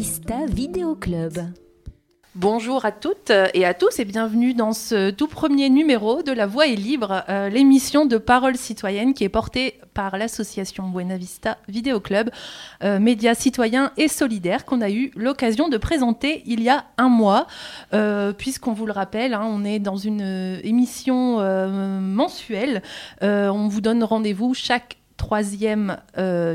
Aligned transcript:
Vista 0.00 0.46
Vidéo 0.46 0.94
Club. 0.94 1.34
Bonjour 2.34 2.86
à 2.86 2.90
toutes 2.90 3.30
et 3.52 3.66
à 3.66 3.74
tous 3.74 3.98
et 3.98 4.06
bienvenue 4.06 4.54
dans 4.54 4.72
ce 4.72 5.10
tout 5.10 5.26
premier 5.26 5.68
numéro 5.68 6.22
de 6.22 6.32
La 6.32 6.46
Voix 6.46 6.66
est 6.66 6.74
libre, 6.74 7.22
euh, 7.28 7.50
l'émission 7.50 8.06
de 8.06 8.16
parole 8.16 8.56
citoyenne 8.56 9.12
qui 9.12 9.24
est 9.24 9.28
portée 9.28 9.78
par 9.92 10.16
l'association 10.16 10.88
Buena 10.88 11.18
Vista 11.18 11.58
Vidéo 11.68 12.00
Club, 12.00 12.30
euh, 12.82 12.98
média 12.98 13.34
et 13.98 14.08
solidaire 14.08 14.64
qu'on 14.64 14.80
a 14.80 14.88
eu 14.88 15.10
l'occasion 15.16 15.68
de 15.68 15.76
présenter 15.76 16.44
il 16.46 16.62
y 16.62 16.70
a 16.70 16.86
un 16.96 17.10
mois, 17.10 17.46
euh, 17.92 18.32
puisqu'on 18.32 18.72
vous 18.72 18.86
le 18.86 18.92
rappelle, 18.92 19.34
hein, 19.34 19.44
on 19.44 19.66
est 19.66 19.80
dans 19.80 19.96
une 19.96 20.60
émission 20.64 21.40
mensuelle. 22.00 22.80
on 23.20 23.68
vous 23.68 23.82
donne 23.82 24.02
rendez-vous 24.02 24.54
chaque 24.54 24.99
troisième 25.20 25.98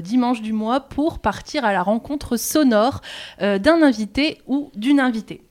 dimanche 0.04 0.42
du 0.42 0.52
mois 0.52 0.80
pour 0.80 1.20
partir 1.20 1.64
à 1.66 1.72
la 1.72 1.84
rencontre 1.84 2.36
sonore 2.36 3.02
d'un 3.40 3.82
invité 3.84 4.42
ou 4.48 4.72
d'une 4.76 5.00
invitée. 5.00 5.42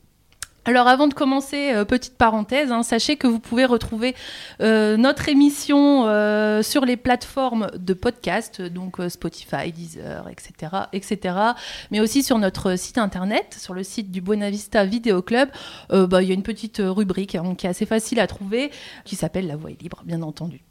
Alors 0.67 0.87
avant 0.87 1.07
de 1.07 1.13
commencer, 1.13 1.73
euh, 1.73 1.85
petite 1.85 2.17
parenthèse, 2.17 2.71
hein, 2.71 2.81
sachez 2.81 3.17
que 3.17 3.27
vous 3.27 3.39
pouvez 3.39 3.65
retrouver 3.65 4.15
euh, 4.61 4.97
notre 4.97 5.29
émission 5.29 6.07
euh, 6.07 6.63
sur 6.63 6.85
les 6.85 6.97
plateformes 6.97 7.69
de 7.77 7.93
podcast, 7.93 8.63
donc 8.63 8.97
Spotify, 9.09 9.71
Deezer, 9.71 10.27
etc., 10.27 10.71
etc., 10.91 11.35
mais 11.91 11.99
aussi 11.99 12.23
sur 12.23 12.39
notre 12.39 12.77
site 12.77 12.97
internet, 12.97 13.55
sur 13.59 13.75
le 13.75 13.83
site 13.83 14.09
du 14.09 14.21
Buena 14.21 14.49
Vista 14.49 14.85
Vidéo 14.85 15.21
Club. 15.21 15.49
Bah, 15.91 16.23
il 16.23 16.27
y 16.27 16.31
a 16.31 16.33
une 16.33 16.43
petite 16.43 16.81
rubrique 16.83 17.35
hein, 17.35 17.53
qui 17.55 17.67
est 17.67 17.69
assez 17.69 17.85
facile 17.85 18.19
à 18.19 18.27
trouver, 18.27 18.71
qui 19.03 19.15
s'appelle 19.15 19.45
La 19.47 19.55
Voix 19.55 19.69
libre, 19.69 20.01
bien 20.05 20.21
entendu. 20.23 20.61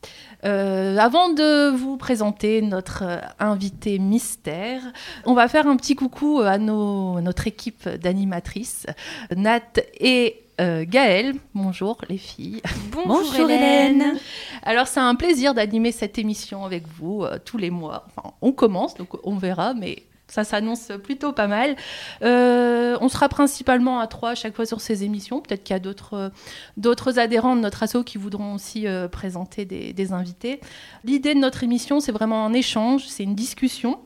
avant 0.42 1.28
de 1.28 1.70
vous 1.70 1.96
présenter 1.96 2.62
notre 2.62 3.04
invité 3.38 3.98
mystère, 3.98 4.80
on 5.24 5.34
va 5.34 5.46
faire 5.46 5.66
un 5.66 5.76
petit 5.76 5.94
coucou 5.94 6.40
à, 6.40 6.58
nos, 6.58 7.20
notre 7.20 7.46
équipe 7.46 7.88
d'animatrices, 7.88 8.86
Nat 9.34 9.83
et 9.98 10.44
euh, 10.60 10.84
Gaëlle. 10.86 11.34
Bonjour 11.54 11.98
les 12.08 12.18
filles. 12.18 12.62
Bonjour, 12.92 13.50
Hélène. 13.50 14.18
Alors 14.62 14.86
c'est 14.86 15.00
un 15.00 15.16
plaisir 15.16 15.52
d'animer 15.52 15.90
cette 15.90 16.16
émission 16.16 16.64
avec 16.64 16.84
vous 16.86 17.24
euh, 17.24 17.38
tous 17.44 17.58
les 17.58 17.70
mois. 17.70 18.06
Enfin, 18.16 18.34
on 18.40 18.52
commence, 18.52 18.94
donc 18.94 19.08
on 19.24 19.36
verra, 19.36 19.74
mais 19.74 20.04
ça 20.28 20.44
s'annonce 20.44 20.92
plutôt 21.02 21.32
pas 21.32 21.48
mal. 21.48 21.74
Euh, 22.22 22.96
on 23.00 23.08
sera 23.08 23.28
principalement 23.28 23.98
à 23.98 24.06
trois 24.06 24.30
à 24.30 24.34
chaque 24.36 24.54
fois 24.54 24.64
sur 24.64 24.80
ces 24.80 25.02
émissions. 25.02 25.40
Peut-être 25.40 25.64
qu'il 25.64 25.74
y 25.74 25.76
a 25.76 25.80
d'autres, 25.80 26.30
d'autres 26.76 27.18
adhérents 27.18 27.56
de 27.56 27.60
notre 27.60 27.82
asso 27.82 28.04
qui 28.06 28.16
voudront 28.16 28.54
aussi 28.54 28.86
présenter 29.10 29.64
des, 29.64 29.92
des, 29.92 30.12
invités. 30.12 30.60
L'idée 31.02 31.34
de 31.34 31.40
notre 31.40 31.64
émission, 31.64 31.98
c'est 31.98 32.12
vraiment 32.12 32.46
un 32.46 32.52
échange, 32.52 33.06
c'est 33.06 33.24
une 33.24 33.34
discussion 33.34 33.98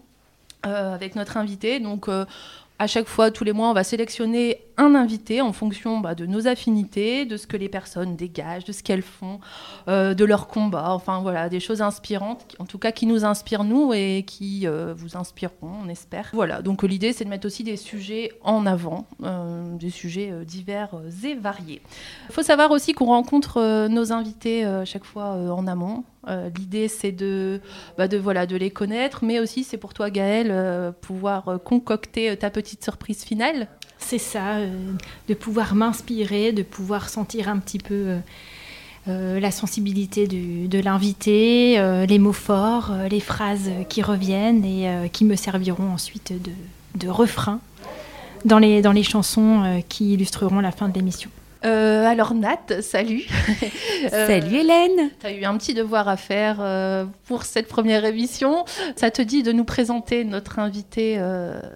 avec 0.63 1.15
notre 1.15 1.37
invité. 1.37 1.79
Donc 1.79 2.09
à 2.79 2.87
chaque 2.87 3.07
fois, 3.07 3.31
tous 3.31 3.45
les 3.45 3.53
mois, 3.53 3.71
on 3.71 3.75
va 3.75 3.85
sélectionner 3.85 4.61
un 4.79 4.95
invité 4.95 5.41
en 5.41 5.53
fonction 5.53 5.99
bah, 5.99 6.15
de 6.15 6.25
nos 6.25 6.47
affinités, 6.47 7.27
de 7.27 7.37
ce 7.37 7.47
que 7.47 7.57
les 7.57 7.69
personnes 7.69 8.17
dégagent, 8.17 8.65
de 8.65 8.73
ce 8.73 8.83
qu'elles 8.83 9.03
font, 9.03 9.41
euh, 9.89 10.15
de 10.15 10.25
leur 10.25 10.47
combat, 10.47 10.93
enfin 10.93 11.21
voilà, 11.21 11.49
des 11.49 11.61
choses 11.61 11.83
inspirantes, 11.83 12.57
en 12.59 12.65
tout 12.65 12.79
cas 12.79 12.93
qui 12.93 13.07
nous 13.07 13.25
inspirent 13.25 13.65
nous 13.65 13.93
et 13.93 14.25
qui 14.27 14.67
euh, 14.67 14.95
vous 14.97 15.17
inspireront, 15.17 15.73
on 15.85 15.89
espère. 15.89 16.31
Voilà, 16.33 16.63
donc 16.63 16.85
l'idée 16.85 17.13
c'est 17.13 17.25
de 17.25 17.31
mettre 17.31 17.47
aussi 17.47 17.65
des 17.65 17.77
sujets 17.77 18.33
en 18.43 18.67
avant, 18.67 19.07
euh, 19.25 19.77
des 19.77 19.91
sujets 19.91 20.33
divers 20.47 20.95
et 21.25 21.35
variés. 21.35 21.83
Il 22.29 22.33
faut 22.33 22.43
savoir 22.43 22.71
aussi 22.71 22.93
qu'on 22.93 23.07
rencontre 23.07 23.89
nos 23.89 24.13
invités 24.13 24.65
chaque 24.85 25.05
fois 25.05 25.33
en 25.53 25.67
amont. 25.67 26.05
L'idée, 26.57 26.89
c'est 26.89 27.13
de, 27.13 27.61
bah, 27.97 28.07
de, 28.07 28.19
voilà, 28.19 28.47
de 28.47 28.57
les 28.57 28.71
connaître, 28.71 29.25
mais 29.25 29.41
aussi 29.41 29.65
c'est 29.65 29.79
pour 29.79 29.95
toi, 29.95 30.11
Gaëlle, 30.11 30.93
pouvoir 31.01 31.59
concocter 31.65 32.37
ta 32.37 32.51
petite 32.51 32.85
surprise 32.85 33.25
finale. 33.25 33.69
C'est 33.99 34.19
ça, 34.19 34.57
euh, 34.57 34.71
de 35.29 35.35
pouvoir 35.35 35.75
m'inspirer, 35.75 36.53
de 36.53 36.63
pouvoir 36.63 37.09
sentir 37.09 37.49
un 37.49 37.59
petit 37.59 37.79
peu 37.79 37.95
euh, 37.95 38.19
euh, 39.09 39.41
la 39.41 39.51
sensibilité 39.51 40.27
de 40.27 40.79
l'invité, 40.81 41.79
les 42.07 42.19
mots 42.19 42.33
forts, 42.33 42.93
les 43.11 43.21
phrases 43.21 43.71
qui 43.89 44.03
reviennent 44.03 44.65
et 44.65 45.09
qui 45.11 45.25
me 45.25 45.35
serviront 45.35 45.91
ensuite 45.91 46.33
de, 46.33 46.53
de 46.97 47.09
refrain 47.09 47.61
dans 48.45 48.59
les, 48.59 48.83
dans 48.83 48.93
les 48.93 49.03
chansons 49.03 49.83
qui 49.89 50.13
illustreront 50.13 50.61
la 50.61 50.73
fin 50.73 50.89
de 50.89 50.95
l'émission. 50.95 51.31
alors 51.63 52.35
Nat, 52.35 52.83
salut. 52.83 53.25
salut 54.11 54.57
Hélène. 54.57 55.11
Tu 55.21 55.27
as 55.27 55.33
eu 55.33 55.45
un 55.45 55.57
petit 55.57 55.73
devoir 55.73 56.07
à 56.09 56.19
faire 56.19 57.07
pour 57.27 57.45
cette 57.45 57.69
première 57.69 58.05
émission. 58.05 58.67
Ça 58.97 59.11
te 59.11 59.23
dit 59.23 59.43
de 59.43 59.53
nous 59.53 59.65
présenter 59.65 60.25
notre 60.25 60.59
invité, 60.59 61.19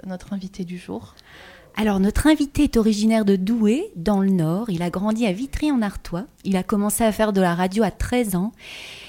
notre 0.06 0.34
invité 0.34 0.64
du 0.64 0.76
jour? 0.76 1.14
Alors 1.76 2.00
notre 2.00 2.26
invité 2.26 2.64
est 2.64 2.76
originaire 2.76 3.24
de 3.24 3.36
Douai, 3.36 3.90
dans 3.96 4.20
le 4.20 4.30
Nord. 4.30 4.68
Il 4.68 4.82
a 4.82 4.90
grandi 4.90 5.26
à 5.26 5.32
Vitry-en-Artois. 5.32 6.24
Il 6.44 6.56
a 6.56 6.62
commencé 6.62 7.02
à 7.02 7.12
faire 7.12 7.32
de 7.32 7.40
la 7.40 7.54
radio 7.54 7.82
à 7.82 7.90
13 7.90 8.36
ans. 8.36 8.52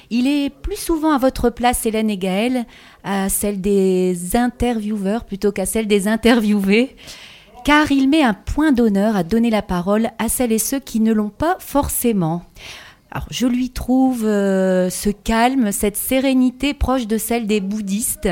Il 0.09 0.27
est 0.27 0.49
plus 0.49 0.77
souvent 0.77 1.11
à 1.11 1.17
votre 1.17 1.49
place, 1.49 1.85
Hélène 1.85 2.09
et 2.09 2.17
Gaël, 2.17 2.65
à 3.03 3.29
celle 3.29 3.61
des 3.61 4.35
intervieweurs 4.35 5.25
plutôt 5.25 5.51
qu'à 5.51 5.65
celle 5.65 5.87
des 5.87 6.07
interviewés, 6.07 6.95
car 7.65 7.91
il 7.91 8.09
met 8.09 8.23
un 8.23 8.33
point 8.33 8.71
d'honneur 8.71 9.15
à 9.15 9.23
donner 9.23 9.49
la 9.49 9.61
parole 9.61 10.09
à 10.19 10.29
celles 10.29 10.51
et 10.51 10.59
ceux 10.59 10.79
qui 10.79 10.99
ne 10.99 11.13
l'ont 11.13 11.29
pas 11.29 11.57
forcément. 11.59 12.43
Alors, 13.11 13.27
je 13.29 13.45
lui 13.45 13.69
trouve 13.69 14.25
euh, 14.25 14.89
ce 14.89 15.09
calme, 15.09 15.71
cette 15.71 15.97
sérénité 15.97 16.73
proche 16.73 17.07
de 17.07 17.17
celle 17.17 17.45
des 17.45 17.61
bouddhistes, 17.61 18.29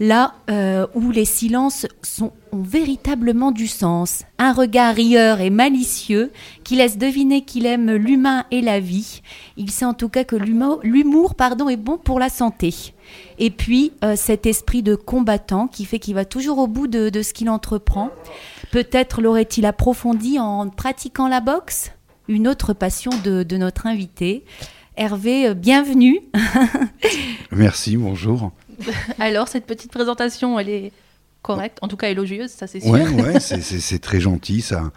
là 0.00 0.34
euh, 0.50 0.86
où 0.94 1.10
les 1.10 1.24
silences 1.24 1.86
sont, 2.02 2.32
ont 2.52 2.62
véritablement 2.62 3.52
du 3.52 3.66
sens. 3.66 4.24
Un 4.38 4.52
regard 4.52 4.94
rieur 4.94 5.40
et 5.40 5.50
malicieux 5.50 6.32
qui 6.64 6.76
laisse 6.76 6.98
deviner 6.98 7.42
qu'il 7.42 7.66
aime 7.66 7.92
l'humain 7.92 8.44
et 8.50 8.60
la 8.60 8.80
vie. 8.80 9.22
Il 9.56 9.70
sait 9.70 9.84
en 9.84 9.94
tout 9.94 10.08
cas 10.08 10.24
que 10.24 10.36
l'humour 10.36 11.34
pardon, 11.34 11.68
est 11.68 11.76
bon 11.76 11.98
pour 11.98 12.18
la 12.18 12.28
santé. 12.28 12.94
Et 13.38 13.50
puis 13.50 13.92
euh, 14.02 14.16
cet 14.16 14.46
esprit 14.46 14.82
de 14.82 14.94
combattant 14.94 15.68
qui 15.68 15.84
fait 15.84 15.98
qu'il 15.98 16.14
va 16.14 16.24
toujours 16.24 16.58
au 16.58 16.66
bout 16.66 16.86
de, 16.86 17.22
ce 17.22 17.32
qu'il 17.32 17.50
entreprend. 17.50 18.10
Peut-être 18.72 19.22
l'aurait-il 19.22 19.66
approfondi 19.66 20.38
en 20.38 20.68
pratiquant 20.68 21.28
la 21.28 21.40
boxe? 21.40 21.92
Une 22.26 22.48
autre 22.48 22.72
passion 22.72 23.10
de, 23.22 23.56
notre 23.56 23.86
invité. 23.86 24.44
Hervé, 24.96 25.48
euh, 25.48 25.54
bienvenue. 25.54 26.20
Merci, 27.52 27.96
bonjour. 27.96 28.52
Alors, 29.18 29.48
cette 29.48 29.66
petite 29.66 29.90
présentation, 29.92 30.58
elle 30.58 30.68
est 30.68 30.92
correcte, 31.44 31.78
en 31.82 31.88
tout 31.88 31.96
cas 31.96 32.08
élogieuse, 32.08 32.50
ça 32.50 32.66
c'est 32.66 32.80
sûr. 32.80 32.90
Ouais, 32.90 33.06
ouais, 33.06 33.38
c'est 33.38 33.98
très 33.98 34.20
gentil, 34.20 34.62
ça. 34.62 34.90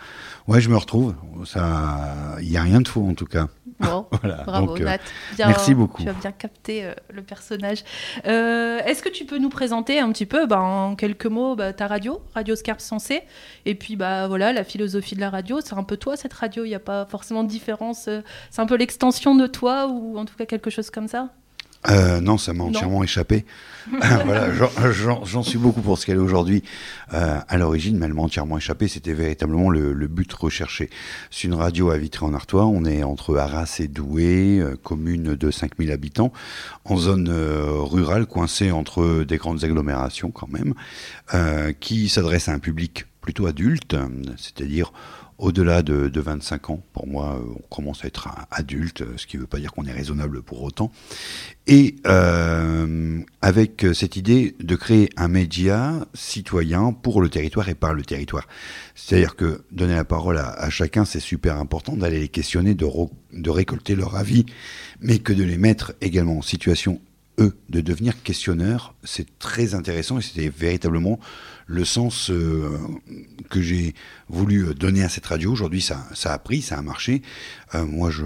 Ouais, 0.47 0.61
je 0.61 0.69
me 0.69 0.77
retrouve. 0.77 1.13
Ça, 1.45 2.37
il 2.41 2.49
n'y 2.49 2.57
a 2.57 2.61
rien 2.61 2.79
de 2.79 2.87
faux 2.87 3.05
en 3.05 3.13
tout 3.13 3.25
cas. 3.25 3.47
Bon, 3.79 4.07
bravo 4.45 4.77
euh, 4.77 4.79
Nat. 4.79 4.99
merci 5.37 5.75
beaucoup. 5.75 6.01
Tu 6.01 6.09
as 6.09 6.13
bien 6.13 6.31
capté 6.31 6.85
euh, 6.85 6.93
le 7.13 7.21
personnage. 7.21 7.83
Euh, 8.25 8.79
est-ce 8.85 9.03
que 9.03 9.09
tu 9.09 9.25
peux 9.25 9.37
nous 9.37 9.49
présenter 9.49 9.99
un 9.99 10.09
petit 10.11 10.25
peu, 10.25 10.47
bah, 10.47 10.59
en 10.59 10.95
quelques 10.95 11.25
mots, 11.25 11.55
bah, 11.55 11.73
ta 11.73 11.87
radio, 11.87 12.21
Radio 12.33 12.55
Scarpe 12.55 12.79
Sensé, 12.79 13.21
et 13.65 13.75
puis 13.75 13.97
bah 13.97 14.27
voilà, 14.27 14.53
la 14.53 14.63
philosophie 14.63 15.15
de 15.15 15.19
la 15.19 15.29
radio. 15.29 15.59
C'est 15.61 15.75
un 15.75 15.83
peu 15.83 15.97
toi 15.97 16.15
cette 16.15 16.33
radio? 16.33 16.63
Il 16.63 16.69
n'y 16.69 16.75
a 16.75 16.79
pas 16.79 17.05
forcément 17.05 17.43
de 17.43 17.49
différence. 17.49 18.09
C'est 18.49 18.61
un 18.61 18.65
peu 18.65 18.77
l'extension 18.77 19.35
de 19.35 19.47
toi 19.47 19.87
ou 19.87 20.17
en 20.17 20.25
tout 20.25 20.35
cas 20.35 20.45
quelque 20.45 20.69
chose 20.69 20.89
comme 20.89 21.09
ça? 21.09 21.29
Euh, 21.89 22.19
non, 22.21 22.37
ça 22.37 22.53
m'a 22.53 22.63
entièrement 22.63 23.03
échappé. 23.03 23.45
voilà, 24.25 24.51
j'en 24.53 25.43
suis 25.43 25.57
beaucoup 25.57 25.81
pour 25.81 25.97
ce 25.97 26.05
qu'elle 26.05 26.17
est 26.17 26.21
aujourd'hui. 26.21 26.63
Euh, 27.13 27.39
à 27.47 27.57
l'origine, 27.57 27.97
mais 27.97 28.05
elle 28.07 28.13
m'a 28.13 28.23
entièrement 28.23 28.57
échappé. 28.57 28.87
C'était 28.87 29.13
véritablement 29.13 29.69
le, 29.69 30.07
but 30.07 30.31
recherché. 30.33 30.89
C'est 31.31 31.47
une 31.47 31.53
radio 31.53 31.89
à 31.89 31.97
Vitry-en-Artois. 31.97 32.65
On 32.65 32.83
est 32.85 33.03
entre 33.03 33.37
Arras 33.37 33.77
et 33.79 33.87
Douai, 33.87 34.59
euh, 34.59 34.75
commune 34.81 35.35
de 35.35 35.51
5000 35.51 35.91
habitants, 35.91 36.33
en 36.85 36.97
zone 36.97 37.29
rurale, 37.29 38.25
coincée 38.25 38.71
entre 38.71 39.23
des 39.23 39.37
grandes 39.37 39.63
agglomérations 39.63 40.31
quand 40.31 40.49
même, 40.49 40.73
qui 41.79 42.09
s'adresse 42.09 42.49
à 42.49 42.53
un 42.53 42.59
public 42.59 43.05
plutôt 43.21 43.45
adulte, 43.45 43.95
c'est-à-dire 44.37 44.91
au-delà 45.37 45.83
de, 45.83 46.19
25 46.19 46.69
ans. 46.71 46.83
Pour 46.93 47.07
moi, 47.07 47.39
on 47.55 47.75
commence 47.75 48.03
à 48.03 48.07
être 48.07 48.29
adulte, 48.51 49.03
ce 49.17 49.27
qui 49.27 49.37
ne 49.37 49.41
veut 49.41 49.47
pas 49.47 49.59
dire 49.59 49.71
qu'on 49.71 49.85
est 49.85 49.91
raisonnable 49.91 50.41
pour 50.41 50.63
autant. 50.63 50.91
Et 51.67 51.95
euh, 52.07 53.19
avec 53.41 53.85
cette 53.93 54.15
idée 54.15 54.55
de 54.59 54.75
créer 54.75 55.09
un 55.15 55.27
média 55.27 55.93
citoyen 56.13 56.91
pour 56.91 57.21
le 57.21 57.29
territoire 57.29 57.69
et 57.69 57.75
par 57.75 57.93
le 57.93 58.03
territoire. 58.03 58.47
C'est-à-dire 58.95 59.35
que 59.35 59.63
donner 59.71 59.95
la 59.95 60.05
parole 60.05 60.37
à, 60.37 60.69
chacun, 60.69 61.05
c'est 61.05 61.19
super 61.19 61.57
important, 61.57 61.95
d'aller 61.95 62.19
les 62.19 62.29
questionner, 62.29 62.73
de, 62.73 62.87
de 63.33 63.49
récolter 63.49 63.95
leur 63.95 64.15
avis, 64.15 64.45
mais 65.01 65.19
que 65.19 65.33
de 65.33 65.43
les 65.43 65.57
mettre 65.57 65.93
également 66.01 66.39
en 66.39 66.41
situation, 66.41 66.99
eux, 67.39 67.55
de 67.69 67.81
devenir 67.81 68.21
questionneurs, 68.23 68.95
c'est 69.03 69.37
très 69.37 69.75
intéressant 69.75 70.17
et 70.17 70.21
c'était 70.21 70.49
véritablement 70.49 71.19
le 71.67 71.85
sens 71.85 72.31
euh, 72.31 72.77
que 73.49 73.61
j'ai 73.61 73.93
voulu 74.29 74.73
donner 74.73 75.03
à 75.03 75.09
cette 75.09 75.25
radio. 75.25 75.51
Aujourd'hui, 75.51 75.81
ça, 75.81 76.07
ça, 76.13 76.33
a 76.33 76.39
pris, 76.39 76.61
ça 76.61 76.77
a 76.77 76.81
marché. 76.81 77.21
Euh, 77.75 77.85
moi, 77.85 78.09
je 78.09 78.23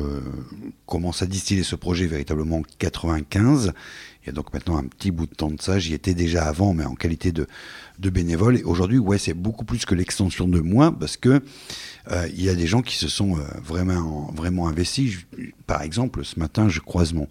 commence 0.85 1.21
à 1.21 1.25
distiller 1.25 1.63
ce 1.63 1.75
projet 1.75 2.05
véritablement 2.05 2.57
en 2.57 2.63
95. 2.77 3.73
Il 4.23 4.27
y 4.27 4.29
a 4.29 4.33
donc 4.33 4.53
maintenant 4.53 4.77
un 4.77 4.83
petit 4.83 5.09
bout 5.09 5.25
de 5.25 5.33
temps 5.33 5.49
de 5.49 5.59
ça. 5.59 5.79
J'y 5.79 5.95
étais 5.95 6.13
déjà 6.13 6.45
avant, 6.45 6.73
mais 6.73 6.85
en 6.85 6.93
qualité 6.93 7.31
de, 7.31 7.47
bénévole. 7.97 8.57
Et 8.59 8.63
aujourd'hui, 8.63 8.99
ouais, 8.99 9.17
c'est 9.17 9.33
beaucoup 9.33 9.65
plus 9.65 9.85
que 9.85 9.95
l'extension 9.95 10.47
de 10.47 10.59
moi, 10.59 10.95
parce 10.97 11.17
que 11.17 11.41
euh, 12.11 12.27
il 12.35 12.43
y 12.43 12.49
a 12.49 12.55
des 12.55 12.67
gens 12.67 12.83
qui 12.83 12.95
se 12.97 13.07
sont 13.07 13.37
euh, 13.37 13.41
vraiment, 13.63 14.31
vraiment 14.35 14.67
investis. 14.67 15.17
par 15.65 15.81
exemple, 15.81 16.23
ce 16.23 16.39
matin, 16.39 16.69
je 16.69 16.79
croise 16.79 17.13
mon, 17.13 17.27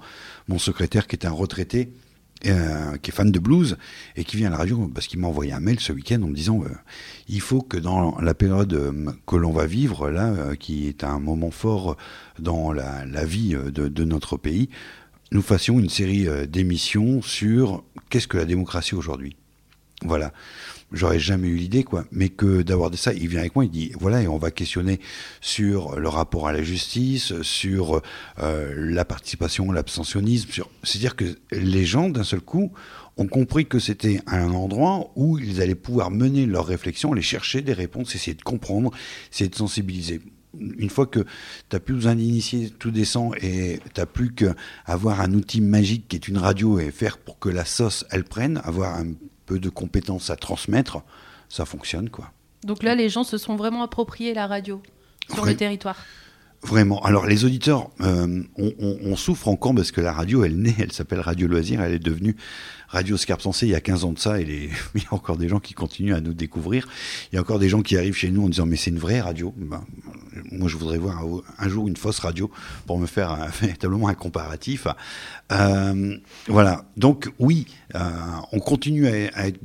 mon 0.49 0.59
secrétaire 0.59 1.07
qui 1.07 1.15
est 1.15 1.27
un 1.27 1.31
retraité. 1.31 1.91
Euh, 2.47 2.97
qui 2.97 3.11
est 3.11 3.15
fan 3.15 3.31
de 3.31 3.39
blues 3.39 3.77
et 4.17 4.25
qui 4.25 4.39
vient 4.39 4.47
à 4.47 4.53
la 4.53 4.57
radio 4.57 4.91
parce 4.95 5.07
qu'il 5.07 5.21
m'a 5.21 5.29
envoyé 5.29 5.53
un 5.53 5.61
mail 5.61 5.79
ce 5.79 5.93
week-end 5.93 6.23
en 6.23 6.29
me 6.29 6.35
disant 6.35 6.63
euh, 6.65 6.69
il 7.29 7.43
faut 7.43 7.61
que 7.61 7.77
dans 7.77 8.19
la 8.19 8.33
période 8.33 8.73
euh, 8.73 9.13
que 9.27 9.37
l'on 9.37 9.53
va 9.53 9.67
vivre 9.67 10.09
là, 10.09 10.57
qui 10.57 10.89
est 10.89 11.05
un 11.05 11.19
moment 11.19 11.51
fort 11.51 11.99
dans 12.39 12.73
la, 12.73 13.25
vie 13.27 13.55
de, 13.55 14.05
notre 14.05 14.39
pays, 14.39 14.71
nous 15.33 15.43
fassions 15.43 15.79
une 15.79 15.91
série 15.91 16.27
d'émissions 16.49 17.21
sur 17.21 17.85
qu'est-ce 18.09 18.27
que 18.27 18.39
la 18.39 18.47
démocratie 18.47 18.95
aujourd'hui. 18.95 19.37
Voilà 20.03 20.33
j'aurais 20.93 21.19
jamais 21.19 21.49
eu 21.49 21.57
l'idée, 21.57 21.85
quoi. 21.85 22.05
Mais 22.13 22.29
que 22.29 22.63
d'avoir 22.63 22.91
ça, 22.95 23.13
il 23.13 23.29
vient 23.29 23.41
avec 23.41 23.55
moi, 23.55 23.65
il 23.65 23.71
dit, 23.71 23.93
voilà, 23.99 24.23
et 24.23 24.29
on 24.29 24.39
va 24.39 24.51
questionner 24.51 25.01
sur 25.41 25.99
le 25.99 26.09
rapport 26.09 26.49
à 26.49 26.53
la 26.53 26.63
justice, 26.63 27.41
sur 27.43 28.03
euh, 28.39 28.75
la 28.77 29.05
participation, 29.05 29.73
l'abstentionnisme, 29.73 30.51
sur... 30.51 30.71
c'est-à-dire 30.83 31.17
que 31.17 31.37
les 31.53 31.85
gens, 31.85 32.09
d'un 32.09 32.25
seul 32.25 32.41
coup, 32.41 32.73
ont 33.17 33.27
compris 33.27 33.67
que 33.67 33.79
c'était 33.79 34.21
un 34.27 34.51
endroit 34.51 35.11
où 35.17 35.39
ils 35.39 35.61
allaient 35.61 35.75
pouvoir 35.75 36.11
mener 36.11 36.47
leurs 36.47 36.67
réflexions, 36.67 37.13
aller 37.13 37.23
chercher 37.23 37.61
des 37.61 37.73
réponses, 37.73 38.15
essayer 38.15 38.35
de 38.35 38.43
comprendre, 38.43 38.91
essayer 39.33 39.51
de 39.51 39.57
sensibiliser 39.57 40.21
une 40.59 40.91
fois 40.91 41.07
que 41.07 41.21
tu 41.21 41.27
n'as 41.73 41.79
plus 41.79 41.95
besoin 41.95 42.17
d'initier, 42.17 42.71
tout 42.71 42.91
descend 42.91 43.37
et 43.41 43.79
tu 43.95 44.01
n'as 44.01 44.07
plus 44.07 44.35
qu'à 44.35 44.57
avoir 44.85 45.21
un 45.21 45.33
outil 45.35 45.61
magique 45.61 46.09
qui 46.09 46.17
est 46.17 46.27
une 46.27 46.39
radio 46.39 46.81
et 46.81 46.91
faire 46.91 47.19
pour 47.19 47.39
que 47.39 47.49
la 47.49 47.65
sauce, 47.65 48.05
elle 48.11 48.25
prenne, 48.25 48.61
avoir 48.65 48.97
un 48.97 49.13
de 49.59 49.69
compétences 49.69 50.31
à 50.31 50.37
transmettre, 50.37 51.03
ça 51.49 51.65
fonctionne 51.65 52.11
quoi. 52.11 52.31
Donc 52.65 52.83
là, 52.83 52.95
les 52.95 53.09
gens 53.09 53.25
se 53.25 53.39
sont 53.39 53.57
vraiment 53.57 53.83
appropriés 53.83 54.35
la 54.35 54.47
radio 54.47 54.83
sur 55.33 55.45
le 55.45 55.57
territoire. 55.57 55.97
Vraiment. 56.63 57.01
Alors 57.03 57.27
les 57.27 57.47
auditeurs, 57.47 57.89
euh, 58.03 58.43
on, 58.59 59.17
souffre 59.17 59.49
encore 59.49 59.75
parce 59.75 59.93
que 59.93 60.03
la 60.03 60.13
radio, 60.13 60.45
elle 60.45 60.59
naît, 60.59 60.75
elle 60.79 60.93
s'appelle 60.93 61.21
Radio 61.21 61.49
Loisir, 61.49 61.81
elle 61.81 61.95
est 61.95 61.99
devenue 61.99 62.37
Radio 62.89 63.17
Scarpe 63.17 63.41
Sensé 63.41 63.67
il 63.67 63.71
y 63.71 63.75
a 63.75 63.81
15 63.81 64.05
ans 64.05 64.13
de 64.13 64.19
ça, 64.19 64.39
et 64.39 64.69
il 64.95 65.03
y 65.03 65.07
a 65.07 65.15
encore 65.15 65.39
des 65.39 65.49
gens 65.49 65.59
qui 65.59 65.73
continuent 65.73 66.15
à 66.15 66.21
nous 66.21 66.35
découvrir. 66.35 66.87
Il 67.33 67.37
y 67.37 67.39
a 67.39 67.41
encore 67.41 67.61
des 67.61 67.71
gens 67.71 67.81
qui 67.81 67.97
arrivent 67.97 68.15
chez 68.15 68.31
nous 68.31 68.45
en 68.45 68.49
disant 68.51 68.67
mais 68.67 68.77
c'est 68.77 68.91
une 68.91 68.99
vraie 68.99 69.23
radio. 69.23 69.55
Ben, 69.57 69.83
moi 70.53 70.69
je 70.69 70.77
voudrais 70.77 70.99
voir 70.99 71.25
un, 71.59 71.69
jour 71.69 71.89
une 71.89 71.97
fausse 71.97 72.19
radio 72.19 72.51
pour 72.87 72.99
me 72.99 73.07
faire 73.07 73.49
véritablement 73.61 74.09
un 74.09 74.15
comparatif. 74.15 74.87
Euh, 75.53 76.17
voilà. 76.47 76.85
Donc 76.99 77.31
oui, 77.39 77.69
euh, 77.95 78.01
on 78.53 78.61
continue 78.61 79.07
à 79.07 79.49
être 79.49 79.61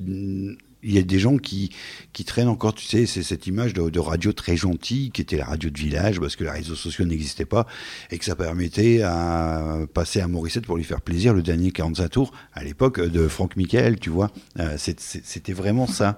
il 0.86 0.94
y 0.94 0.98
a 1.00 1.02
des 1.02 1.20
gens 1.20 1.38
qui, 1.38 1.72
qui 2.14 2.24
traînent 2.24 2.48
encore, 2.48 2.74
tu 2.74 2.86
sais, 2.86 3.06
c'est 3.06 3.24
cette 3.24 3.48
image 3.48 3.74
de, 3.74 4.00
radio 4.00 4.32
très 4.34 4.56
gentille, 4.56 5.10
qui 5.12 5.22
était 5.22 5.38
la 5.38 5.46
radio 5.46 5.70
de 5.70 5.78
village, 5.78 6.20
parce 6.20 6.36
que 6.36 6.44
les 6.44 6.52
réseaux 6.52 6.76
sociaux 6.76 7.06
n'existaient 7.06 7.46
pas, 7.46 7.66
et 8.12 8.18
que 8.18 8.26
ça 8.26 8.36
permettait 8.36 9.02
à 9.02 9.80
passer 9.94 10.22
à 10.22 10.28
Morissette 10.28 10.66
pour 10.66 10.78
lui 10.78 10.84
faire 10.84 11.02
plaisir, 11.02 11.34
le 11.34 11.42
dernier 11.42 11.72
45 11.72 12.10
tours, 12.10 12.32
à 12.54 12.64
l'époque 12.64 13.02
de 13.02 13.28
Franck 13.28 13.56
Michael, 13.56 14.00
tu 14.00 14.10
vois. 14.10 14.32
Euh, 14.60 14.78
c'était 14.78 15.54
vraiment 15.54 15.88
ça. 15.88 16.18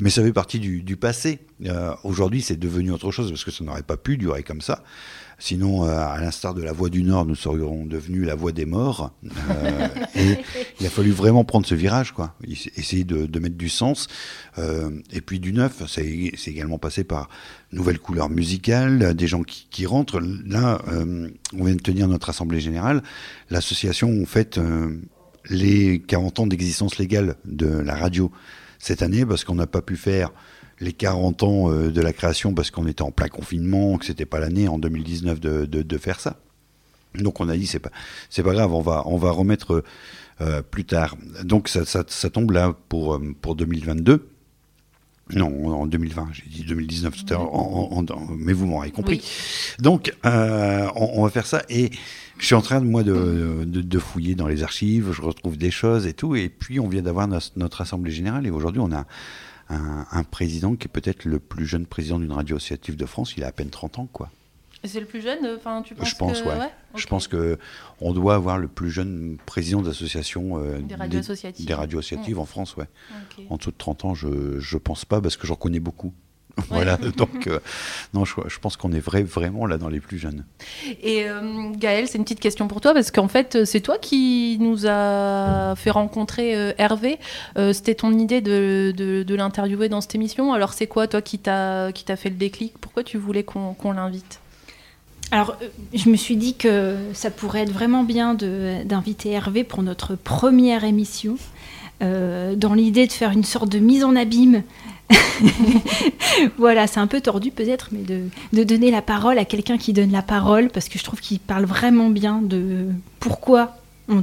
Mais 0.00 0.10
ça 0.10 0.22
fait 0.22 0.32
partie 0.32 0.58
du, 0.58 0.82
du 0.82 0.96
passé. 0.96 1.40
Euh, 1.66 1.94
Aujourd'hui, 2.04 2.42
c'est 2.42 2.58
devenu 2.58 2.90
autre 2.92 3.10
chose, 3.10 3.30
parce 3.30 3.44
que 3.44 3.50
ça 3.50 3.64
n'aurait 3.64 3.82
pas 3.82 3.96
pu 3.96 4.16
durer 4.16 4.42
comme 4.42 4.60
ça. 4.60 4.82
Sinon, 5.38 5.84
euh, 5.84 5.90
à 5.90 6.18
l'instar 6.18 6.54
de 6.54 6.62
la 6.62 6.72
Voix 6.72 6.88
du 6.88 7.02
Nord, 7.02 7.26
nous 7.26 7.34
serions 7.34 7.84
devenus 7.84 8.26
la 8.26 8.34
Voix 8.34 8.52
des 8.52 8.64
morts. 8.64 9.12
Euh, 9.50 9.88
et 10.14 10.38
il 10.80 10.86
a 10.86 10.90
fallu 10.90 11.10
vraiment 11.10 11.44
prendre 11.44 11.66
ce 11.66 11.74
virage, 11.74 12.12
quoi. 12.12 12.34
Essayer 12.76 13.04
de, 13.04 13.26
de 13.26 13.38
mettre 13.38 13.56
du 13.56 13.68
sens. 13.68 14.08
Euh, 14.58 14.90
et 15.12 15.20
puis 15.20 15.38
du 15.38 15.52
neuf, 15.52 15.82
c'est 15.88 16.50
également 16.50 16.78
passé 16.78 17.04
par 17.04 17.28
nouvelles 17.70 17.98
couleurs 17.98 18.30
musicales, 18.30 19.14
des 19.14 19.26
gens 19.26 19.42
qui, 19.42 19.86
rentrent. 19.86 20.20
Là, 20.20 20.80
on 21.52 21.64
vient 21.64 21.74
de 21.74 21.82
tenir 21.82 22.08
notre 22.08 22.30
assemblée 22.30 22.60
générale. 22.60 23.02
L'association 23.50 24.24
fait 24.24 24.58
les 25.50 26.00
40 26.00 26.40
ans 26.40 26.46
d'existence 26.46 26.96
légale 26.96 27.36
de 27.44 27.66
la 27.66 27.94
radio 27.94 28.32
cette 28.78 29.02
année 29.02 29.26
parce 29.26 29.44
qu'on 29.44 29.54
n'a 29.54 29.66
pas 29.66 29.82
pu 29.82 29.96
faire 29.96 30.32
les 30.80 30.92
40 30.92 31.42
ans 31.42 31.70
euh, 31.70 31.90
de 31.90 32.00
la 32.00 32.12
création 32.12 32.54
parce 32.54 32.70
qu'on 32.70 32.86
était 32.86 33.02
en 33.02 33.10
plein 33.10 33.28
confinement, 33.28 33.96
que 33.98 34.04
c'était 34.04 34.26
pas 34.26 34.40
l'année 34.40 34.68
en 34.68 34.78
2019 34.78 35.40
de, 35.40 35.64
de, 35.66 35.82
de, 35.82 35.98
faire 35.98 36.20
ça. 36.20 36.36
Donc 37.14 37.40
on 37.40 37.48
a 37.48 37.56
dit 37.56 37.66
c'est 37.66 37.78
pas 37.78 37.90
c'est 38.28 38.42
pas 38.42 38.52
grave, 38.52 38.74
on 38.74 38.82
va 38.82 39.02
on 39.06 39.16
va 39.16 39.30
remettre 39.30 39.82
euh, 40.42 40.62
plus 40.62 40.84
tard. 40.84 41.16
Donc 41.44 41.68
ça, 41.68 41.86
ça, 41.86 42.04
ça, 42.06 42.28
tombe 42.28 42.50
là 42.50 42.74
pour 42.88 43.14
euh, 43.14 43.34
pour 43.40 43.56
2022. 43.56 44.28
Non, 45.34 45.80
en 45.80 45.86
2020, 45.86 46.28
j'ai 46.32 46.44
dit 46.48 46.64
2019 46.64 47.16
tout 47.16 47.34
à 47.34 47.38
l'heure, 47.38 48.30
mais 48.38 48.52
vous 48.52 48.66
m'aurez 48.66 48.92
compris. 48.92 49.20
Donc, 49.80 50.14
euh, 50.24 50.86
on, 50.94 51.10
on, 51.14 51.24
va 51.24 51.30
faire 51.30 51.46
ça 51.46 51.64
et 51.68 51.90
je 52.38 52.46
suis 52.46 52.54
en 52.54 52.62
train, 52.62 52.78
moi, 52.78 53.02
de, 53.02 53.64
de, 53.66 53.80
de, 53.80 53.98
fouiller 53.98 54.36
dans 54.36 54.46
les 54.46 54.62
archives, 54.62 55.10
je 55.10 55.22
retrouve 55.22 55.56
des 55.56 55.72
choses 55.72 56.06
et 56.06 56.12
tout, 56.12 56.36
et 56.36 56.48
puis 56.48 56.78
on 56.78 56.86
vient 56.86 57.02
d'avoir 57.02 57.26
notre, 57.26 57.50
notre, 57.56 57.80
assemblée 57.80 58.12
générale 58.12 58.46
et 58.46 58.50
aujourd'hui 58.50 58.80
on 58.80 58.92
a 58.92 59.04
un, 59.68 60.24
président 60.24 60.76
qui 60.76 60.86
est 60.86 60.90
peut-être 60.90 61.24
le 61.24 61.38
plus 61.38 61.66
jeune 61.66 61.86
président 61.86 62.18
d'une 62.18 62.32
radio 62.32 62.56
associative 62.56 62.96
de 62.96 63.06
France. 63.06 63.34
Il 63.36 63.44
a 63.44 63.48
à 63.48 63.52
peine 63.52 63.70
30 63.70 63.98
ans, 63.98 64.08
quoi. 64.12 64.30
C'est 64.84 65.00
le 65.00 65.06
plus 65.06 65.20
jeune, 65.20 65.38
enfin, 65.56 65.82
tu 65.82 65.94
penses 65.94 66.10
Je 66.10 66.14
pense, 66.16 66.42
ouais. 66.42 66.70
Je 66.94 67.06
pense 67.06 67.26
que 67.26 67.58
on 68.00 68.12
doit 68.12 68.34
avoir 68.34 68.58
le 68.58 68.68
plus 68.68 68.90
jeune 68.90 69.36
président 69.44 69.82
d'association 69.82 70.58
euh, 70.58 70.78
des 70.78 70.94
radios 70.94 71.20
associatives, 71.20 71.66
des 71.66 71.74
radios 71.74 71.98
associatives 71.98 72.38
en 72.38 72.44
France, 72.44 72.76
ouais. 72.76 72.86
En 73.50 73.56
dessous 73.56 73.72
de 73.72 73.76
30 73.76 74.04
ans, 74.04 74.14
je 74.14 74.60
je 74.60 74.78
pense 74.78 75.04
pas 75.04 75.20
parce 75.20 75.36
que 75.36 75.46
j'en 75.46 75.56
connais 75.56 75.80
beaucoup. 75.80 76.12
voilà, 76.68 76.96
donc 77.16 77.46
euh, 77.46 77.58
non, 78.14 78.24
je, 78.24 78.34
je 78.46 78.58
pense 78.58 78.76
qu'on 78.76 78.92
est 78.92 79.00
vrai, 79.00 79.22
vraiment 79.22 79.66
là 79.66 79.78
dans 79.78 79.88
les 79.88 80.00
plus 80.00 80.18
jeunes. 80.18 80.44
Et 81.02 81.28
euh, 81.28 81.70
Gaël, 81.76 82.08
c'est 82.08 82.18
une 82.18 82.24
petite 82.24 82.40
question 82.40 82.66
pour 82.68 82.80
toi 82.80 82.94
parce 82.94 83.10
qu'en 83.10 83.28
fait, 83.28 83.64
c'est 83.64 83.80
toi 83.80 83.98
qui 83.98 84.56
nous 84.60 84.86
a 84.86 85.74
fait 85.76 85.90
rencontrer 85.90 86.56
euh, 86.56 86.72
Hervé. 86.78 87.18
C'était 87.72 87.94
ton 87.94 88.12
idée 88.12 88.40
de, 88.40 88.92
de, 88.96 89.22
de 89.22 89.34
l'interviewer 89.34 89.88
dans 89.88 90.00
cette 90.00 90.14
émission. 90.14 90.52
Alors, 90.52 90.72
c'est 90.72 90.86
quoi, 90.86 91.06
toi, 91.06 91.22
qui 91.22 91.38
t'a 91.38 91.92
fait 91.92 92.30
le 92.30 92.36
déclic? 92.36 92.74
Pourquoi 92.80 93.02
tu 93.02 93.18
voulais 93.18 93.42
qu'on 93.44 93.92
l'invite? 93.92 94.40
Alors, 95.32 95.56
je 95.92 96.08
me 96.08 96.16
suis 96.16 96.36
dit 96.36 96.54
que 96.54 96.96
ça 97.12 97.30
pourrait 97.30 97.62
être 97.62 97.72
vraiment 97.72 98.04
bien 98.04 98.34
d'inviter 98.34 99.30
Hervé 99.30 99.64
pour 99.64 99.82
notre 99.82 100.14
première 100.14 100.84
émission, 100.84 101.36
dans 102.00 102.74
l'idée 102.74 103.06
de 103.06 103.12
faire 103.12 103.30
une 103.30 103.44
sorte 103.44 103.68
de 103.68 103.78
mise 103.78 104.04
en 104.04 104.16
abîme 104.16 104.62
voilà, 106.58 106.86
c'est 106.86 107.00
un 107.00 107.06
peu 107.06 107.20
tordu 107.20 107.50
peut-être, 107.50 107.90
mais 107.92 108.02
de, 108.02 108.64
donner 108.64 108.90
la 108.90 109.02
parole 109.02 109.38
à 109.38 109.44
quelqu'un 109.44 109.78
qui 109.78 109.92
donne 109.92 110.10
la 110.10 110.22
parole, 110.22 110.68
parce 110.70 110.88
que 110.88 110.98
je 110.98 111.04
trouve 111.04 111.20
qu'il 111.20 111.38
parle 111.38 111.64
vraiment 111.64 112.10
bien 112.10 112.40
de 112.42 112.86
pourquoi 113.20 113.76
on, 114.08 114.22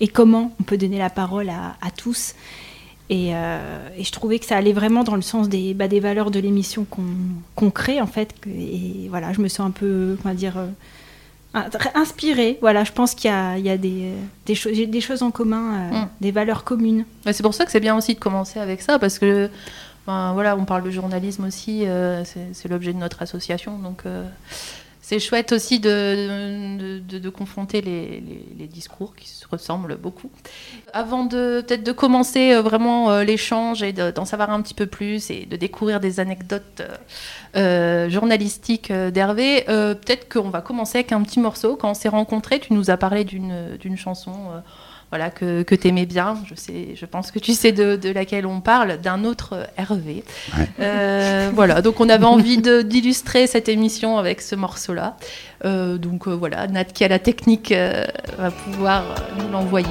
et 0.00 0.08
comment 0.08 0.52
on 0.60 0.62
peut 0.62 0.76
donner 0.78 0.98
la 0.98 1.10
parole 1.10 1.48
à, 1.48 1.90
tous. 1.96 2.34
Euh, 3.10 3.88
et, 3.96 4.04
je 4.04 4.12
trouvais 4.12 4.38
que 4.38 4.46
ça 4.46 4.56
allait 4.56 4.72
vraiment 4.72 5.04
dans 5.04 5.16
le 5.16 5.22
sens 5.22 5.48
des, 5.48 5.72
bah, 5.74 5.88
des 5.88 6.00
valeurs 6.00 6.30
de 6.30 6.40
l'émission 6.40 6.86
qu'on 7.54 7.70
crée, 7.70 8.00
en 8.00 8.06
fait. 8.06 8.34
Et 8.46 9.08
voilà, 9.08 9.32
je 9.32 9.40
me 9.40 9.48
sens 9.48 9.66
un 9.66 9.70
peu, 9.70 10.18
comment 10.22 10.34
dire, 10.34 10.56
euh, 11.54 11.60
inspirée. 11.94 12.58
Voilà, 12.60 12.84
je 12.84 12.92
pense 12.92 13.14
qu'il 13.14 13.30
y 13.30 13.34
a, 13.34 13.58
il 13.58 13.64
y 13.64 13.70
a 13.70 13.76
des, 13.76 14.12
des, 14.46 14.86
des, 14.86 15.00
choses 15.00 15.22
en 15.22 15.30
commun, 15.30 15.74
euh, 15.74 15.98
mm. 16.00 16.08
des 16.20 16.30
valeurs 16.30 16.64
communes. 16.64 17.04
C'est 17.24 17.42
pour 17.42 17.54
ça 17.54 17.64
que 17.64 17.70
c'est 17.70 17.80
bien 17.80 17.96
aussi 17.96 18.14
de 18.14 18.18
commencer 18.18 18.58
avec 18.60 18.82
ça, 18.82 18.98
parce 18.98 19.18
que 19.18 19.50
voilà, 20.06 20.56
on 20.56 20.64
parle 20.64 20.84
de 20.84 20.90
journalisme 20.90 21.44
aussi, 21.44 21.86
euh, 21.86 22.24
c'est 22.24 22.68
l'objet 22.68 22.92
de 22.92 22.98
notre 22.98 23.22
association. 23.22 23.78
Donc 23.78 24.02
euh, 24.06 24.24
c'est 25.08 25.20
chouette 25.20 25.52
aussi 25.52 25.80
de, 25.80 26.98
de, 26.98 27.30
confronter 27.30 27.80
les, 27.80 28.22
les, 28.58 28.66
discours 28.66 29.16
qui 29.16 29.26
se 29.26 29.46
ressemblent 29.48 29.96
beaucoup. 29.96 30.30
Avant 30.92 31.24
de 31.24 31.64
peut-être 31.66 31.82
de 31.82 31.92
commencer 31.92 32.52
euh, 32.52 32.60
vraiment 32.60 33.20
l'échange 33.20 33.82
et 33.82 33.94
d'en 33.94 34.26
savoir 34.26 34.50
un 34.50 34.60
petit 34.60 34.74
peu 34.74 34.84
plus 34.84 35.30
et 35.30 35.46
de 35.46 35.56
découvrir 35.56 36.00
des 36.00 36.20
anecdotes 36.20 36.82
journalistiques 37.54 38.92
d'Hervé, 38.92 39.64
peut-être 39.66 40.28
qu'on 40.30 40.50
va 40.50 40.60
commencer 40.60 40.98
avec 40.98 41.12
un 41.12 41.22
petit 41.22 41.40
morceau. 41.40 41.76
Quand 41.76 41.92
on 41.92 41.94
s'est 41.94 42.10
rencontrés, 42.10 42.60
tu 42.60 42.74
nous 42.74 42.90
as 42.90 42.98
parlé 42.98 43.24
d'une 43.24 43.96
chanson 43.96 44.32
voilà, 45.10 45.30
que, 45.30 45.62
que 45.62 45.74
tu 45.74 45.88
aimais 45.88 46.06
bien. 46.06 46.36
Je, 46.48 46.54
sais, 46.54 46.94
je 46.94 47.06
pense 47.06 47.30
que 47.30 47.38
tu 47.38 47.54
sais 47.54 47.72
de, 47.72 47.96
de 47.96 48.10
laquelle 48.10 48.46
on 48.46 48.60
parle, 48.60 48.98
d'un 49.00 49.24
autre 49.24 49.66
Hervé. 49.76 50.24
Euh, 50.80 51.50
voilà, 51.54 51.82
donc 51.82 52.00
on 52.00 52.08
avait 52.08 52.24
envie 52.24 52.58
d'illustrer 52.58 53.46
cette 53.46 53.68
émission 53.68 54.18
avec 54.18 54.40
ce 54.40 54.54
morceau-là. 54.54 55.16
Euh, 55.64 55.98
donc 55.98 56.28
euh, 56.28 56.32
voilà, 56.32 56.66
Nat 56.66 56.84
qui 56.84 57.04
a 57.04 57.08
la 57.08 57.18
technique 57.18 57.72
va 58.38 58.50
pouvoir 58.50 59.04
nous 59.38 59.48
l'envoyer. 59.50 59.88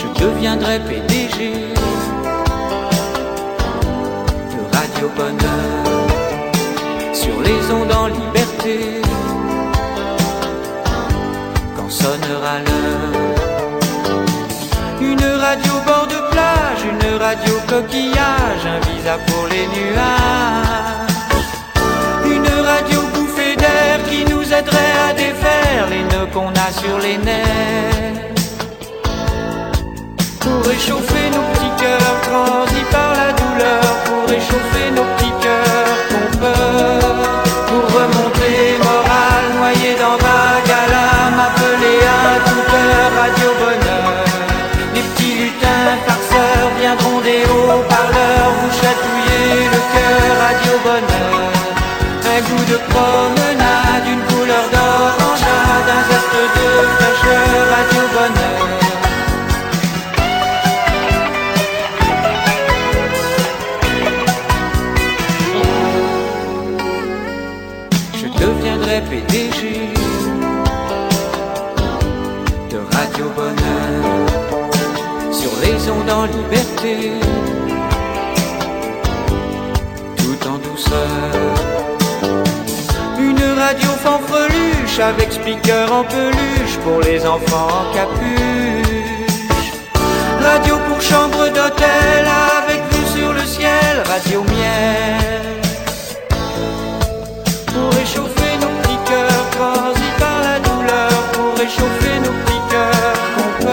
Je 0.00 0.06
deviendrai 0.22 0.78
PDG 0.88 1.38
de 4.52 4.60
Radio 4.76 5.06
Bonheur 5.18 5.84
sur 7.14 7.36
les 7.46 7.62
ondes 7.78 7.94
en 8.02 8.08
liberté 8.18 8.76
quand 11.74 11.90
sonnera 12.02 12.56
l'heure. 12.66 13.38
Une 15.00 15.26
radio 15.46 15.74
bord 15.86 16.06
de 16.14 16.20
plage, 16.32 16.82
une 16.92 17.08
radio 17.26 17.54
coquillage, 17.72 18.64
un 18.74 18.80
visa 18.88 19.16
pour 19.26 19.46
les 19.52 19.66
nuages. 19.76 21.03
Qu'on 26.34 26.48
a 26.48 26.72
sur 26.72 26.98
les 26.98 27.16
nerfs. 27.16 28.34
Pour 30.40 30.66
réchauffer 30.66 31.30
nos 31.30 31.44
petits 31.52 31.74
cœurs 31.82 32.20
transis 32.28 32.86
par 32.90 33.10
la 33.20 33.32
douleur, 33.40 33.93
avec 85.00 85.32
speaker 85.32 85.92
en 85.92 86.04
peluche 86.04 86.76
pour 86.84 87.00
les 87.00 87.26
enfants 87.26 87.68
en 87.80 87.94
capuche. 87.94 89.72
Radio 90.40 90.76
pour 90.88 91.00
chambre 91.00 91.48
d'hôtel 91.48 92.24
avec 92.58 92.80
vue 92.92 93.18
sur 93.18 93.32
le 93.32 93.44
ciel, 93.44 94.02
radio 94.06 94.42
miel 94.42 95.54
pour 97.66 97.90
réchauffer 97.98 98.52
nos 98.60 98.72
petits 98.82 99.00
cœurs 99.08 99.50
transis 99.56 100.14
par 100.18 100.38
la 100.48 100.60
douleur, 100.60 101.10
pour 101.32 101.58
réchauffer 101.58 102.16
nos 102.24 102.34
petits 102.44 102.64
cœurs 102.70 103.18
qu'on 103.34 103.66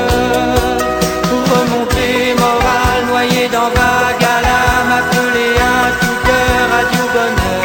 pour 1.29 1.43
remonter 1.55 2.33
moral 2.39 2.99
noyé 3.09 3.47
dans 3.49 3.69
vague 3.79 4.23
à 4.23 4.37
l'âme, 4.45 4.91
appelé 4.99 5.47
à 5.59 5.91
tout 5.99 6.17
cœur 6.27 6.61
Radio 6.77 7.03
Bonheur. 7.13 7.61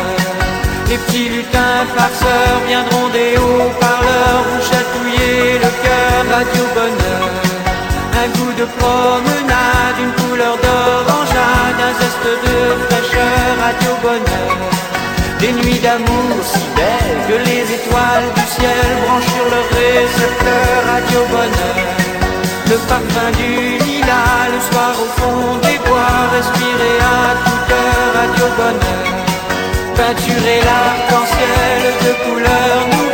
Les 0.89 0.99
petits 0.99 1.29
lutins 1.29 1.85
farceurs 1.97 2.61
viendront 2.67 2.96
zeste 12.00 12.33
de 12.47 12.57
fraîcheur 12.87 13.49
Radio 13.65 13.93
Bonheur. 14.03 14.53
Des 15.41 15.53
nuits 15.53 15.81
d'amour 15.85 16.37
si 16.43 16.65
belles 16.76 17.21
que 17.29 17.37
les 17.49 17.65
étoiles 17.79 18.29
du 18.37 18.47
ciel 18.55 18.87
branchent 19.03 19.33
sur 19.37 19.47
leur 19.55 19.67
récepteur 19.81 20.76
Radio 20.93 21.21
Bonheur. 21.35 21.85
Le 22.71 22.76
parfum 22.91 23.31
du 23.41 23.79
lilas, 23.85 24.47
le 24.55 24.61
soir 24.69 24.95
au 25.05 25.09
fond 25.19 25.57
des 25.67 25.79
bois, 25.87 26.19
respirer 26.37 26.97
à 27.17 27.25
toute 27.45 27.71
heure 27.79 28.11
Radio 28.21 28.47
Bonheur. 28.59 29.07
Peinturer 29.97 30.61
l'arc-en-ciel 30.69 31.83
de 32.05 32.12
couleurs 32.25 33.06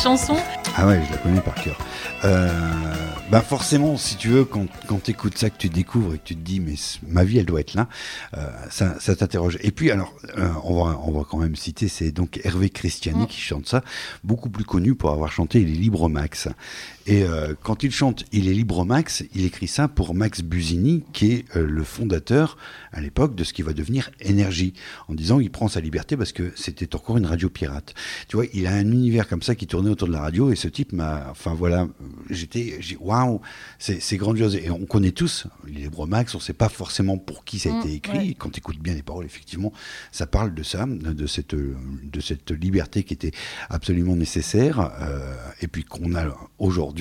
cette 0.00 0.04
chanson 0.04 0.36
Ah 0.76 0.86
ouais, 0.86 1.00
je 1.06 1.12
la 1.12 1.18
connais 1.18 1.40
par 1.40 1.54
cœur. 1.54 1.76
Euh, 2.24 2.48
ben 3.30 3.40
forcément, 3.40 3.96
si 3.96 4.16
tu 4.16 4.28
veux, 4.28 4.44
quand, 4.44 4.66
quand 4.86 5.02
tu 5.02 5.10
écoutes 5.10 5.36
ça, 5.36 5.50
que 5.50 5.58
tu 5.58 5.68
découvres 5.68 6.14
et 6.14 6.18
que 6.18 6.24
tu 6.24 6.36
te 6.36 6.40
dis, 6.40 6.60
mais 6.60 6.74
ma 7.06 7.22
vie, 7.24 7.38
elle 7.38 7.46
doit 7.46 7.60
être 7.60 7.74
là, 7.74 7.86
euh, 8.36 8.46
ça, 8.70 8.98
ça 8.98 9.14
t'interroge. 9.14 9.58
Et 9.62 9.70
puis, 9.70 9.90
alors, 9.90 10.14
euh, 10.38 10.48
on, 10.64 10.84
va, 10.84 10.98
on 11.04 11.12
va 11.12 11.24
quand 11.28 11.38
même 11.38 11.56
citer, 11.56 11.88
c'est 11.88 12.12
donc 12.12 12.40
Hervé 12.44 12.70
Christiani 12.70 13.24
Mm. 13.24 13.26
qui 13.26 13.40
chante 13.40 13.66
ça, 13.66 13.82
beaucoup 14.24 14.48
plus 14.48 14.64
connu 14.64 14.94
pour 14.94 15.10
avoir 15.10 15.30
chanté 15.32 15.60
Il 15.60 15.68
est 15.70 15.78
libre 15.78 16.08
Max. 16.08 16.48
Et 17.10 17.24
euh, 17.24 17.54
quand 17.60 17.82
il 17.82 17.90
chante 17.90 18.24
Il 18.30 18.46
est 18.48 18.54
libre 18.54 18.84
Max, 18.84 19.24
il 19.34 19.44
écrit 19.44 19.66
ça 19.66 19.88
pour 19.88 20.14
Max 20.14 20.42
Busini, 20.42 21.02
qui 21.12 21.32
est 21.32 21.56
euh, 21.56 21.66
le 21.66 21.82
fondateur 21.82 22.56
à 22.92 23.00
l'époque 23.00 23.34
de 23.34 23.42
ce 23.42 23.52
qui 23.52 23.62
va 23.62 23.72
devenir 23.72 24.10
Énergie, 24.20 24.74
en 25.08 25.14
disant 25.14 25.40
il 25.40 25.50
prend 25.50 25.66
sa 25.66 25.80
liberté 25.80 26.16
parce 26.16 26.30
que 26.30 26.52
c'était 26.54 26.94
encore 26.94 27.16
une 27.16 27.26
radio 27.26 27.48
pirate. 27.50 27.94
Tu 28.28 28.36
vois, 28.36 28.46
il 28.54 28.64
a 28.68 28.72
un 28.74 28.92
univers 28.92 29.28
comme 29.28 29.42
ça 29.42 29.56
qui 29.56 29.66
tournait 29.66 29.90
autour 29.90 30.06
de 30.06 30.12
la 30.12 30.20
radio 30.20 30.52
et 30.52 30.56
ce 30.56 30.68
type 30.68 30.92
m'a, 30.92 31.26
enfin 31.32 31.52
voilà, 31.52 31.88
j'étais, 32.30 32.78
waouh, 33.00 33.40
c'est 33.80 34.16
grandiose 34.16 34.54
et 34.54 34.70
on 34.70 34.86
connaît 34.86 35.10
tous 35.10 35.48
Il 35.66 35.78
est 35.78 35.82
libre 35.82 36.06
Max, 36.06 36.36
on 36.36 36.40
sait 36.40 36.52
pas 36.52 36.68
forcément 36.68 37.18
pour 37.18 37.44
qui 37.44 37.58
ça 37.58 37.70
a 37.70 37.72
Mm, 37.72 37.80
été 37.80 37.94
écrit. 37.94 38.18
ouais. 38.18 38.34
Quand 38.38 38.50
tu 38.50 38.58
écoutes 38.58 38.78
bien 38.78 38.94
les 38.94 39.02
paroles, 39.02 39.24
effectivement, 39.24 39.72
ça 40.12 40.26
parle 40.28 40.54
de 40.54 40.62
ça, 40.62 40.86
de 40.86 41.26
cette, 41.26 41.54
de 41.56 42.20
cette 42.20 42.52
liberté 42.52 43.02
qui 43.02 43.14
était 43.14 43.32
absolument 43.68 44.14
nécessaire 44.14 44.92
euh, 45.00 45.34
et 45.60 45.66
puis 45.66 45.82
qu'on 45.84 46.14
a 46.14 46.24
aujourd'hui, 46.58 46.99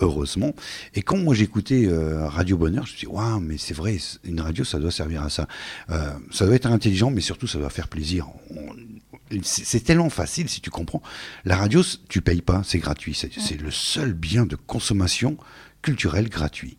heureusement. 0.00 0.54
Et 0.94 1.02
quand 1.02 1.16
moi 1.18 1.34
j'écoutais 1.34 1.86
euh, 1.86 2.26
Radio 2.28 2.56
Bonheur, 2.56 2.86
je 2.86 2.92
me 2.92 2.96
suis 2.96 3.06
dit, 3.06 3.12
waouh, 3.12 3.40
mais 3.40 3.58
c'est 3.58 3.74
vrai, 3.74 3.96
une 4.24 4.40
radio, 4.40 4.64
ça 4.64 4.78
doit 4.78 4.90
servir 4.90 5.22
à 5.22 5.30
ça. 5.30 5.46
Euh, 5.90 6.10
ça 6.32 6.46
doit 6.46 6.54
être 6.54 6.66
intelligent, 6.66 7.10
mais 7.10 7.20
surtout, 7.20 7.46
ça 7.46 7.58
doit 7.58 7.70
faire 7.70 7.88
plaisir. 7.88 8.26
On- 8.50 8.74
c'est 9.42 9.82
tellement 9.82 10.08
facile 10.10 10.48
si 10.48 10.60
tu 10.60 10.70
comprends. 10.70 11.02
La 11.44 11.56
radio, 11.56 11.82
tu 12.08 12.20
payes 12.22 12.42
pas, 12.42 12.62
c'est 12.64 12.78
gratuit. 12.78 13.12
C'est 13.14 13.32
c'est 13.38 13.60
le 13.60 13.72
seul 13.72 14.12
bien 14.12 14.46
de 14.46 14.54
consommation 14.54 15.36
culturelle 15.82 16.28
gratuit. 16.28 16.76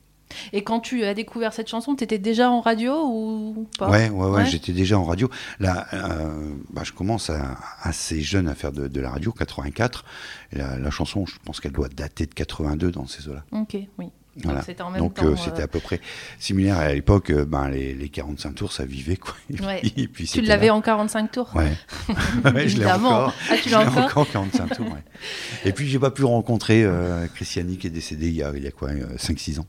Et 0.53 0.63
quand 0.63 0.79
tu 0.79 1.03
as 1.03 1.13
découvert 1.13 1.53
cette 1.53 1.67
chanson, 1.67 1.95
tu 1.95 2.03
étais 2.03 2.17
déjà 2.17 2.49
en 2.49 2.61
radio 2.61 2.93
ou 3.05 3.67
pas 3.77 3.89
Ouais, 3.89 4.09
ouais, 4.09 4.25
ouais, 4.27 4.31
Ouais. 4.37 4.45
j'étais 4.45 4.71
déjà 4.73 4.97
en 4.99 5.03
radio. 5.03 5.29
Là, 5.59 5.87
euh, 5.93 6.53
bah, 6.71 6.81
je 6.83 6.91
commence 6.91 7.29
à- 7.29 7.57
assez 7.81 8.21
jeune 8.21 8.47
à 8.47 8.55
faire 8.55 8.71
de, 8.71 8.87
de 8.87 9.01
la 9.01 9.09
radio, 9.11 9.31
84. 9.31 10.05
Et 10.53 10.57
la, 10.57 10.77
la 10.77 10.89
chanson, 10.91 11.25
je 11.25 11.35
pense 11.43 11.59
qu'elle 11.59 11.71
doit 11.73 11.89
dater 11.89 12.25
de 12.25 12.33
82 12.33 12.91
dans 12.91 13.07
ces 13.07 13.27
eaux-là. 13.27 13.43
Ok, 13.51 13.77
oui. 13.97 14.07
Voilà. 14.43 14.61
C'était 14.61 14.83
en 14.83 14.91
même 14.91 15.01
Donc 15.01 15.17
euh, 15.23 15.31
euh, 15.31 15.35
c'était 15.35 15.63
à 15.63 15.67
peu 15.67 15.79
près 15.79 15.99
similaire. 16.37 16.77
À 16.77 16.93
l'époque, 16.93 17.31
euh, 17.31 17.43
ben, 17.43 17.69
les, 17.69 17.95
les 17.95 18.07
45 18.09 18.53
tours, 18.53 18.71
ça 18.71 18.85
vivait 18.85 19.15
quoi. 19.15 19.33
Et 19.49 19.59
Ouais. 19.65 19.79
puis- 19.81 19.93
et 19.97 20.07
puis 20.07 20.27
Tu 20.27 20.41
l'avais 20.41 20.69
en 20.69 20.79
45 20.79 21.31
tours 21.31 21.49
Ouais. 21.55 21.71
ouais 22.53 22.69
je 22.69 22.77
l'ai 22.77 22.85
encore. 22.85 23.33
Ah, 23.49 23.55
tu 23.63 23.69
l'as 23.69 23.79
encore 23.89 24.03
encore 24.05 24.29
45 24.29 24.75
tours. 24.75 24.85
Ouais. 24.85 25.03
Et 25.65 25.71
puis 25.71 25.87
j'ai 25.87 25.97
pas 25.97 26.11
pu 26.11 26.23
rencontrer 26.23 26.83
euh, 26.83 27.25
Christiani 27.33 27.77
qui 27.79 27.87
est 27.87 27.89
décédé 27.89 28.27
il 28.27 28.35
y 28.35 28.43
a, 28.43 28.51
il 28.55 28.63
y 28.63 28.67
a 28.67 28.71
quoi, 28.71 28.91
5-6 29.17 29.59
ans. 29.59 29.65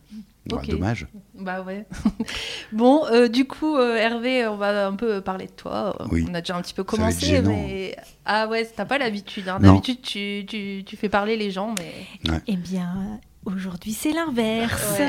Bah, 0.48 0.62
dommage. 0.66 1.06
Bah 1.34 1.62
ouais. 1.62 1.84
bon, 2.72 3.04
euh, 3.06 3.28
du 3.28 3.46
coup, 3.46 3.76
euh, 3.76 3.96
Hervé, 3.96 4.46
on 4.46 4.56
va 4.56 4.86
un 4.86 4.94
peu 4.94 5.20
parler 5.20 5.46
de 5.46 5.52
toi. 5.52 5.96
On 6.10 6.34
a 6.34 6.40
déjà 6.40 6.56
un 6.56 6.62
petit 6.62 6.74
peu 6.74 6.84
commencé, 6.84 7.40
mais 7.42 7.96
ah 8.24 8.48
ouais, 8.48 8.64
t'as 8.64 8.86
pas 8.86 8.98
l'habitude. 8.98 9.48
Hein. 9.48 9.58
D'habitude, 9.60 10.00
tu, 10.00 10.44
tu, 10.48 10.84
tu, 10.86 10.96
fais 10.96 11.08
parler 11.08 11.36
les 11.36 11.50
gens, 11.50 11.74
mais. 11.78 12.40
Eh 12.46 12.56
bien, 12.56 13.20
aujourd'hui, 13.44 13.92
c'est 13.92 14.12
l'inverse. 14.12 15.00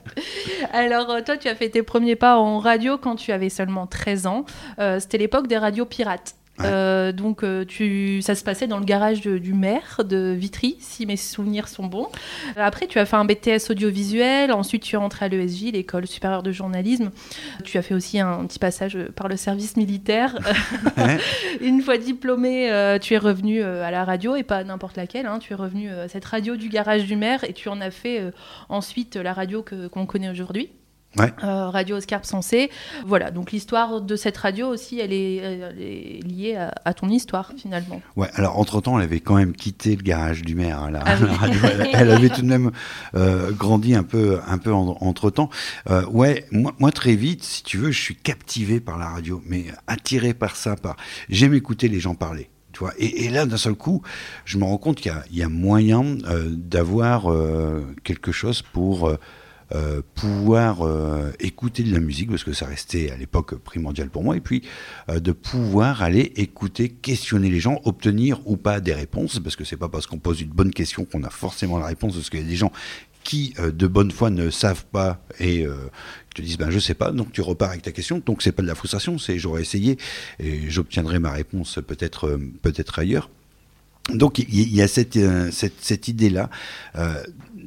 Alors, 0.72 1.10
euh, 1.10 1.20
toi, 1.22 1.36
tu 1.36 1.48
as 1.48 1.54
fait 1.54 1.70
tes 1.70 1.82
premiers 1.82 2.16
pas 2.16 2.38
en 2.38 2.58
radio 2.58 2.98
quand 2.98 3.16
tu 3.16 3.32
avais 3.32 3.48
seulement 3.48 3.86
13 3.86 4.26
ans. 4.26 4.44
C'était 5.00 5.18
l'époque 5.18 5.48
des 5.48 5.58
radios 5.58 5.86
pirates. 5.86 6.36
Euh, 6.64 7.12
donc, 7.12 7.42
euh, 7.42 7.64
tu, 7.64 8.22
ça 8.22 8.34
se 8.34 8.44
passait 8.44 8.66
dans 8.66 8.78
le 8.78 8.84
garage 8.84 9.20
du 9.20 9.54
maire 9.54 10.00
de 10.04 10.34
Vitry, 10.36 10.76
si 10.80 11.06
mes 11.06 11.16
souvenirs 11.16 11.68
sont 11.68 11.86
bons. 11.86 12.08
Euh, 12.56 12.62
après, 12.62 12.86
tu 12.86 12.98
as 12.98 13.06
fait 13.06 13.16
un 13.16 13.24
BTS 13.24 13.70
audiovisuel. 13.70 14.52
Ensuite, 14.52 14.82
tu 14.82 14.96
es 14.96 14.98
rentré 14.98 15.26
à 15.26 15.28
l'ESJ, 15.28 15.72
l'école 15.72 16.06
supérieure 16.06 16.42
de 16.42 16.52
journalisme. 16.52 17.10
Tu 17.64 17.78
as 17.78 17.82
fait 17.82 17.94
aussi 17.94 18.20
un 18.20 18.46
petit 18.46 18.58
passage 18.58 18.98
par 19.14 19.28
le 19.28 19.36
service 19.36 19.76
militaire. 19.76 20.38
Une 21.60 21.82
fois 21.82 21.98
diplômé, 21.98 22.98
tu 23.00 23.14
es 23.14 23.18
revenu 23.18 23.62
à 23.62 23.90
la 23.90 24.04
radio 24.04 24.36
et 24.36 24.42
pas 24.42 24.64
n'importe 24.64 24.96
laquelle. 24.96 25.26
Hein. 25.26 25.38
Tu 25.38 25.52
es 25.52 25.56
revenu 25.56 25.90
à 25.90 26.08
cette 26.08 26.24
radio 26.24 26.56
du 26.56 26.68
garage 26.68 27.04
du 27.04 27.16
maire 27.16 27.44
et 27.44 27.52
tu 27.52 27.68
en 27.68 27.80
as 27.80 27.90
fait 27.90 28.22
ensuite 28.68 29.16
la 29.16 29.32
radio 29.32 29.64
qu'on 29.92 30.06
connaît 30.06 30.30
aujourd'hui. 30.30 30.70
Euh, 31.16 31.70
radio 31.70 31.96
Oscar 31.96 32.24
Sensé. 32.24 32.70
Voilà, 33.06 33.30
donc 33.30 33.50
l'histoire 33.50 34.00
de 34.00 34.16
cette 34.16 34.36
radio 34.36 34.68
aussi, 34.68 35.00
elle 35.00 35.12
est, 35.12 36.20
liée 36.22 36.56
à, 36.84 36.94
ton 36.94 37.08
histoire 37.08 37.52
finalement. 37.56 38.02
Ouais, 38.16 38.28
alors 38.34 38.58
entre-temps, 38.58 38.98
elle 38.98 39.04
avait 39.04 39.20
quand 39.20 39.36
même 39.36 39.54
quitté 39.54 39.96
le 39.96 40.02
garage 40.02 40.42
du 40.42 40.54
maire. 40.54 40.82
Hein, 40.82 40.92
ah 41.04 41.16
elle, 41.92 42.10
avait 42.10 42.28
tout 42.28 42.42
de 42.42 42.46
même 42.46 42.70
euh, 43.14 43.50
grandi 43.52 43.94
un 43.94 44.02
peu, 44.02 44.38
un 44.46 44.58
peu 44.58 44.72
entre-temps. 44.72 45.50
Euh, 45.90 46.04
ouais, 46.06 46.46
moi, 46.50 46.74
moi, 46.78 46.92
très 46.92 47.16
vite, 47.16 47.42
si 47.42 47.62
tu 47.62 47.78
veux, 47.78 47.90
je 47.90 48.00
suis 48.00 48.16
captivé 48.16 48.78
par 48.78 48.98
la 48.98 49.08
radio, 49.08 49.42
mais 49.46 49.66
attiré 49.86 50.34
par 50.34 50.56
ça. 50.56 50.76
Par... 50.76 50.96
J'aime 51.30 51.54
écouter 51.54 51.88
les 51.88 52.00
gens 52.00 52.14
parler. 52.14 52.50
Tu 52.72 52.80
vois 52.80 52.92
et, 52.98 53.24
et, 53.24 53.30
là, 53.30 53.46
d'un 53.46 53.56
seul 53.56 53.74
coup, 53.74 54.02
je 54.44 54.58
me 54.58 54.64
rends 54.64 54.78
compte 54.78 55.00
qu'il 55.00 55.12
y, 55.30 55.38
y, 55.38 55.42
a 55.42 55.48
moyen 55.48 56.04
d'avoir 56.48 57.32
quelque 58.04 58.30
chose 58.30 58.62
pour 58.62 59.10
euh, 59.74 60.00
pouvoir 60.14 60.80
euh, 60.80 61.30
écouter 61.40 61.82
de 61.82 61.92
la 61.92 62.00
musique, 62.00 62.30
parce 62.30 62.42
que 62.42 62.54
ça 62.54 62.64
restait 62.64 63.10
à 63.10 63.18
l'époque 63.18 63.54
primordial 63.56 64.08
pour 64.08 64.24
moi, 64.24 64.34
et 64.34 64.40
puis 64.40 64.62
euh, 65.10 65.20
de 65.20 65.30
pouvoir 65.30 66.02
aller 66.02 66.32
écouter, 66.36 66.88
questionner 66.88 67.50
les 67.50 67.60
gens, 67.60 67.78
obtenir 67.84 68.40
ou 68.46 68.56
pas 68.56 68.80
des 68.80 68.94
réponses, 68.94 69.38
parce 69.40 69.56
que 69.56 69.64
c'est 69.64 69.76
pas 69.76 69.90
parce 69.90 70.06
qu'on 70.06 70.18
pose 70.18 70.40
une 70.40 70.48
bonne 70.48 70.72
question 70.72 71.04
qu'on 71.04 71.22
a 71.22 71.28
forcément 71.28 71.78
la 71.78 71.84
réponse, 71.84 72.14
parce 72.14 72.30
qu'il 72.30 72.40
y 72.40 72.44
a 72.44 72.46
des 72.46 72.56
gens 72.56 72.72
qui, 73.24 73.52
de 73.58 73.86
bonne 73.86 74.10
foi, 74.10 74.30
ne 74.30 74.48
savent 74.48 74.86
pas 74.86 75.20
et 75.38 75.66
te 76.34 76.40
disent 76.40 76.56
ben 76.56 76.70
je 76.70 76.78
sais 76.78 76.94
pas, 76.94 77.10
donc 77.10 77.32
tu 77.32 77.42
repars 77.42 77.68
avec 77.68 77.82
ta 77.82 77.92
question, 77.92 78.22
donc 78.24 78.40
c'est 78.40 78.52
pas 78.52 78.62
de 78.62 78.68
la 78.68 78.74
frustration, 78.74 79.18
c'est 79.18 79.38
j'aurais 79.38 79.60
essayé 79.60 79.98
et 80.38 80.70
j'obtiendrai 80.70 81.18
ma 81.18 81.32
réponse 81.32 81.78
peut-être 81.86 82.38
peut-être 82.62 82.98
ailleurs. 82.98 83.28
Donc 84.14 84.38
il 84.38 84.74
y, 84.74 84.80
a 84.80 84.88
cette, 84.88 85.18
cette, 85.52 85.82
cette 85.82 86.08
idée-là 86.08 86.48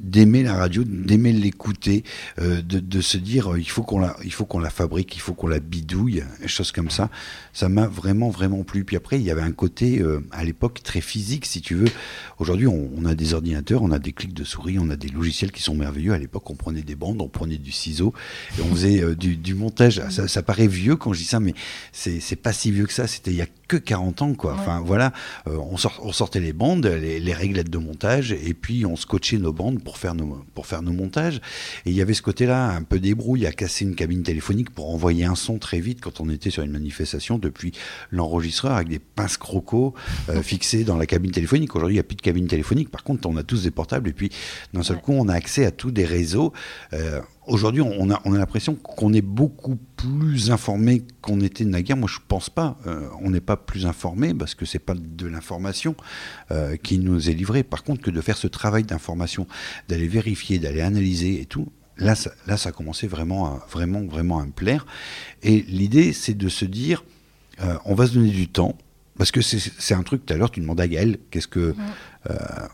d'aimer 0.01 0.43
la 0.43 0.55
radio, 0.55 0.84
d'aimer 0.84 1.31
l'écouter, 1.31 2.03
euh, 2.39 2.62
de, 2.62 2.79
de, 2.79 3.01
se 3.01 3.17
dire 3.17 3.53
euh, 3.53 3.60
il 3.60 3.70
faut 3.70 3.84
qu'on 3.84 4.00
la, 4.00 4.15
il 4.24 4.34
faut 4.34 4.46
qu'on 4.46 4.60
la 4.60 4.70
fabrique, 4.70 5.15
il 5.15 5.20
faut 5.20 5.34
qu'on 5.34 5.48
la 5.48 5.60
bidouille, 5.60 6.24
des 6.41 6.48
choses 6.48 6.72
comme 6.72 6.89
ça. 6.89 7.10
Ça 7.53 7.70
m'a 7.70 7.87
vraiment 7.87 8.29
vraiment 8.29 8.64
plu. 8.64 8.83
Puis 8.83 8.96
après 8.96 9.20
il 9.20 9.24
y 9.24 9.31
avait 9.31 9.42
un 9.42 9.51
côté 9.51 10.00
euh, 10.00 10.22
à 10.31 10.44
l'époque 10.44 10.81
très 10.83 11.01
physique 11.01 11.46
si 11.46 11.61
tu 11.61 11.75
veux. 11.75 11.90
Aujourd'hui 12.40 12.68
on, 12.68 12.90
on, 12.98 13.05
a 13.05 13.14
des 13.14 13.33
ordinateurs, 13.33 13.83
on 13.83 13.92
a 13.92 14.00
des 14.00 14.11
clics 14.11 14.33
de 14.33 14.44
souris, 14.44 14.77
on 14.79 14.90
a 14.90 14.96
des 14.96 15.09
logiciels 15.09 15.51
qui 15.51 15.61
sont 15.61 15.75
merveilleux. 15.75 16.14
À 16.14 16.18
l'époque 16.18 16.50
on 16.50 16.55
prenait 16.55 16.81
des 16.81 16.96
bandes, 16.96 17.22
on 17.22 17.29
prenait 17.29 17.57
du 17.57 17.72
ciseau 17.72 18.14
et 18.57 18.61
on 18.61 18.74
faisait 18.74 19.16
du, 19.16 19.37
du, 19.37 19.53
montage. 19.53 20.01
Ça, 20.09 20.27
ça, 20.27 20.42
paraît 20.42 20.68
vieux 20.68 20.96
quand 20.96 21.14
je 21.14 21.20
dis 21.20 21.25
ça, 21.25 21.40
mais 21.40 21.53
c'est 21.92 22.35
pas 22.35 22.53
si 22.53 22.72
vieux 22.72 22.87
que 22.87 22.94
ça. 22.94 23.07
C'était 23.07 23.31
il 23.31 23.37
y 23.37 23.42
a 23.42 23.48
que 23.68 23.77
40 23.77 24.22
ans 24.22 24.33
quoi. 24.33 24.53
Enfin 24.53 24.81
voilà, 24.83 25.14
on, 25.46 25.77
sort, 25.77 26.00
on, 26.03 26.11
sortait 26.11 26.40
les 26.40 26.53
bandes, 26.53 26.85
les, 26.85 27.20
les, 27.20 27.33
réglettes 27.33 27.70
de 27.70 27.77
montage 27.77 28.31
et 28.31 28.53
puis 28.53 28.85
on 28.85 28.96
scotchait 28.96 29.37
nos 29.37 29.53
bandes 29.53 29.81
pour 29.91 29.97
faire 29.97 30.15
nos, 30.15 30.41
pour 30.55 30.67
faire 30.67 30.81
nos 30.81 30.93
montages. 30.93 31.41
Et 31.85 31.89
il 31.89 31.93
y 31.93 32.01
avait 32.01 32.13
ce 32.13 32.21
côté-là, 32.21 32.69
un 32.69 32.81
peu 32.81 32.97
débrouille, 32.97 33.45
à 33.45 33.51
casser 33.51 33.83
une 33.83 33.93
cabine 33.93 34.23
téléphonique 34.23 34.69
pour 34.69 34.89
envoyer 34.89 35.25
un 35.25 35.35
son 35.35 35.57
très 35.57 35.81
vite 35.81 35.99
quand 35.99 36.21
on 36.21 36.29
était 36.29 36.49
sur 36.49 36.63
une 36.63 36.71
manifestation 36.71 37.37
depuis 37.37 37.73
l'enregistreur 38.09 38.71
avec 38.71 38.87
des 38.87 38.99
pinces 38.99 39.35
crocos 39.35 39.93
euh, 40.29 40.41
fixées 40.43 40.85
dans 40.85 40.95
la 40.95 41.05
cabine 41.05 41.31
téléphonique. 41.31 41.75
Aujourd'hui, 41.75 41.95
il 41.95 41.97
n'y 41.97 41.99
a 41.99 42.03
plus 42.03 42.15
de 42.15 42.21
cabine 42.21 42.47
téléphonique. 42.47 42.89
Par 42.89 43.03
contre, 43.03 43.27
on 43.27 43.35
a 43.35 43.43
tous 43.43 43.63
des 43.63 43.71
portables 43.71 44.07
et 44.07 44.13
puis 44.13 44.31
d'un 44.73 44.81
seul 44.81 45.01
coup, 45.01 45.11
on 45.11 45.27
a 45.27 45.33
accès 45.33 45.65
à 45.65 45.71
tous 45.71 45.91
des 45.91 46.05
réseaux. 46.05 46.53
Euh, 46.93 47.19
aujourd'hui, 47.47 47.81
on 47.81 48.09
a, 48.11 48.21
on 48.25 48.33
a 48.33 48.37
l'impression 48.37 48.75
qu'on 48.75 49.13
est 49.13 49.21
beaucoup 49.21 49.77
plus 49.95 50.51
informé 50.51 51.03
qu'on 51.21 51.41
était 51.41 51.65
naguère. 51.65 51.97
Moi, 51.97 52.09
je 52.11 52.19
pense 52.27 52.49
pas. 52.49 52.77
Euh, 52.87 53.07
on 53.21 53.29
n'est 53.29 53.41
pas 53.41 53.57
plus 53.57 53.85
informé 53.85 54.33
parce 54.33 54.55
que 54.55 54.65
c'est 54.65 54.79
pas 54.79 54.95
de 54.95 55.27
l'information 55.27 55.95
euh, 56.51 56.75
qui 56.77 56.99
nous 56.99 57.29
est 57.29 57.33
livrée. 57.33 57.63
Par 57.63 57.83
contre, 57.83 58.01
que 58.01 58.11
de 58.11 58.21
faire 58.21 58.37
ce 58.37 58.47
travail 58.47 58.83
d'information, 58.83 59.47
d'aller 59.87 60.07
vérifier, 60.07 60.59
d'aller 60.59 60.81
analyser 60.81 61.41
et 61.41 61.45
tout, 61.45 61.71
là, 61.97 62.15
ça, 62.15 62.31
a 62.47 62.71
commencé 62.71 63.07
vraiment, 63.07 63.47
à, 63.47 63.65
vraiment, 63.69 64.01
vraiment 64.01 64.39
à 64.39 64.45
me 64.45 64.51
plaire. 64.51 64.85
Et 65.43 65.61
l'idée, 65.67 66.13
c'est 66.13 66.33
de 66.35 66.49
se 66.49 66.65
dire, 66.65 67.03
euh, 67.61 67.77
on 67.85 67.95
va 67.95 68.07
se 68.07 68.13
donner 68.13 68.31
du 68.31 68.47
temps. 68.47 68.77
Parce 69.17 69.31
que 69.31 69.41
c'est 69.41 69.93
un 69.93 70.03
truc, 70.03 70.25
tout 70.25 70.33
à 70.33 70.37
l'heure, 70.37 70.49
tu 70.49 70.61
demandais 70.61 70.83
à 70.83 70.87
Gaël, 70.87 71.19
qu'est-ce 71.29 71.47
que. 71.47 71.59
Euh, 71.59 71.73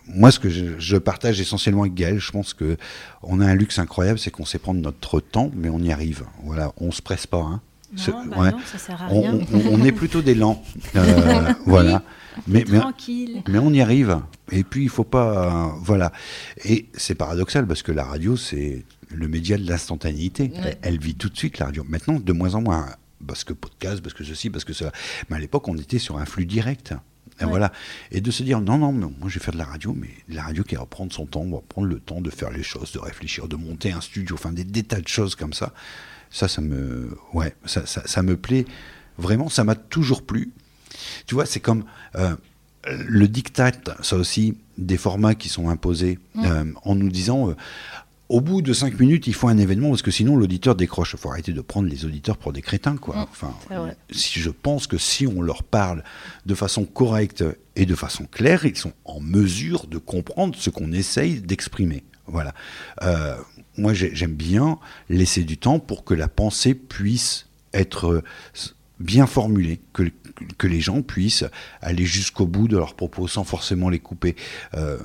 moi, 0.08 0.32
ce 0.32 0.40
que 0.40 0.50
je, 0.50 0.78
je, 0.78 0.98
partage 0.98 1.40
essentiellement 1.40 1.82
avec 1.82 1.94
Gaël, 1.94 2.20
je 2.20 2.32
pense 2.32 2.54
que 2.54 2.78
on 3.24 3.40
a 3.40 3.46
un 3.46 3.56
luxe 3.56 3.80
incroyable, 3.80 4.20
c'est 4.20 4.32
qu'on 4.32 4.46
sait 4.46 4.60
prendre 4.60 4.82
notre 4.82 5.20
temps, 5.20 5.52
mais 5.56 5.70
on 5.70 5.80
y 5.80 5.92
arrive. 5.92 6.26
Voilà, 6.44 6.74
on 6.78 6.92
se 6.92 7.02
presse 7.02 7.28
pas. 7.28 7.40
Hein. 7.40 7.62
Non, 7.94 8.26
bah 8.26 8.38
ouais. 8.40 8.52
non, 8.52 8.60
ça 8.66 8.78
sert 8.78 9.02
à 9.02 9.08
rien. 9.08 9.40
On, 9.52 9.58
on, 9.58 9.80
on 9.80 9.86
est 9.86 9.92
plutôt 9.92 10.22
des 10.22 10.36
lents. 10.36 10.64
Euh, 10.96 11.54
voilà. 11.66 12.02
Mais, 12.48 12.64
Tranquille. 12.64 13.44
Mais, 13.48 13.54
mais, 13.54 13.60
on 13.60 13.72
y 13.72 13.82
arrive. 13.82 14.20
Et 14.52 14.64
puis, 14.64 14.84
il 14.84 14.90
faut 14.90 15.04
pas. 15.04 15.48
Euh, 15.48 15.80
voilà. 15.82 16.12
Et 16.66 16.88
c'est 16.94 17.16
paradoxal 17.16 17.68
parce 17.68 17.84
que 17.84 17.92
la 17.92 18.04
radio, 18.04 18.36
c'est 18.36 18.84
le 19.10 19.28
média 19.28 19.58
de 19.58 19.68
l'instantanéité. 19.68 20.44
Ouais. 20.44 20.60
Elle, 20.64 20.78
elle, 20.82 21.00
vit 21.00 21.16
tout 21.16 21.30
de 21.30 21.38
suite, 21.38 21.60
la 21.60 21.68
radio. 21.68 21.84
Maintenant, 21.88 22.20
de 22.20 22.34
moins 22.34 22.56
en 22.56 22.62
moins 22.62 22.88
parce 23.26 23.44
que 23.44 23.54
podcast, 23.54 24.02
parce 24.02 24.14
que 24.14 24.24
ceci, 24.24 24.50
parce 24.50 24.66
que 24.66 24.74
cela. 24.74 24.92
Mais 25.30 25.38
à 25.38 25.40
l'époque, 25.40 25.68
on 25.68 25.78
était 25.78 26.00
sur 26.00 26.18
un 26.18 26.26
flux 26.26 26.46
direct. 26.46 26.94
Et 27.40 27.44
ouais. 27.44 27.50
voilà. 27.50 27.72
Et 28.12 28.22
de 28.22 28.32
se 28.32 28.44
dire, 28.44 28.62
non, 28.62 28.78
non, 28.78 28.92
moi 28.92 29.12
je 29.28 29.40
vais 29.40 29.46
faire 29.46 29.54
de 29.54 29.60
la 29.60 29.66
radio, 29.66 29.94
mais 29.96 30.10
la 30.30 30.44
radio 30.44 30.64
qui 30.64 30.76
va 30.76 30.86
prendre 30.86 31.14
son 31.14 31.26
temps, 31.26 31.46
va 31.46 31.60
prendre 31.68 31.88
le 31.88 32.00
temps 32.00 32.22
de 32.22 32.30
faire 32.30 32.50
les 32.52 32.64
choses, 32.64 32.92
de 32.92 33.00
réfléchir, 33.00 33.48
de 33.48 33.56
monter 33.56 33.92
un 33.92 34.02
studio, 34.02 34.36
enfin 34.36 34.52
des, 34.52 34.64
des 34.64 34.84
tas 34.84 35.02
de 35.02 35.08
choses 35.08 35.36
comme 35.36 35.54
ça. 35.54 35.74
Ça, 36.30 36.48
ça 36.48 36.62
me, 36.62 37.18
ouais, 37.34 37.56
ça, 37.66 37.86
ça, 37.86 38.02
ça 38.06 38.22
me 38.22 38.36
plaît 38.36 38.66
vraiment, 39.18 39.50
ça 39.50 39.64
m'a 39.64 39.76
toujours 39.76 40.26
plu. 40.26 40.52
Tu 41.26 41.36
vois, 41.36 41.46
c'est 41.46 41.60
comme 41.60 41.86
euh, 42.16 42.36
le 42.86 43.28
diktat, 43.28 43.72
ça 44.02 44.16
aussi, 44.16 44.58
des 44.78 44.98
formats 44.98 45.36
qui 45.36 45.50
sont 45.50 45.70
imposés 45.70 46.20
mmh. 46.36 46.46
euh, 46.46 46.66
en 46.84 46.96
nous 46.96 47.10
disant, 47.10 47.50
euh, 47.50 47.56
au 48.30 48.42
bout 48.42 48.62
de 48.62 48.74
cinq 48.74 49.00
minutes, 49.00 49.28
il 49.28 49.34
faut 49.34 49.48
un 49.48 49.58
événement 49.58 49.90
parce 49.90 50.02
que 50.02 50.12
sinon 50.12 50.36
l'auditeur 50.36 50.76
décroche. 50.76 51.14
Il 51.14 51.20
faut 51.20 51.30
arrêter 51.30 51.54
de 51.54 51.62
prendre 51.62 51.88
les 51.88 52.06
auditeurs 52.06 52.38
pour 52.38 52.52
des 52.52 52.62
crétins, 52.62 52.98
quoi. 52.98 53.28
Enfin, 53.30 53.54
si 54.12 54.40
je 54.40 54.50
pense 54.50 54.86
que 54.88 54.98
si 54.98 55.26
on 55.26 55.42
leur 55.42 55.64
parle 55.64 56.04
de 56.46 56.56
façon 56.56 56.86
correcte 56.86 57.44
et 57.76 57.86
de 57.86 57.96
façon 57.96 58.26
claire, 58.26 58.66
ils 58.66 58.76
sont 58.76 58.94
en 59.06 59.22
mesure 59.22 59.88
de 59.88 59.98
comprendre 59.98 60.56
ce 60.58 60.70
qu'on 60.70 60.92
essaye 60.92 61.40
d'exprimer. 61.40 62.04
Voilà. 62.26 62.54
Euh, 63.04 63.38
moi, 63.78 63.94
j'aime 63.94 64.34
bien 64.34 64.80
laisser 65.10 65.44
du 65.44 65.58
temps 65.58 65.80
pour 65.80 66.04
que 66.04 66.14
la 66.14 66.28
pensée 66.28 66.74
puisse 66.74 67.48
être 67.74 68.24
bien 69.00 69.28
formulée, 69.28 69.80
que, 69.94 70.04
que 70.58 70.68
les 70.68 70.82
gens 70.82 71.02
puissent 71.02 71.46
aller 71.82 72.06
jusqu'au 72.06 72.48
bout 72.48 72.68
de 72.68 72.76
leurs 72.76 72.96
propos 72.96 73.28
sans 73.28 73.44
forcément 73.44 73.90
les 73.90 74.00
couper. 74.00 74.36
Euh, 74.74 74.98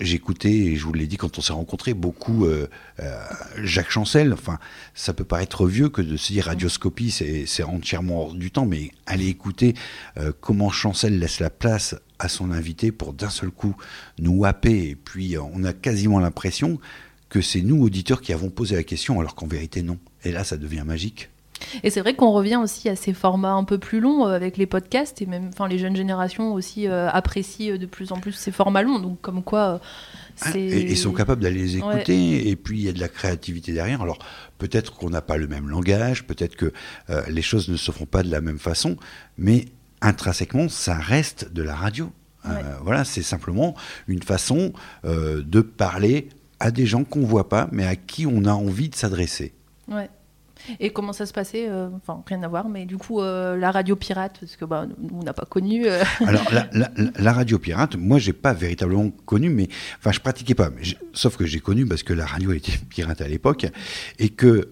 j'écoutais, 0.00 0.52
et 0.52 0.76
je 0.76 0.84
vous 0.84 0.92
l'ai 0.92 1.06
dit 1.06 1.16
quand 1.16 1.38
on 1.38 1.42
s'est 1.42 1.52
rencontrés, 1.52 1.94
beaucoup 1.94 2.46
euh, 2.46 2.68
euh, 3.00 3.24
Jacques 3.62 3.90
Chancel. 3.90 4.32
Enfin, 4.32 4.58
ça 4.94 5.12
peut 5.12 5.24
paraître 5.24 5.66
vieux 5.66 5.88
que 5.88 6.02
de 6.02 6.16
se 6.16 6.32
dire 6.32 6.46
radioscopie, 6.46 7.10
c'est 7.10 7.62
entièrement 7.62 8.22
hors 8.22 8.34
du 8.34 8.50
temps, 8.50 8.66
mais 8.66 8.90
allez 9.06 9.26
écouter 9.26 9.74
euh, 10.18 10.32
comment 10.40 10.70
Chancel 10.70 11.18
laisse 11.18 11.40
la 11.40 11.50
place 11.50 11.94
à 12.18 12.28
son 12.28 12.50
invité 12.50 12.92
pour 12.92 13.12
d'un 13.12 13.30
seul 13.30 13.50
coup 13.50 13.76
nous 14.18 14.44
happer. 14.44 14.90
Et 14.90 14.96
puis, 14.96 15.36
on 15.38 15.64
a 15.64 15.72
quasiment 15.72 16.18
l'impression 16.20 16.78
que 17.28 17.40
c'est 17.40 17.60
nous, 17.60 17.82
auditeurs, 17.82 18.22
qui 18.22 18.32
avons 18.32 18.50
posé 18.50 18.74
la 18.74 18.82
question, 18.82 19.20
alors 19.20 19.34
qu'en 19.34 19.46
vérité, 19.46 19.82
non. 19.82 19.98
Et 20.24 20.32
là, 20.32 20.44
ça 20.44 20.56
devient 20.56 20.84
magique. 20.84 21.30
Et 21.82 21.90
c'est 21.90 22.00
vrai 22.00 22.14
qu'on 22.14 22.32
revient 22.32 22.56
aussi 22.56 22.88
à 22.88 22.96
ces 22.96 23.12
formats 23.12 23.52
un 23.52 23.64
peu 23.64 23.78
plus 23.78 24.00
longs 24.00 24.26
euh, 24.26 24.32
avec 24.32 24.56
les 24.56 24.66
podcasts 24.66 25.20
et 25.22 25.26
même 25.26 25.50
enfin 25.52 25.68
les 25.68 25.78
jeunes 25.78 25.96
générations 25.96 26.52
aussi 26.54 26.88
euh, 26.88 27.08
apprécient 27.10 27.76
de 27.76 27.86
plus 27.86 28.12
en 28.12 28.20
plus 28.20 28.32
ces 28.32 28.50
formats 28.50 28.82
longs 28.82 28.98
donc 28.98 29.20
comme 29.20 29.42
quoi 29.42 29.80
ah, 30.40 30.50
et, 30.56 30.92
et, 30.92 30.94
sont 30.94 31.12
capables 31.12 31.42
d'aller 31.42 31.58
les 31.58 31.76
écouter 31.78 32.12
ouais. 32.12 32.46
et 32.46 32.56
puis 32.56 32.78
il 32.78 32.84
y 32.84 32.88
a 32.88 32.92
de 32.92 33.00
la 33.00 33.08
créativité 33.08 33.72
derrière 33.72 34.02
alors 34.02 34.18
peut-être 34.58 34.94
qu'on 34.94 35.10
n'a 35.10 35.20
pas 35.20 35.36
le 35.36 35.48
même 35.48 35.68
langage 35.68 36.24
peut-être 36.24 36.54
que 36.54 36.72
euh, 37.10 37.22
les 37.28 37.42
choses 37.42 37.68
ne 37.68 37.76
se 37.76 37.90
font 37.90 38.06
pas 38.06 38.22
de 38.22 38.30
la 38.30 38.40
même 38.40 38.58
façon 38.58 38.96
mais 39.36 39.64
intrinsèquement 40.00 40.68
ça 40.68 40.94
reste 40.94 41.52
de 41.52 41.62
la 41.62 41.74
radio 41.74 42.12
ouais. 42.44 42.52
voilà 42.82 43.04
c'est 43.04 43.22
simplement 43.22 43.74
une 44.06 44.22
façon 44.22 44.72
de 45.04 45.60
parler 45.60 46.28
à 46.60 46.70
des 46.70 46.86
gens 46.86 47.04
qu'on 47.04 47.24
voit 47.24 47.48
pas, 47.48 47.68
mais 47.72 47.86
à 47.86 47.96
qui 47.96 48.26
on 48.26 48.44
a 48.44 48.52
envie 48.52 48.88
de 48.88 48.94
s'adresser. 48.94 49.52
Ouais. 49.88 50.10
Et 50.80 50.90
comment 50.90 51.12
ça 51.12 51.26
se 51.26 51.32
passait 51.32 51.68
euh, 51.68 51.88
Enfin, 51.96 52.22
rien 52.26 52.42
à 52.42 52.48
voir, 52.48 52.68
mais 52.68 52.86
du 52.86 52.96
coup, 52.96 53.20
euh, 53.20 53.56
la 53.56 53.70
radio 53.70 53.96
pirate, 53.96 54.38
parce 54.40 54.56
que 54.56 54.64
bah, 54.64 54.86
on 55.12 55.22
n'a 55.22 55.32
pas 55.32 55.44
connu. 55.44 55.86
euh, 55.86 56.02
Alors, 56.26 56.44
la, 56.72 57.32
radio 57.32 57.58
pirate, 57.58 57.96
moi, 57.96 58.18
j'ai 58.18 58.32
pas 58.32 58.52
véritablement 58.52 59.10
connu, 59.26 59.48
mais 59.48 59.68
enfin, 59.98 60.12
je 60.12 60.20
pratiquais 60.20 60.54
pas. 60.54 60.70
Sauf 61.12 61.36
que 61.36 61.46
j'ai 61.46 61.60
connu 61.60 61.86
parce 61.86 62.02
que 62.02 62.12
la 62.12 62.26
radio 62.26 62.52
était 62.52 62.78
pirate 62.88 63.20
à 63.20 63.28
l'époque 63.28 63.66
et 64.18 64.30
que 64.30 64.68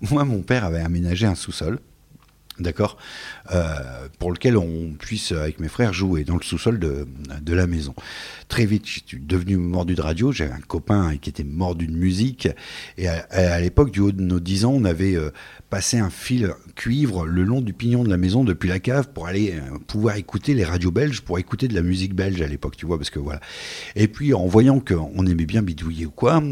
moi, 0.10 0.24
mon 0.24 0.42
père 0.42 0.64
avait 0.64 0.80
aménagé 0.80 1.26
un 1.26 1.34
sous-sol. 1.34 1.78
D'accord 2.60 2.98
Euh, 3.52 4.08
Pour 4.18 4.32
lequel 4.32 4.56
on 4.56 4.92
puisse, 4.98 5.32
avec 5.32 5.60
mes 5.60 5.68
frères, 5.68 5.92
jouer 5.92 6.24
dans 6.24 6.36
le 6.36 6.42
sous-sol 6.42 6.78
de, 6.78 7.06
la 7.54 7.66
maison. 7.66 7.94
Très 8.48 8.66
vite, 8.66 8.86
je 8.86 9.00
suis 9.06 9.18
devenu 9.18 9.56
mordu 9.56 9.94
de 9.94 10.02
radio. 10.02 10.32
J'avais 10.32 10.52
un 10.52 10.60
copain 10.60 11.16
qui 11.16 11.30
était 11.30 11.44
mordu 11.44 11.86
de 11.86 11.96
musique. 11.96 12.48
Et 12.96 13.08
à, 13.08 13.60
l'époque, 13.60 13.90
du 13.90 14.00
haut 14.00 14.12
de 14.12 14.22
nos 14.22 14.40
10 14.40 14.64
ans, 14.64 14.72
on 14.74 14.84
avait 14.84 15.14
euh, 15.14 15.30
passé 15.70 15.98
un 15.98 16.10
fil 16.10 16.52
cuivre 16.74 17.26
le 17.26 17.42
long 17.42 17.60
du 17.60 17.72
pignon 17.72 18.04
de 18.04 18.10
la 18.10 18.16
maison 18.16 18.44
depuis 18.44 18.68
la 18.68 18.80
cave 18.80 19.08
pour 19.12 19.26
aller 19.26 19.54
euh, 19.54 19.78
pouvoir 19.86 20.16
écouter 20.16 20.54
les 20.54 20.64
radios 20.64 20.90
belges, 20.90 21.22
pour 21.22 21.38
écouter 21.38 21.68
de 21.68 21.74
la 21.74 21.82
musique 21.82 22.14
belge 22.14 22.40
à 22.42 22.46
l'époque, 22.46 22.76
tu 22.76 22.86
vois, 22.86 22.98
parce 22.98 23.10
que 23.10 23.18
voilà. 23.18 23.40
Et 23.96 24.08
puis, 24.08 24.34
en 24.34 24.46
voyant 24.46 24.80
qu'on 24.80 25.26
aimait 25.26 25.46
bien 25.46 25.62
bidouiller 25.62 26.06
ou 26.06 26.10
quoi, 26.10 26.42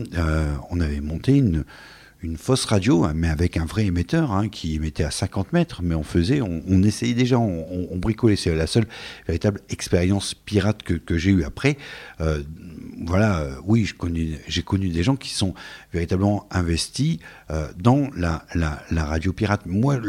on 0.70 0.80
avait 0.80 1.00
monté 1.00 1.36
une 1.36 1.64
une 2.26 2.36
fausse 2.36 2.64
radio, 2.64 3.06
mais 3.14 3.28
avec 3.28 3.56
un 3.56 3.64
vrai 3.64 3.86
émetteur 3.86 4.32
hein, 4.32 4.48
qui 4.48 4.74
émettait 4.74 5.04
à 5.04 5.12
50 5.12 5.52
mètres, 5.52 5.80
mais 5.82 5.94
on 5.94 6.02
faisait, 6.02 6.40
on, 6.40 6.82
essayait 6.82 7.14
déjà, 7.14 7.38
on, 7.38 7.96
bricolait. 7.96 8.36
C'est 8.36 8.54
la 8.54 8.66
seule 8.66 8.86
véritable 9.26 9.60
expérience 9.70 10.34
pirate 10.34 10.82
que, 10.82 11.16
j'ai 11.16 11.30
eue 11.30 11.44
après. 11.44 11.78
Euh, 12.20 12.42
voilà, 13.04 13.40
euh, 13.40 13.54
oui, 13.64 13.88
j'ai 14.48 14.62
connu 14.62 14.88
des 14.88 15.02
gens 15.04 15.14
qui 15.14 15.30
sont 15.30 15.54
véritablement 15.92 16.48
investis 16.50 17.18
euh, 17.50 17.68
dans 17.78 18.10
la, 18.16 18.44
la, 18.54 19.04
radio 19.04 19.32
pirate. 19.32 19.64
Moi, 19.66 20.00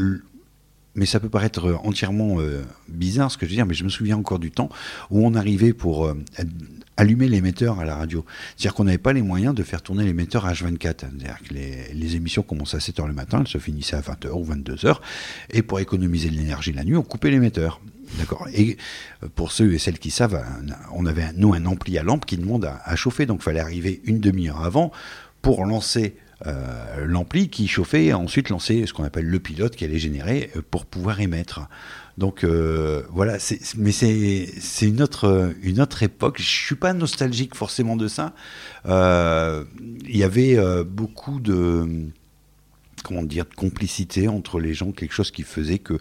mais 0.98 1.06
ça 1.06 1.20
peut 1.20 1.30
paraître 1.30 1.80
entièrement 1.84 2.42
euh, 2.42 2.64
bizarre 2.90 3.32
ce 3.32 3.38
que 3.38 3.46
je 3.46 3.52
veux 3.52 3.56
dire, 3.56 3.66
mais 3.66 3.76
je 3.76 3.84
me 3.84 3.90
souviens 3.90 4.18
encore 4.18 4.40
du 4.40 4.52
temps 4.52 4.70
où 5.12 5.26
on 5.26 5.36
arrivait 5.36 5.72
pour 5.72 6.06
euh, 6.06 6.16
allumer 6.98 7.30
l'émetteur 7.30 7.80
à 7.80 7.86
la 7.86 7.96
radio. 7.96 8.26
C'est-à-dire 8.56 8.74
qu'on 8.74 8.86
n'avait 8.86 8.98
pas 8.98 9.14
les 9.14 9.22
moyens 9.22 9.54
de 9.54 9.64
faire 9.64 9.82
tourner 9.82 10.04
l'émetteur 10.04 10.48
H24. 10.52 10.82
C'est-à-dire 10.82 11.38
que 11.48 11.54
les, 11.54 12.16
émissions 12.16 12.42
commençaient 12.42 12.78
à 12.78 12.80
7h 12.80 13.06
le 13.08 13.14
matin, 13.14 13.42
elles 13.42 13.48
se 13.48 13.60
finissaient 13.60 13.96
à 13.96 14.02
20h 14.02 14.32
ou 14.32 14.44
22h, 14.44 14.98
et 15.52 15.62
pour 15.62 15.80
économiser 15.80 16.30
de 16.30 16.36
l'énergie 16.36 16.74
la 16.74 16.84
nuit, 16.84 16.98
on 16.98 17.04
coupait 17.04 17.30
l'émetteur. 17.30 17.80
D'accord? 18.18 18.48
Et 18.54 18.78
euh, 19.24 19.28
pour 19.36 19.52
ceux 19.52 19.74
et 19.74 19.78
celles 19.78 20.00
qui 20.00 20.10
savent, 20.10 20.44
on 20.94 21.06
avait 21.06 21.32
nous 21.36 21.54
un 21.54 21.66
ampli 21.66 21.98
à 22.00 22.04
lampe 22.04 22.26
qui 22.26 22.38
demande 22.38 22.66
à, 22.66 22.82
à 22.84 22.96
chauffer, 22.96 23.28
donc 23.28 23.42
il 23.42 23.44
fallait 23.44 23.60
arriver 23.60 24.02
une 24.06 24.20
demi-heure 24.20 24.64
avant 24.64 24.92
pour 25.44 25.64
lancer 25.66 26.16
euh, 26.46 27.06
l'ampli 27.08 27.50
qui 27.50 27.68
chauffait 27.68 28.06
et 28.06 28.14
ensuite 28.14 28.50
lancer 28.50 28.86
ce 28.86 28.94
qu'on 28.94 29.04
appelle 29.04 29.26
le 29.26 29.40
pilote 29.40 29.76
qui 29.76 29.84
allait 29.86 29.98
générer 29.98 30.52
euh, 30.56 30.62
pour 30.70 30.86
pouvoir 30.86 31.20
émettre. 31.20 31.62
Donc 32.20 32.44
euh, 32.44 33.02
voilà, 33.10 33.38
mais 33.76 33.92
c'est 33.92 34.86
une 34.86 35.02
autre 35.02 35.54
une 35.64 35.82
autre 35.82 36.04
époque. 36.04 36.40
Je 36.40 36.48
suis 36.48 36.76
pas 36.76 36.94
nostalgique 36.94 37.56
forcément 37.56 37.96
de 37.96 38.08
ça. 38.08 38.34
Il 38.86 40.18
y 40.18 40.24
avait 40.24 40.58
beaucoup 40.84 41.40
de 41.40 42.08
comment 43.04 43.24
dire 43.24 43.46
de 43.46 43.56
complicité 43.56 44.28
entre 44.28 44.60
les 44.60 44.74
gens, 44.74 44.92
quelque 44.92 45.14
chose 45.14 45.32
qui 45.32 45.44
faisait 45.44 45.80
que 45.80 46.00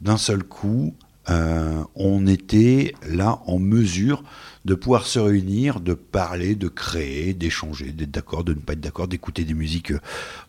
d'un 0.00 0.18
seul 0.18 0.42
coup, 0.42 0.94
on 1.28 2.26
était 2.26 2.94
là 3.08 3.40
en 3.46 3.58
mesure 3.60 4.24
de 4.64 4.74
pouvoir 4.74 5.06
se 5.06 5.18
réunir, 5.18 5.80
de 5.80 5.92
parler, 5.92 6.54
de 6.54 6.68
créer, 6.68 7.34
d'échanger, 7.34 7.92
d'être 7.92 8.10
d'accord, 8.10 8.44
de 8.44 8.54
ne 8.54 8.58
pas 8.60 8.72
être 8.72 8.80
d'accord, 8.80 9.08
d'écouter 9.08 9.44
des 9.44 9.52
musiques. 9.52 9.90
euh, 9.90 10.00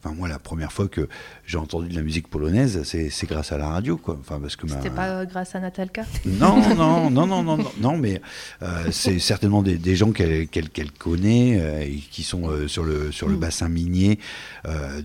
Enfin, 0.03 0.15
moi, 0.15 0.29
la 0.29 0.39
première 0.39 0.71
fois 0.71 0.87
que 0.87 1.09
j'ai 1.45 1.57
entendu 1.57 1.89
de 1.89 1.95
la 1.95 2.01
musique 2.01 2.29
polonaise, 2.29 2.81
c'est 2.83 3.09
c'est 3.09 3.27
grâce 3.27 3.51
à 3.51 3.57
la 3.57 3.67
radio, 3.67 3.97
quoi. 3.97 4.17
Enfin, 4.19 4.39
parce 4.39 4.55
que 4.55 4.67
ma- 4.67 4.75
C'était 4.77 4.89
pas 4.89 5.09
euh, 5.09 5.25
grâce 5.25 5.53
à 5.55 5.59
Natalka? 5.59 6.03
Non, 6.25 6.61
non, 6.75 7.09
non, 7.09 7.27
non, 7.27 7.43
non, 7.43 7.57
non, 7.57 7.71
non, 7.81 7.97
mais 7.97 8.21
euh, 8.61 8.87
c'est 8.91 9.19
certainement 9.19 9.61
des, 9.63 9.77
des 9.77 9.95
gens 9.97 10.11
qu'elle 10.11 10.47
connaît 10.97 11.59
euh, 11.59 11.81
et 11.81 11.95
qui 12.09 12.23
sont 12.23 12.49
euh, 12.49 12.67
sur 12.69 12.83
le 12.85 13.11
sur 13.11 13.27
le 13.27 13.35
bassin 13.35 13.67
minier 13.67 14.19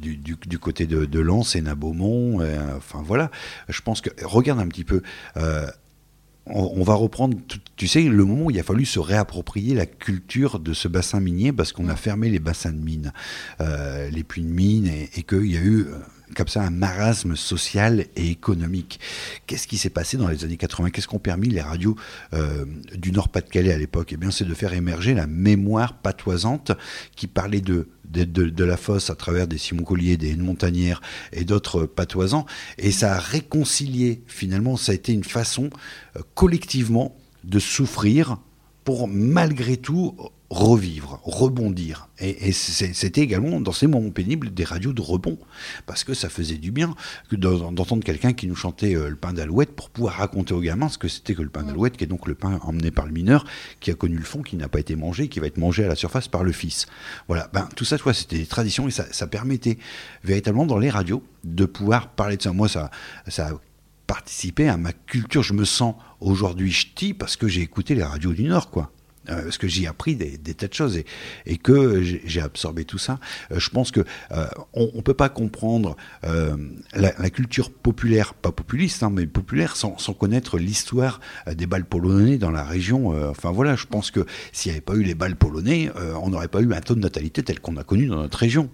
du, 0.01 0.17
du, 0.17 0.37
du 0.47 0.59
côté 0.59 0.87
de, 0.87 1.05
de 1.05 1.21
Lens 1.21 1.57
et 1.57 1.61
Nabeaumont. 1.63 2.41
enfin 2.77 3.03
voilà, 3.05 3.31
je 3.69 3.81
pense 3.83 4.01
que 4.01 4.11
regarde 4.25 4.61
un 4.61 4.69
petit 4.69 4.85
peu. 4.85 5.03
On, 6.47 6.83
va 6.83 6.95
reprendre, 6.95 7.37
tu, 7.47 7.59
tu 7.77 7.87
sais, 7.87 8.03
le 8.03 8.25
moment 8.25 8.47
où 8.47 8.51
il 8.51 8.59
a 8.59 8.63
fallu 8.63 8.85
se 8.85 8.99
réapproprier 8.99 9.75
la 9.75 9.87
culture 9.87 10.59
de 10.59 10.73
ce 10.73 10.89
bassin 10.89 11.21
minier 11.21 11.53
parce 11.53 11.73
qu'on 11.73 11.89
a 11.89 11.97
fermé 11.97 12.31
les 12.31 12.39
bassins 12.39 12.73
de 12.73 12.83
mines, 12.83 13.13
euh, 13.61 14.09
les 14.11 14.25
puits 14.25 14.43
de 14.43 14.49
mines, 14.49 14.87
et, 14.87 15.11
et 15.17 15.23
qu'il 15.23 15.47
y 15.47 15.57
a 15.57 15.61
eu 15.61 15.83
euh, 15.83 15.99
comme 16.37 16.49
ça 16.49 16.63
un 16.63 16.71
marasme 16.71 17.37
social 17.37 18.07
et 18.17 18.29
économique. 18.29 19.01
Qu'est-ce 19.47 19.67
qui 19.67 19.79
s'est 19.79 19.91
passé 19.91 20.17
dans 20.17 20.29
les 20.29 20.45
années 20.45 20.57
80 20.57 20.91
Qu'est-ce 20.91 21.09
qu'ont 21.09 21.19
permis 21.19 21.49
les 21.49 21.61
radios 21.61 21.97
euh, 22.33 22.65
du 22.95 23.13
Nord-Pas-de-Calais 23.13 23.73
à 23.73 23.79
l'époque? 23.79 24.13
Eh 24.13 24.17
bien, 24.17 24.31
c'est 24.31 24.45
de 24.45 24.55
faire 24.55 24.73
émerger 24.73 25.15
la 25.15 25.27
mémoire 25.27 25.95
patoisante 25.95 26.73
qui 27.17 27.27
parlait 27.27 27.61
de 27.61 27.89
de, 28.11 28.65
la 28.65 28.77
fosse 28.77 29.09
à 29.09 29.15
travers 29.15 29.47
des 29.47 29.57
Simon 29.57 29.85
Collier, 29.85 30.17
des 30.17 30.35
Montagnères 30.35 31.01
et 31.33 31.45
d'autres 31.45 31.85
patoisans. 31.87 32.45
Et 32.77 32.91
ça 32.91 33.15
a 33.15 33.19
réconcilié, 33.21 34.23
finalement, 34.27 34.77
ça 34.77 34.93
a 34.93 34.95
été 34.97 35.13
une 35.13 35.23
façon 35.25 35.71
euh, 36.17 36.21
collectivement 36.35 37.17
de 37.45 37.59
souffrir 37.59 38.39
pour 38.85 39.09
malgré 39.09 39.77
tout 39.77 40.17
revivre, 40.51 41.21
rebondir. 41.23 42.09
Et, 42.19 42.51
c'était 42.51 43.21
également 43.21 43.61
dans 43.61 43.73
ces 43.73 43.87
moments 43.87 44.11
pénibles 44.11 44.53
des 44.53 44.65
radios 44.65 44.93
de 44.93 45.01
rebond, 45.01 45.39
parce 45.87 46.03
que 46.03 46.13
ça 46.13 46.29
faisait 46.29 46.57
du 46.57 46.73
bien 46.73 46.95
d'entendre 47.31 48.03
quelqu'un 48.03 48.33
qui 48.33 48.49
nous 48.49 48.57
chantait 48.57 48.97
euh, 48.97 49.09
le 49.09 49.17
pain 49.17 49.33
d'alouette 49.33 49.71
pour 49.71 49.91
pouvoir 49.91 50.15
raconter 50.15 50.53
aux 50.53 50.61
gamins 50.61 50.89
ce 50.89 50.99
que 50.99 51.07
c'était 51.07 51.37
que 51.37 51.43
le 51.43 51.49
pain 51.49 51.63
d'alouette, 51.63 51.97
qui 51.97 52.03
est 52.03 52.09
donc 52.09 52.27
le 52.27 52.35
pain 52.35 52.59
emmené 52.63 52.91
par 52.91 53.07
le 53.07 53.13
mineur, 53.13 53.45
qui 53.79 53.93
a 53.93 53.95
connu 53.95 54.17
le 54.17 54.25
fond, 54.25 54.43
qui 54.43 54.57
n'a 54.57 54.69
pas 54.69 54.81
été 54.81 54.97
mangé, 54.97 55.29
qui 55.29 55.39
va 55.39 55.47
être 55.47 55.57
mangé 55.57 55.85
à 55.85 55.89
la 55.89 55.95
surface 55.95 56.27
par 56.27 56.43
le 56.43 56.53
fils. 56.53 56.87
Voilà, 57.29 57.49
ben, 57.53 57.69
tout 57.77 57.85
ça, 57.85 57.97
tu 57.97 58.03
vois, 58.03 58.13
c'était 58.13 58.39
des 58.39 58.47
traditions 58.47 58.89
et 58.89 58.91
ça, 58.91 59.07
ça 59.13 59.29
permettait 59.29 59.79
véritablement 60.25 60.67
dans 60.67 60.79
les 60.79 60.91
radios 60.91 61.23
de 61.45 61.65
pouvoir 61.65 62.09
parler 62.09 62.37
de 62.37 62.43
ça. 62.43 62.53
Moi, 62.53 62.69
ça, 62.69 62.91
ça 63.29 63.49
a 63.49 63.53
participé 64.11 64.69
à 64.69 64.77
ma 64.77 64.93
culture. 64.93 65.45
Je 65.45 65.55
me 65.55 65.65
sens 65.65 65.95
aujourd'hui 66.19 66.73
ch'ti 66.73 67.15
parce 67.15 67.37
que 67.37 67.47
j'ai 67.47 67.61
écouté 67.61 67.95
les 67.95 68.03
radios 68.03 68.33
du 68.33 68.43
Nord, 68.43 68.69
quoi. 68.71 68.91
Euh, 69.29 69.45
parce 69.45 69.59
que 69.59 69.69
j'y 69.69 69.85
ai 69.85 69.87
appris 69.87 70.17
des, 70.17 70.39
tas 70.55 70.67
de 70.67 70.75
choses 70.75 71.01
et, 71.47 71.59
que 71.59 72.03
j'ai 72.03 72.21
j'ai 72.25 72.41
absorbé 72.41 72.85
tout 72.85 72.99
ça. 72.99 73.21
Euh, 73.53 73.61
je 73.61 73.71
pense 73.71 73.93
que 73.93 74.01
euh, 74.33 74.47
on, 74.73 74.91
on 74.95 75.03
peut 75.03 75.15
pas 75.15 75.29
comprendre 75.29 75.97
euh, 76.25 76.57
la, 76.93 77.31
culture 77.31 77.71
populaire, 77.71 78.35
pas 78.35 78.51
populiste, 78.51 79.05
hein, 79.05 79.11
mais 79.15 79.27
populaire, 79.29 79.77
sans, 79.77 79.95
connaître 80.19 80.59
l'histoire 80.59 81.21
des 81.47 81.67
balles 81.67 81.85
polonais 81.85 82.37
dans 82.37 82.51
la 82.51 82.65
région. 82.65 83.15
Enfin 83.31 83.53
voilà, 83.53 83.77
je 83.77 83.87
pense 83.87 84.11
que 84.11 84.27
s'il 84.51 84.73
n'y 84.73 84.77
avait 84.77 84.85
pas 84.85 84.95
eu 84.95 85.05
les 85.05 85.15
balles 85.15 85.37
polonais, 85.37 85.89
on 86.21 86.31
n'aurait 86.31 86.49
pas 86.49 86.63
eu 86.63 86.73
un 86.73 86.81
taux 86.81 86.97
de 86.97 87.01
natalité 87.01 87.45
tel 87.45 87.61
qu'on 87.61 87.77
a 87.77 87.85
connu 87.85 88.07
dans 88.07 88.17
notre 88.17 88.39
région. 88.39 88.71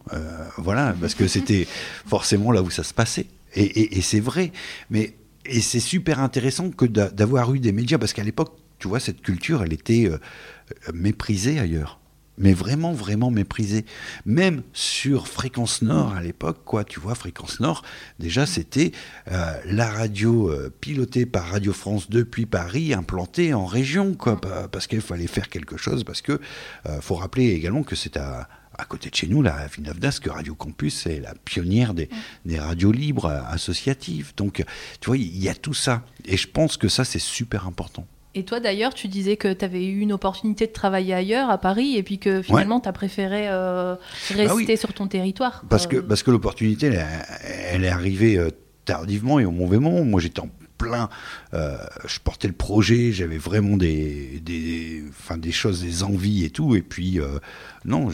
Voilà, 0.57 0.95
parce 0.99 1.15
que 1.15 1.29
c'était 1.29 1.67
forcément 2.07 2.53
là 2.53 2.63
où 2.63 2.71
ça 2.71 2.85
se 2.85 2.95
passait. 2.95 3.27
Et- 3.55 3.99
et 3.99 4.01
c'est 4.03 4.21
vrai, 4.21 4.53
mais 4.91 5.15
et 5.49 5.61
c'est 5.61 5.81
super 5.81 6.21
intéressant 6.21 6.71
que 6.71 6.85
d'a- 6.87 7.11
d'avoir 7.11 7.55
eu 7.55 7.61
des 7.61 7.73
médias, 7.73 7.99
parce 7.99 8.13
qu'à 8.13 8.25
l'époque, 8.25 8.57
tu 8.79 8.89
vois, 8.89 9.01
cette 9.01 9.23
culture, 9.23 9.63
elle 9.63 9.73
était 9.73 10.07
euh, 10.09 10.19
méprisée 10.93 11.59
ailleurs. 11.59 12.01
Mais 12.39 12.53
vraiment, 12.53 12.93
vraiment 12.93 13.31
méprisée. 13.31 13.87
Même 14.27 14.61
sur 14.75 15.27
Fréquence 15.27 15.81
Nord 15.81 16.13
à 16.13 16.21
l'époque, 16.21 16.59
quoi, 16.67 16.85
tu 16.85 17.01
vois, 17.01 17.15
Fréquence 17.15 17.61
Nord, 17.61 17.83
déjà 18.19 18.45
c'était 18.45 18.93
euh, 19.33 19.55
la 19.65 19.89
radio 19.91 20.51
euh, 20.51 20.71
pilotée 20.83 21.25
par 21.25 21.47
Radio 21.47 21.73
France 21.73 22.11
depuis 22.11 22.45
Paris, 22.45 22.93
implantée 22.93 23.55
en 23.55 23.65
région, 23.65 24.13
quoi, 24.13 24.39
pa- 24.39 24.69
parce 24.69 24.87
qu'il 24.87 25.01
fallait 25.01 25.29
faire 25.29 25.49
quelque 25.49 25.79
chose, 25.79 26.05
parce 26.05 26.21
que 26.21 26.39
faut 27.01 27.15
rappeler 27.15 27.53
également 27.53 27.83
que 27.83 27.97
c'est 27.97 28.19
à, 28.19 28.51
à 28.79 28.85
côté 28.85 29.11
de 29.11 29.15
chez 29.15 29.27
nous, 29.27 29.43
là, 29.43 29.55
à 29.55 29.67
Villeneuve 29.67 29.99
d'Ascq, 29.99 30.27
Radio 30.29 30.55
Campus, 30.55 30.95
c'est 31.03 31.21
la 31.21 31.35
pionnière 31.35 31.95
des, 31.95 32.09
des 32.45 32.59
radios 32.59 32.93
libres 32.93 33.27
euh, 33.27 33.41
associatives. 33.49 34.33
Donc, 34.37 34.65
tu 35.01 35.07
vois, 35.07 35.17
il 35.17 35.43
y 35.43 35.49
a 35.49 35.55
tout 35.55 35.75
ça. 35.75 36.03
Et 36.25 36.37
je 36.37 36.47
pense 36.49 36.77
que 36.77 36.89
ça, 36.89 37.05
c'est 37.05 37.19
super 37.19 37.67
important. 37.67 38.07
Et 38.35 38.45
toi 38.45 38.61
d'ailleurs, 38.61 38.93
tu 38.93 39.09
disais 39.09 39.39
que 39.39 39.51
tu 39.55 39.65
avais 39.65 39.87
eu 39.87 40.01
une 40.01 40.13
opportunité 40.13 40.67
de 40.67 40.73
travailler 40.73 41.15
ailleurs, 41.15 41.49
à 41.49 41.57
Paris, 41.57 41.97
et 41.97 42.03
puis 42.03 42.19
que 42.19 42.43
finalement 42.43 42.81
tu 42.81 42.89
as 42.89 42.93
préféré 42.93 43.49
euh, 43.49 43.95
rester 44.29 44.47
Bah 44.47 44.53
oui. 44.55 44.77
sur 44.77 44.93
ton 44.93 45.07
territoire. 45.07 45.65
Parce 45.71 45.87
que, 45.87 45.97
parce 45.97 46.23
que 46.23 46.31
l'opportunité, 46.31 46.89
elle, 46.89 47.07
elle 47.73 47.85
est 47.85 47.89
arrivée 47.89 48.37
euh, 48.37 48.51
tardivement 48.85 49.41
et 49.41 49.47
au 49.47 49.51
mauvais 49.53 49.79
moment. 49.79 50.05
Moi, 50.05 50.21
j'étais 50.21 50.41
en 50.41 50.51
plein. 50.79 51.09
euh, 51.55 51.77
je 52.07 52.19
portais 52.21 52.49
le 52.49 52.55
projet, 52.55 53.13
j'avais 53.13 53.39
vraiment 53.39 53.77
des, 53.77 54.41
des, 54.41 55.03
enfin, 55.09 55.37
des 55.39 55.53
choses, 55.53 55.83
des 55.83 56.03
envies 56.03 56.45
et 56.45 56.51
tout. 56.51 56.77
Et 56.77 56.83
puis, 56.83 57.21
euh, 57.21 57.39
non, 57.85 58.09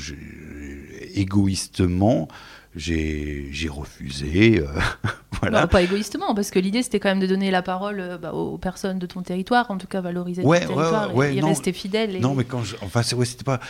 égoïstement, 1.14 2.28
j'ai 2.74 3.48
j'ai 3.52 3.68
refusé. 3.68 4.60
euh, 4.60 4.66
voilà. 5.40 5.62
Non, 5.62 5.66
pas 5.68 5.82
égoïstement, 5.82 6.34
parce 6.34 6.50
que 6.50 6.58
l'idée 6.58 6.82
c'était 6.82 7.00
quand 7.00 7.08
même 7.10 7.20
de 7.20 7.26
donner 7.26 7.50
la 7.50 7.62
parole 7.62 8.18
bah, 8.20 8.32
aux 8.32 8.58
personnes 8.58 8.98
de 8.98 9.06
ton 9.06 9.22
territoire, 9.22 9.70
en 9.70 9.78
tout 9.78 9.86
cas 9.86 10.00
valoriser 10.00 10.42
Ouais, 10.42 10.60
ton 10.60 10.68
ouais, 10.68 10.74
territoire 10.76 11.14
ouais, 11.14 11.36
et 11.36 11.40
non. 11.40 11.48
rester 11.48 11.72
fidèle. 11.72 12.16
Et... 12.16 12.20
Non, 12.20 12.34
mais 12.34 12.44
quand 12.44 12.62
je. 12.62 12.76
Enfin, 12.82 13.02
c'est- 13.02 13.14
ouais, 13.14 13.26
c'était 13.26 13.44
pas. 13.44 13.60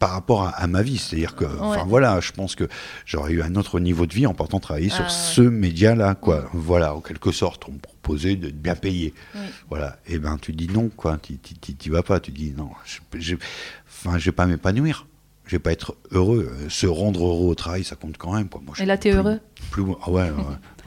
Par 0.00 0.10
rapport 0.10 0.42
à, 0.42 0.48
à 0.48 0.66
ma 0.66 0.82
vie, 0.82 0.98
c'est-à-dire 0.98 1.36
que, 1.36 1.44
enfin 1.60 1.82
Ouais. 1.82 1.86
voilà, 1.86 2.18
je 2.20 2.32
pense 2.32 2.56
que 2.56 2.66
j'aurais 3.06 3.30
eu 3.32 3.42
un 3.42 3.54
autre 3.54 3.78
niveau 3.78 4.06
de 4.06 4.12
vie 4.14 4.26
en 4.26 4.34
partant 4.34 4.58
travailler 4.58 4.88
Ah, 4.90 4.96
sur 4.96 5.04
ouais. 5.04 5.10
ce 5.10 5.40
média-là, 5.42 6.16
quoi. 6.16 6.48
Voilà, 6.52 6.94
en 6.96 7.00
quelque 7.00 7.30
sorte, 7.30 7.64
on 7.68 7.72
me 7.72 7.78
proposait 7.78 8.34
d'être 8.34 8.60
bien 8.60 8.74
payé. 8.74 9.14
Oui. 9.36 9.40
Voilà, 9.68 9.98
et 10.08 10.18
ben 10.18 10.36
tu 10.40 10.52
dis 10.52 10.66
non, 10.68 10.88
quoi. 10.88 11.18
Tu 11.22 11.36
tu- 11.38 11.54
tu- 11.54 11.74
tu 11.76 11.90
vas 11.90 12.02
pas, 12.02 12.18
tu 12.18 12.32
dis 12.32 12.52
non. 12.56 12.70
Enfin, 13.06 14.18
je 14.18 14.24
vais 14.24 14.32
pas 14.32 14.46
m'épanouir. 14.46 15.06
Je 15.46 15.56
vais 15.56 15.60
pas 15.60 15.72
être 15.72 15.96
heureux. 16.12 16.48
Euh, 16.50 16.68
Se 16.70 16.86
rendre 16.86 17.26
heureux 17.26 17.48
au 17.50 17.54
travail, 17.56 17.82
ça 17.82 17.96
compte 17.96 18.16
quand 18.16 18.32
même. 18.34 18.48
Quoi. 18.48 18.62
Moi, 18.64 18.72
je 18.78 18.84
Et 18.84 18.86
là, 18.86 18.96
t'es 18.96 19.10
plus- 19.10 19.18
heureux 19.18 19.40
plus, 19.70 19.82
ah 20.02 20.10
ouais, 20.10 20.22
ouais. 20.30 20.30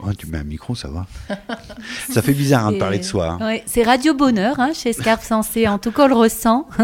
Ouais, 0.06 0.14
tu 0.16 0.26
mets 0.26 0.38
un 0.38 0.44
micro, 0.44 0.74
ça 0.74 0.88
va. 0.88 1.06
ça 2.10 2.20
fait 2.22 2.32
bizarre 2.32 2.66
hein, 2.66 2.72
de 2.72 2.78
parler 2.78 2.98
de 2.98 3.04
soi. 3.04 3.38
hein. 3.40 3.46
Ouais, 3.46 3.62
c'est 3.66 3.82
Radio 3.84 4.12
Bonheur 4.14 4.58
hein, 4.58 4.72
chez 4.74 4.92
Scarpe 4.92 5.22
Sensé, 5.22 5.68
en 5.68 5.78
tout 5.78 5.92
cas 5.92 6.04
on 6.06 6.08
le 6.08 6.14
ressent. 6.14 6.66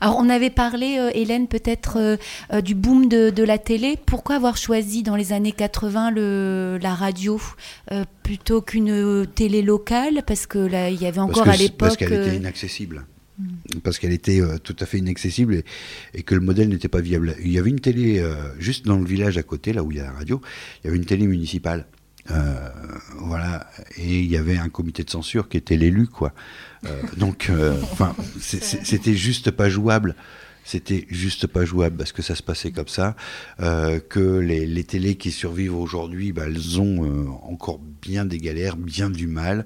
Alors 0.00 0.16
on 0.18 0.28
avait 0.28 0.50
parlé, 0.50 0.96
euh, 0.98 1.10
Hélène, 1.14 1.48
peut-être 1.48 1.98
euh, 1.98 2.16
euh, 2.52 2.60
du 2.60 2.74
boom 2.74 3.08
de, 3.08 3.30
de 3.30 3.42
la 3.42 3.58
télé. 3.58 3.98
Pourquoi 4.06 4.36
avoir 4.36 4.56
choisi 4.56 5.02
dans 5.02 5.16
les 5.16 5.32
années 5.32 5.52
80 5.52 6.10
le, 6.10 6.78
la 6.82 6.94
radio 6.94 7.40
plutôt 8.22 8.60
qu'une 8.62 9.26
télé 9.34 9.62
locale? 9.62 10.22
Parce 10.26 10.46
que 10.46 10.58
là, 10.58 10.90
il 10.90 11.00
y 11.00 11.06
avait 11.06 11.18
encore 11.20 11.44
parce 11.44 11.60
à 11.60 11.66
que- 11.66 11.72
Parce 11.72 11.98
l'époque... 11.98 12.08
qu'elle 12.10 12.26
était 12.26 12.36
inaccessible. 12.36 13.06
Parce 13.84 13.98
qu'elle 13.98 14.12
était 14.12 14.40
tout 14.64 14.76
à 14.80 14.86
fait 14.86 14.96
inaccessible 14.98 15.56
et, 15.56 15.64
et 16.14 16.22
que 16.22 16.34
le 16.34 16.40
modèle 16.40 16.70
n'était 16.70 16.88
pas 16.88 17.02
viable. 17.02 17.36
Il 17.44 17.52
y 17.52 17.58
avait 17.58 17.68
une 17.68 17.80
télé, 17.80 18.24
juste 18.58 18.86
dans 18.86 18.96
le 18.96 19.04
village 19.04 19.36
à 19.36 19.42
côté, 19.42 19.74
là 19.74 19.82
où 19.82 19.92
il 19.92 19.98
y 19.98 20.00
a 20.00 20.04
la 20.04 20.12
radio, 20.12 20.40
il 20.82 20.86
y 20.86 20.88
avait 20.88 20.96
une 20.96 21.04
télé 21.04 21.26
municipale. 21.26 21.86
Euh, 22.30 22.70
voilà, 23.18 23.68
et 23.96 24.20
il 24.20 24.26
y 24.26 24.36
avait 24.36 24.56
un 24.56 24.68
comité 24.68 25.04
de 25.04 25.10
censure 25.10 25.48
qui 25.48 25.56
était 25.56 25.76
l'élu, 25.76 26.06
quoi. 26.06 26.32
Euh, 26.84 27.02
donc, 27.16 27.48
euh, 27.50 27.74
enfin, 27.92 28.14
c'était 28.40 29.14
juste 29.14 29.50
pas 29.50 29.68
jouable. 29.68 30.14
C'était 30.64 31.06
juste 31.10 31.46
pas 31.46 31.64
jouable 31.64 31.96
parce 31.96 32.10
que 32.10 32.22
ça 32.22 32.34
se 32.34 32.42
passait 32.42 32.72
comme 32.72 32.88
ça. 32.88 33.14
que 33.58 34.38
les, 34.38 34.66
les 34.66 34.84
télés 34.84 35.14
qui 35.14 35.30
survivent 35.30 35.76
aujourd'hui, 35.76 36.32
bah, 36.32 36.44
elles 36.46 36.80
ont 36.80 37.38
encore 37.44 37.78
bien 38.02 38.24
des 38.24 38.38
galères, 38.38 38.76
bien 38.76 39.08
du 39.08 39.28
mal. 39.28 39.64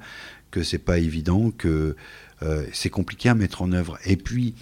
Que 0.51 0.63
c'est 0.63 0.79
pas 0.79 0.99
évident, 0.99 1.53
que 1.53 1.97
c'est 2.73 2.91
compliqué 2.91 3.31
à 3.31 3.35
mettre 3.35 3.63
en 3.63 3.73
œuvre. 3.73 3.99
Et 4.05 4.17
puis, 4.17 4.55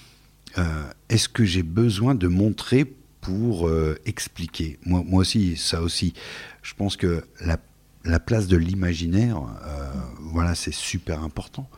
est-ce 1.09 1.29
que 1.29 1.45
j'ai 1.45 1.65
besoin 1.65 2.15
de 2.15 2.29
montrer 2.29 2.85
pour 3.21 3.69
expliquer? 4.07 4.79
Moi, 4.87 5.03
moi 5.05 5.23
aussi, 5.23 5.57
ça 5.57 5.83
aussi. 5.83 6.15
Je 6.63 6.75
pense 6.75 6.97
que 6.97 7.25
la, 7.41 7.59
la 8.05 8.21
place 8.21 8.47
de 8.47 8.57
l'imaginaire, 8.57 9.43
euh, 9.65 9.91
voilà, 10.21 10.55
c'est 10.55 10.75
super 10.75 11.23
important. 11.23 11.69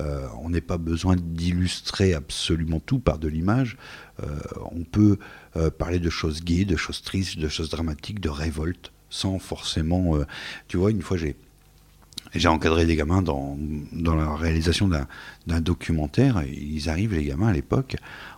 Euh, 0.00 0.26
on 0.40 0.50
n'est 0.50 0.62
pas 0.62 0.78
besoin 0.78 1.16
d'illustrer 1.16 2.14
absolument 2.14 2.80
tout 2.80 2.98
par 2.98 3.18
de 3.18 3.28
l'image. 3.28 3.76
Euh, 4.22 4.38
on 4.72 4.84
peut 4.84 5.18
parler 5.78 5.98
de 5.98 6.10
choses 6.10 6.42
gaies, 6.42 6.64
de 6.64 6.76
choses 6.76 7.02
tristes, 7.02 7.38
de 7.38 7.48
choses 7.48 7.68
dramatiques, 7.68 8.20
de 8.20 8.30
révolte, 8.30 8.92
sans 9.10 9.38
forcément. 9.38 10.16
tu 10.68 10.76
vois, 10.76 10.90
une 10.90 11.02
fois, 11.02 11.16
j'ai 11.16 11.36
j'ai 12.34 12.48
encadré 12.48 12.86
des 12.86 12.96
gamins 12.96 13.20
dans, 13.20 13.58
dans 13.92 14.14
la 14.14 14.34
réalisation 14.34 14.88
d'un 14.88 15.60
documentaire. 15.60 16.42
Ils 16.46 16.88
arrivent, 16.88 17.12
les 17.12 17.24
gamins, 17.24 17.48
à 17.48 17.52
l'époque, 17.52 17.96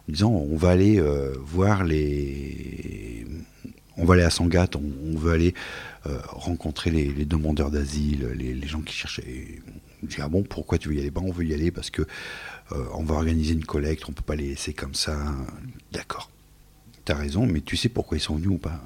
en 0.09 0.13
disant 0.13 0.31
on 0.31 0.57
va 0.57 0.71
aller 0.71 1.01
voir 1.45 1.85
les. 1.85 3.25
On 3.97 4.05
va 4.05 4.15
aller 4.15 4.23
à 4.23 4.31
Sangatte, 4.31 4.77
on, 4.77 4.83
on 5.07 5.17
veut 5.17 5.33
aller 5.33 5.55
euh, 6.07 6.19
rencontrer 6.29 6.91
les, 6.91 7.25
demandeurs 7.25 7.71
d'asile, 7.71 8.27
les, 8.35 8.67
gens 8.67 8.81
qui 8.81 8.95
cherchaient. 8.95 9.63
Je 10.03 10.17
dis 10.17 10.21
ah 10.21 10.29
bon, 10.29 10.43
pourquoi 10.43 10.79
tu 10.79 10.89
veux 10.89 10.97
y 10.97 11.01
aller? 11.01 11.11
Ben, 11.11 11.23
On 11.25 11.33
veut 11.33 11.45
y 11.45 11.55
aller 11.55 11.71
parce 11.71 11.91
que 11.91 12.03
euh, 12.03 12.85
on 12.95 13.05
va 13.05 13.15
organiser 13.15 13.55
une 13.55 13.65
collecte, 13.65 14.09
on 14.09 14.13
peut 14.13 14.23
pas 14.23 14.37
les 14.37 14.49
laisser 14.49 14.75
comme 14.75 14.95
ça. 14.95 15.17
D'accord. 15.93 16.31
T'as 17.05 17.15
raison, 17.15 17.47
mais 17.47 17.61
tu 17.61 17.77
sais 17.77 17.89
pourquoi 17.89 18.17
ils 18.17 18.21
sont 18.21 18.37
venus 18.37 18.51
ou 18.51 18.59
pas? 18.59 18.81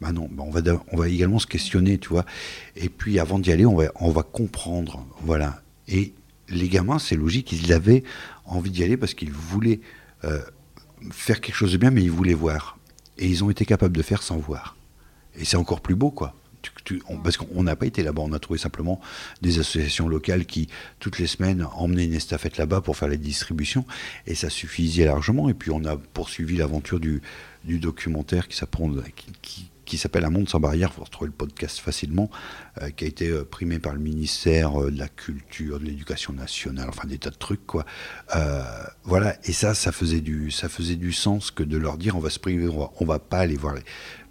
Bah 0.00 0.12
non, 0.12 0.28
bah 0.30 0.42
on, 0.46 0.50
va, 0.50 0.60
on 0.92 1.02
également 1.04 1.38
se 1.38 1.46
questionner, 1.46 1.98
tu 1.98 2.08
vois. 2.08 2.26
Et 2.76 2.88
puis 2.88 3.18
avant 3.18 3.38
d'y 3.38 3.52
aller, 3.52 3.64
on 3.64 3.76
va, 3.76 3.84
on 3.96 4.10
va 4.10 4.22
comprendre, 4.22 5.06
voilà. 5.20 5.62
Et 5.88 6.12
les 6.48 6.68
gamins, 6.68 6.98
c'est 6.98 7.16
logique, 7.16 7.52
ils 7.52 7.72
avaient 7.72 8.02
envie 8.44 8.70
d'y 8.70 8.84
aller 8.84 8.96
parce 8.96 9.14
qu'ils 9.14 9.32
voulaient 9.32 9.80
euh, 10.24 10.40
faire 11.10 11.40
quelque 11.40 11.54
chose 11.54 11.72
de 11.72 11.76
bien, 11.76 11.90
mais 11.90 12.02
ils 12.02 12.10
voulaient 12.10 12.34
voir. 12.34 12.78
Et 13.18 13.26
ils 13.26 13.44
ont 13.44 13.50
été 13.50 13.64
capables 13.64 13.96
de 13.96 14.02
faire 14.02 14.22
sans 14.22 14.38
voir. 14.38 14.76
Et 15.38 15.44
c'est 15.44 15.56
encore 15.56 15.80
plus 15.80 15.94
beau, 15.94 16.10
quoi. 16.10 16.34
On- 17.08 17.18
parce 17.18 17.36
qu'on 17.36 17.64
n'a 17.64 17.74
pas 17.74 17.86
été 17.86 18.02
là-bas, 18.02 18.22
on 18.24 18.32
a 18.32 18.38
trouvé 18.38 18.58
simplement 18.58 19.00
des 19.40 19.58
associations 19.58 20.08
locales 20.08 20.46
qui, 20.46 20.68
toutes 21.00 21.18
les 21.18 21.26
semaines, 21.26 21.66
emmenaient 21.74 22.04
une 22.04 22.14
estafette 22.14 22.56
là-bas 22.56 22.80
pour 22.80 22.96
faire 22.96 23.08
la 23.08 23.16
distribution, 23.16 23.84
et 24.26 24.34
ça 24.36 24.48
suffisait 24.48 25.04
largement. 25.04 25.48
Et 25.48 25.54
puis 25.54 25.70
on 25.70 25.84
a 25.84 25.96
poursuivi 25.96 26.56
l'aventure 26.56 27.00
du, 27.00 27.20
documentaire 27.64 28.46
qui 28.46 28.60
qui, 29.42 29.70
qui- 29.84 29.98
s'appelle 29.98 30.24
Un 30.24 30.30
monde 30.30 30.48
sans 30.48 30.60
barrière, 30.60 30.92
vous 30.96 31.04
retrouver 31.04 31.28
le 31.28 31.32
podcast 31.36 31.78
facilement, 31.78 32.30
euh, 32.80 32.90
qui 32.90 33.04
a 33.04 33.06
été 33.06 33.28
euh, 33.28 33.44
primé 33.44 33.78
par 33.78 33.92
le 33.94 34.00
ministère 34.00 34.80
euh, 34.82 34.90
de 34.90 34.98
la 34.98 35.08
Culture, 35.08 35.78
de 35.80 35.84
l'Éducation 35.84 36.32
nationale, 36.32 36.88
enfin 36.88 37.06
des 37.06 37.18
tas 37.18 37.30
de 37.30 37.36
trucs, 37.36 37.66
quoi. 37.66 37.84
Voilà, 39.04 39.36
et 39.44 39.52
ça, 39.52 39.74
ça 39.74 39.92
faisait, 39.92 40.20
du, 40.20 40.50
ça 40.50 40.68
faisait 40.68 40.96
du 40.96 41.12
sens 41.12 41.50
que 41.50 41.62
de 41.62 41.76
leur 41.76 41.98
dire 41.98 42.16
on 42.16 42.20
va 42.20 42.30
se 42.30 42.38
priver, 42.38 42.68
on 42.68 42.78
va, 42.78 42.90
on 43.00 43.04
va 43.04 43.18
pas 43.18 43.38
aller 43.38 43.56
voir 43.56 43.74
les. 43.74 43.82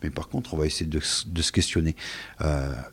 Mais 0.04 0.10
par 0.10 0.30
contre, 0.30 0.54
on 0.54 0.58
va 0.58 0.66
essayer 0.66 0.88
de, 0.88 1.00
de 1.28 1.42
se 1.44 1.52
questionner. 1.52 1.96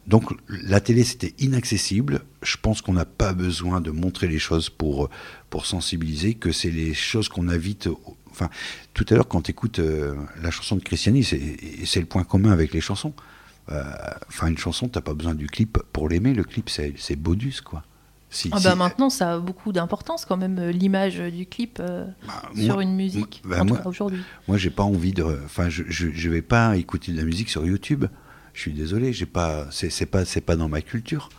Donc, 0.06 0.24
la 0.48 0.80
télé, 0.80 1.04
c'était 1.04 1.32
inaccessible. 1.38 2.20
Je 2.42 2.56
pense 2.60 2.82
qu'on 2.82 2.92
n'a 2.92 3.06
pas 3.06 3.32
besoin 3.32 3.80
de 3.80 3.90
montrer 3.90 4.28
les 4.28 4.38
choses 4.38 4.68
pour, 4.68 5.08
pour 5.48 5.64
sensibiliser, 5.64 6.34
que 6.34 6.52
c'est 6.52 6.70
les 6.70 6.92
choses 6.92 7.30
qu'on 7.30 7.48
invite. 7.48 7.88
Enfin, 8.38 8.50
tout 8.94 9.04
à 9.10 9.14
l'heure, 9.14 9.26
quand 9.28 9.42
tu 9.42 9.50
écoutes 9.50 9.80
la 10.42 10.50
chanson 10.50 10.76
de 10.76 10.82
Christiani, 10.82 11.24
c'est 11.24 12.00
le 12.00 12.06
point 12.06 12.24
commun 12.24 12.52
avec 12.52 12.72
les 12.72 12.80
chansons. 12.80 13.12
Euh, 13.70 13.82
Enfin, 14.28 14.46
une 14.48 14.58
chanson, 14.58 14.88
t'as 14.88 15.00
pas 15.00 15.14
besoin 15.14 15.34
du 15.34 15.46
clip 15.46 15.78
pour 15.92 16.08
l'aimer. 16.08 16.32
Le 16.34 16.44
clip, 16.44 16.70
c'est 16.70 17.16
bonus, 17.16 17.60
quoi. 17.60 17.82
Si, 18.30 18.50
Ah 18.52 18.58
si- 18.58 18.64
bah 18.64 18.74
maintenant, 18.74 19.08
ça 19.10 19.34
a 19.34 19.38
beaucoup 19.38 19.72
d'importance 19.72 20.26
quand 20.26 20.36
même, 20.36 20.58
euh, 20.58 20.70
l'image 20.70 21.18
du 21.18 21.46
clip 21.46 21.78
euh, 21.80 22.04
bah, 22.26 22.42
sur 22.54 22.74
moi- 22.74 22.82
une 22.82 22.94
musique, 22.94 23.40
moi- 23.44 23.64
bah, 23.64 23.82
aujourd'hui. 23.86 24.20
Moi, 24.48 24.58
j'ai 24.58 24.68
pas 24.70 24.82
envie 24.82 25.12
de. 25.12 25.22
Enfin, 25.46 25.70
je, 25.70 25.82
je, 25.88 26.08
je 26.12 26.28
vais 26.28 26.42
pas 26.42 26.76
écouter 26.76 27.10
de 27.12 27.16
la 27.16 27.24
musique 27.24 27.48
sur 27.48 27.64
YouTube. 27.64 28.04
Je 28.52 28.60
suis 28.60 28.72
désolé, 28.74 29.12
j'ai 29.14 29.24
pas. 29.26 29.66
C'est 29.70 30.04
pas, 30.06 30.24
c'est 30.26 30.42
pas 30.42 30.56
dans 30.56 30.68
ma 30.68 30.82
culture. 30.82 31.30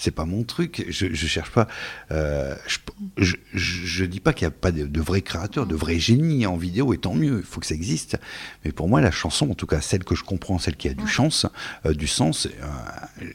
C'est 0.00 0.12
pas 0.12 0.24
mon 0.26 0.44
truc. 0.44 0.84
Je, 0.88 1.06
je 1.12 1.26
cherche 1.26 1.50
pas. 1.50 1.66
euh, 2.12 2.54
je, 2.68 2.78
je, 3.16 3.34
je- 3.52 3.86
je 3.86 4.04
dis 4.04 4.20
pas 4.20 4.32
qu'il 4.32 4.46
n'y 4.46 4.54
a 4.54 4.56
pas 4.56 4.70
de, 4.70 4.86
de 4.86 5.00
vrais 5.00 5.22
créateurs, 5.22 5.66
de 5.66 5.74
vrais 5.74 5.98
génies 5.98 6.46
en 6.46 6.56
vidéo, 6.56 6.94
et 6.94 6.98
tant 6.98 7.14
mieux. 7.16 7.38
Il 7.40 7.44
faut 7.44 7.58
que 7.58 7.66
ça 7.66 7.74
existe. 7.74 8.16
Mais 8.64 8.70
pour 8.70 8.88
moi, 8.88 9.00
la 9.00 9.10
chanson, 9.10 9.50
en 9.50 9.54
tout 9.54 9.66
cas 9.66 9.80
celle 9.80 10.04
que 10.04 10.14
je 10.14 10.22
comprends, 10.22 10.58
celle 10.60 10.76
qui 10.76 10.88
a 10.88 10.94
du 10.94 11.08
chance, 11.08 11.46
euh, 11.84 11.94
du 11.94 12.06
sens, 12.06 12.46
euh, 12.46 12.66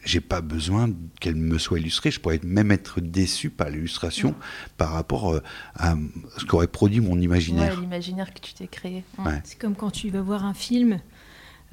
j'ai 0.06 0.20
pas 0.22 0.40
besoin 0.40 0.90
qu'elle 1.20 1.36
me 1.36 1.58
soit 1.58 1.78
illustrée. 1.78 2.10
Je 2.10 2.18
pourrais 2.18 2.40
même 2.42 2.70
être 2.72 3.00
déçu 3.02 3.50
par 3.50 3.68
l'illustration 3.68 4.34
par 4.78 4.92
rapport 4.92 5.34
euh, 5.34 5.42
à 5.74 5.96
ce 6.38 6.44
qu'aurait 6.46 6.66
produit 6.66 7.00
mon 7.00 7.20
imaginaire. 7.20 7.74
Ouais, 7.74 7.80
l'imaginaire 7.82 8.32
que 8.32 8.40
tu 8.40 8.54
t'es 8.54 8.68
créé. 8.68 9.04
Ouais. 9.18 9.40
C'est 9.44 9.58
comme 9.58 9.74
quand 9.76 9.90
tu 9.90 10.08
vas 10.08 10.22
voir 10.22 10.46
un 10.46 10.54
film 10.54 10.98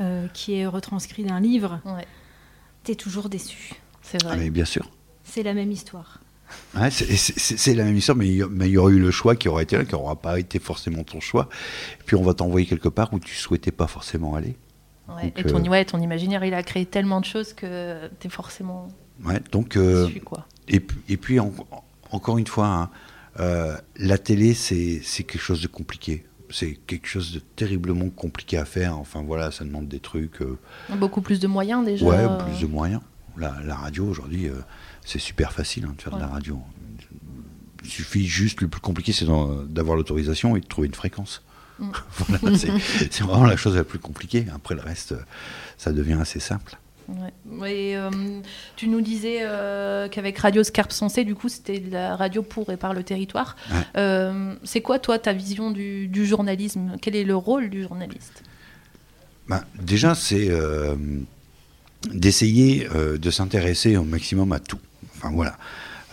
euh, 0.02 0.28
qui 0.34 0.56
est 0.56 0.66
retranscrit 0.68 1.24
d'un 1.24 1.40
livre, 1.40 1.80
Ouais, 1.86 2.06
t'es 2.84 2.96
toujours 2.96 3.30
déçu. 3.30 3.76
C'est 4.02 4.18
Ah, 4.24 4.28
vrai. 4.30 4.38
mais 4.38 4.50
bien 4.50 4.66
sûr. 4.66 4.90
C'est 5.24 5.44
la 5.44 5.54
même 5.54 5.72
histoire. 5.72 6.20
Ouais, 6.76 6.92
c'est- 6.92 7.74
la 7.74 7.86
même 7.86 7.96
histoire, 7.96 8.18
mais 8.18 8.28
il 8.28 8.34
y, 8.34 8.70
y 8.70 8.78
aurait 8.78 8.92
eu 8.94 9.00
le 9.00 9.12
choix 9.12 9.36
qui 9.38 9.48
aurait 9.48 9.64
été 9.64 9.78
là, 9.78 9.86
qui 9.86 9.94
n'aura 9.94 10.18
pas 10.18 10.38
été 10.40 10.60
forcément 10.60 11.04
ton 11.04 11.22
choix. 11.22 11.48
Et 12.00 12.04
puis 12.06 12.16
on 12.18 12.24
va 12.24 12.34
t'envoyer 12.34 12.66
quelque 12.68 12.90
part 12.90 13.14
où 13.14 13.20
tu 13.20 13.36
souhaitais 13.36 13.72
pas 13.72 13.88
forcément 13.88 14.36
aller. 14.36 14.58
Ouais, 15.08 15.24
Donc, 15.26 15.34
Et 15.40 15.44
ton, 15.44 15.66
euh, 15.66 15.70
ouais, 15.70 15.86
ton 15.86 16.00
imaginaire, 16.02 16.44
il 16.44 16.54
a 16.54 16.62
créé 16.64 16.86
tellement 16.86 17.22
de 17.22 17.26
choses 17.26 17.54
que 17.54 18.08
t'es 18.20 18.28
forcément 18.30 18.90
Ouais, 19.24 19.40
donc, 19.52 19.78
euh, 19.78 20.10
quoi. 20.26 20.46
et, 20.68 20.80
puis- 20.82 20.98
et 21.08 21.18
puis 21.18 21.40
en- 21.40 21.54
encore 22.12 22.38
une 22.38 22.48
fois, 22.48 22.68
hein, 22.68 22.90
euh, 23.40 23.78
la 23.98 24.18
télé, 24.18 24.54
c'est 24.54 25.00
quelque 25.24 25.40
chose 25.40 25.62
de 25.62 25.68
compliqué. 25.68 26.26
C'est 26.50 26.74
quelque 26.86 27.08
chose 27.08 27.32
de 27.32 27.40
terriblement 27.40 28.10
compliqué 28.10 28.58
à 28.58 28.66
faire. 28.66 28.98
Enfin 28.98 29.24
voilà, 29.26 29.52
ça 29.52 29.64
demande 29.64 29.88
des 29.88 30.02
trucs. 30.02 30.40
Beaucoup 30.98 31.22
plus 31.22 31.40
de 31.40 31.48
moyens 31.48 31.86
déjà. 31.86 32.06
ouais, 32.06 32.28
plus 32.46 32.60
de 32.62 32.68
moyens. 32.68 33.02
La, 33.38 33.56
la 33.63 33.76
radio 33.76 34.06
aujourd'hui, 34.06 34.48
euh, 34.48 34.56
c'est 35.06 35.20
super 35.20 35.54
facile 35.54 35.86
hein, 35.86 35.94
de 35.96 36.02
faire 36.02 36.15
de 36.15 36.20
la 36.20 36.28
radio. 36.28 36.60
Il 37.84 37.89
suffit 37.89 38.28
juste, 38.28 38.62
le 38.62 38.67
plus 38.67 38.82
compliqué, 38.82 39.12
c'est 39.12 39.26
d'avoir 39.26 39.96
l'autorisation 39.96 40.56
et 40.56 40.62
de 40.62 40.67
trouver 40.67 40.88
une 40.88 40.94
fréquence. 40.94 41.41
Mm. 41.80 41.91
voilà, 42.17 42.58
c'est 42.58 43.24
vraiment 43.24 43.46
la 43.46 43.58
chose 43.58 43.76
la 43.76 43.84
plus 43.84 44.00
compliquée. 44.00 44.46
Après 44.54 44.76
le 44.76 44.82
reste, 44.82 45.15
ça 45.78 45.91
devient 45.91 46.17
assez 46.20 46.39
simple. 46.39 46.78
Ouais. 47.08 47.70
Et, 47.70 47.98
euh, 47.98 48.10
tu 48.76 48.88
nous 48.88 49.02
disais 49.02 49.39
euh, 49.41 50.08
qu'avec 50.08 50.38
Radio 50.38 50.63
Scarpe 50.63 50.91
Sensé, 50.91 51.24
du 51.24 51.36
coup, 51.36 51.50
c'était 51.50 51.80
de 51.80 51.91
la 51.91 52.15
radio 52.15 52.41
pour 52.41 52.72
et 52.72 52.78
par 52.78 52.94
le 52.94 53.04
territoire. 53.04 53.56
Ouais. 53.70 53.78
Euh, 53.98 54.56
c'est 54.63 54.82
quoi, 54.82 55.00
toi, 55.00 55.20
ta 55.20 55.34
vision 55.34 55.72
du, 55.72 56.08
du 56.08 56.26
journalisme? 56.26 56.96
Quel 57.02 57.15
est 57.15 57.24
le 57.24 57.36
rôle 57.36 57.70
du 57.70 57.84
journaliste? 57.84 58.44
Ben, 59.48 59.63
Déjà, 59.82 60.15
c'est 60.15 60.50
d'essayer 62.10 62.88
euh, 62.96 63.18
de 63.18 63.32
s'intéresser 63.32 63.98
au 63.98 64.04
maximum 64.04 64.52
à 64.52 64.60
tout. 64.60 64.80
Enfin 65.16 65.32
voilà, 65.32 65.58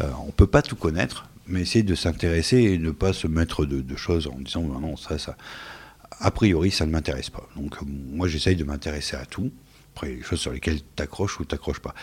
euh, 0.01 0.11
on 0.27 0.31
peut 0.31 0.47
pas 0.47 0.63
tout 0.63 0.77
connaître, 0.77 1.29
mais 1.47 1.63
essayer 1.63 1.83
de 1.83 1.95
s'intéresser 1.95 2.59
et 2.59 2.79
ne 2.79 2.91
pas 2.91 3.13
se 3.13 3.27
mettre 3.27 3.65
de, 3.65 3.97
choses 3.97 4.27
en 4.27 4.39
disant 4.39 4.63
ben 4.63 4.81
non, 4.81 4.97
ça, 4.97 5.19
ça, 5.19 5.37
a 6.21 6.31
priori, 6.31 6.71
ça 6.71 6.87
ne 6.87 6.93
m'intéresse 6.93 7.31
pas. 7.31 7.49
Donc 7.57 7.77
moi, 7.83 8.29
j'essaye 8.29 8.57
de 8.57 8.65
m'intéresser 8.65 9.17
à 9.17 9.25
tout. 9.25 9.51
Après, 9.95 10.15
les 10.15 10.23
choses 10.23 10.39
sur 10.39 10.53
lesquelles 10.53 10.81
tu 10.97 11.03
accroches 11.03 11.41
ou 11.41 11.45
t'accroches 11.45 11.81
pas. 11.81 11.95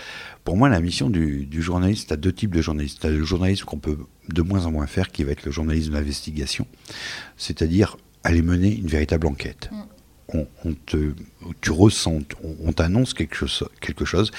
Pour 0.43 0.57
moi, 0.57 0.67
la 0.67 0.81
mission 0.81 1.09
du, 1.09 1.45
du 1.45 1.61
journaliste, 1.61 2.07
tu 2.09 2.13
as 2.13 2.17
deux 2.17 2.33
types 2.33 2.53
de 2.53 2.61
journalistes. 2.61 2.99
Tu 2.99 3.07
as 3.07 3.11
le 3.11 3.23
journalisme 3.23 3.63
qu'on 3.63 3.79
peut 3.79 3.97
de 4.27 4.41
moins 4.41 4.65
en 4.65 4.71
moins 4.71 4.87
faire, 4.87 5.11
qui 5.11 5.23
va 5.23 5.31
être 5.31 5.45
le 5.45 5.51
journalisme 5.51 5.93
d'investigation, 5.93 6.67
c'est-à-dire 7.37 7.95
aller 8.23 8.41
mener 8.41 8.75
une 8.75 8.87
véritable 8.87 9.27
enquête. 9.27 9.69
Mm 9.71 9.94
on, 10.63 10.73
te, 10.73 11.13
tu 11.61 11.71
ressens, 11.71 12.21
on, 12.63 12.71
t'annonce 12.73 13.13
quelque 13.13 13.35
chose, 13.45 14.31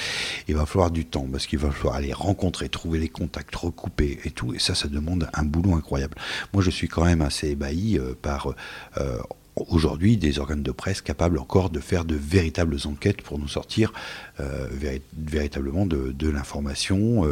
il 0.48 0.54
va 0.54 0.66
falloir 0.66 0.90
du 0.90 1.04
temps 1.04 1.26
parce 1.30 1.46
qu'il 1.46 1.58
va 1.58 1.70
falloir 1.70 1.96
aller 1.96 2.12
rencontrer, 2.12 2.68
trouver 2.68 2.98
les 2.98 3.08
contacts, 3.08 3.54
recouper 3.54 4.18
et 4.24 4.30
tout. 4.30 4.54
Et 4.54 4.58
ça, 4.58 4.74
ça 4.74 4.88
demande 4.88 5.28
un 5.32 5.44
boulot 5.44 5.74
incroyable. 5.74 6.16
Moi, 6.52 6.62
je 6.62 6.70
suis 6.70 6.88
quand 6.88 7.04
même 7.04 7.22
assez 7.22 7.48
ébahi 7.48 7.98
euh, 7.98 8.14
par 8.20 8.54
euh, 8.98 9.18
aujourd'hui 9.56 10.16
des 10.16 10.38
organes 10.38 10.62
de 10.62 10.72
presse 10.72 11.00
capables 11.00 11.38
encore 11.38 11.70
de 11.70 11.80
faire 11.80 12.04
de 12.04 12.14
véritables 12.14 12.76
enquêtes 12.84 13.22
pour 13.22 13.38
nous 13.38 13.48
sortir 13.48 13.92
euh, 14.40 14.68
véritablement 15.16 15.86
de, 15.86 16.12
de 16.12 16.28
l'information. 16.28 17.24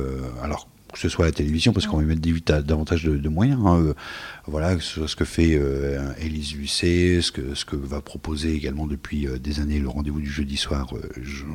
alors 0.42 0.68
que 0.94 1.00
ce 1.00 1.08
soit 1.08 1.24
à 1.24 1.28
la 1.28 1.32
télévision, 1.32 1.72
parce 1.72 1.88
qu'on 1.88 1.96
va 1.96 2.04
mettre 2.04 2.22
davantage 2.62 3.02
de, 3.04 3.28
moyens. 3.28 3.60
Hein, 3.66 3.80
euh, 3.80 3.94
voilà, 4.46 4.78
ce, 4.78 5.08
ce 5.08 5.16
que 5.16 5.24
fait 5.24 5.54
euh, 5.54 6.12
Élise 6.20 6.54
Lucet, 6.54 7.20
ce 7.20 7.32
que, 7.32 7.54
ce 7.54 7.64
que 7.64 7.74
va 7.74 8.00
proposer 8.00 8.54
également 8.54 8.86
depuis 8.86 9.26
euh, 9.26 9.38
des 9.38 9.58
années 9.58 9.80
le 9.80 9.88
rendez-vous 9.88 10.20
du 10.20 10.30
jeudi 10.30 10.56
soir 10.56 10.94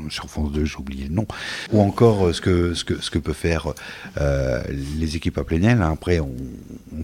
sur 0.09 0.29
France 0.29 0.51
2, 0.51 0.65
j'ai 0.65 0.77
oublié 0.77 1.05
le 1.07 1.15
nom, 1.15 1.25
ou 1.71 1.79
encore 1.79 2.35
ce, 2.35 2.41
que, 2.41 2.73
ce, 2.73 2.83
que, 2.83 3.01
ce 3.01 3.09
que 3.09 3.17
peut 3.17 3.33
faire 3.33 3.73
les 4.19 5.15
équipes 5.15 5.37
à 5.37 5.45
Plénel. 5.45 5.81
Après, 5.81 6.19
on, 6.19 6.33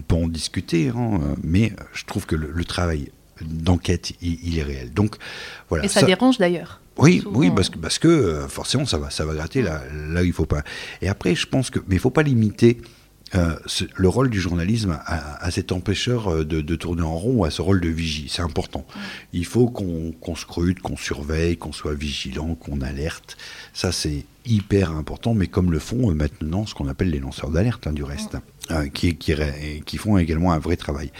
peut 0.06 0.16
en 0.16 0.28
discuter, 0.28 0.90
hein, 0.94 1.20
mais 1.42 1.72
je 1.94 2.04
trouve 2.04 2.26
que 2.26 2.36
le, 2.36 2.64
travail 2.64 3.10
d'enquête, 3.40 4.12
il, 4.20 4.58
est 4.58 4.62
réel. 4.62 4.92
Donc, 4.92 5.16
voilà. 5.70 5.86
Et 5.86 5.88
ça, 5.88 6.02
dérange 6.02 6.36
d'ailleurs. 6.36 6.80
Oui, 6.98 7.22
oui, 7.26 7.50
parce 7.54 7.68
que, 7.68 7.78
parce 7.78 7.98
que 7.98 8.46
forcément 8.48 8.86
ça 8.86 8.98
va, 8.98 9.10
ça 9.10 9.24
va 9.24 9.34
gratter 9.34 9.62
là, 9.62 9.82
là 10.08 10.22
où 10.22 10.24
il 10.24 10.32
faut 10.32 10.46
pas. 10.46 10.62
Et 11.02 11.08
après, 11.08 11.34
je 11.34 11.46
pense 11.46 11.70
que, 11.70 11.78
mais 11.88 11.96
il 11.96 12.00
faut 12.00 12.10
pas 12.10 12.22
limiter 12.22 12.80
euh, 13.34 13.56
le 13.96 14.08
rôle 14.08 14.30
du 14.30 14.40
journalisme 14.40 14.98
à, 15.04 15.50
cet 15.50 15.72
empêcheur 15.72 16.28
euh, 16.28 16.44
de, 16.44 16.76
tourner 16.76 17.02
en 17.02 17.16
rond 17.16 17.42
à 17.42 17.50
ce 17.50 17.60
rôle 17.60 17.80
de 17.80 17.88
vigie. 17.88 18.28
C'est 18.28 18.42
important. 18.42 18.86
Il 19.32 19.44
faut 19.44 19.68
qu'on 19.68 20.36
scrute, 20.36 20.80
qu'on 20.80 20.96
surveille, 20.96 21.56
qu'on 21.56 21.72
soit 21.72 21.94
vigilant, 21.94 22.54
qu'on 22.54 22.80
alerte. 22.80 23.36
Ça, 23.72 23.90
c'est 23.90 24.24
hyper 24.46 24.92
important, 24.92 25.34
mais 25.34 25.48
comme 25.48 25.72
le 25.72 25.80
font 25.80 26.10
euh, 26.10 26.14
maintenant 26.14 26.66
ce 26.66 26.74
qu'on 26.74 26.86
appelle 26.86 27.10
les 27.10 27.18
lanceurs 27.18 27.50
d'alerte, 27.50 27.88
hein, 27.88 27.92
du 27.92 28.04
reste, 28.04 28.36
qui, 28.92 29.16
qui, 29.16 29.96
font 29.96 30.18
également 30.18 30.52
un 30.52 30.58
vrai 30.58 30.76
travail. 30.76 31.12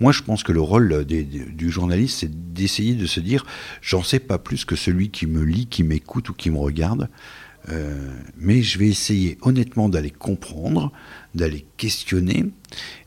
Moi, 0.00 0.12
je 0.12 0.22
pense 0.22 0.42
que 0.42 0.52
le 0.52 0.60
rôle 0.60 1.04
du 1.04 1.70
journaliste, 1.70 2.18
c'est 2.20 2.52
d'essayer 2.52 2.94
de 2.94 3.06
se 3.06 3.20
dire, 3.20 3.46
j'en 3.80 4.02
sais 4.02 4.18
pas 4.18 4.38
plus 4.38 4.64
que 4.64 4.76
celui 4.76 5.10
qui 5.10 5.26
me 5.26 5.42
lit, 5.42 5.66
qui 5.66 5.82
m'écoute 5.82 6.28
ou 6.30 6.34
qui 6.34 6.50
me 6.50 6.58
regarde. 6.58 7.08
mais 8.36 8.62
je 8.62 8.78
vais 8.78 8.88
essayer 8.88 9.38
honnêtement 9.42 9.88
d'aller 9.88 10.10
comprendre, 10.10 10.92
d'aller 11.34 11.66
questionner 11.76 12.46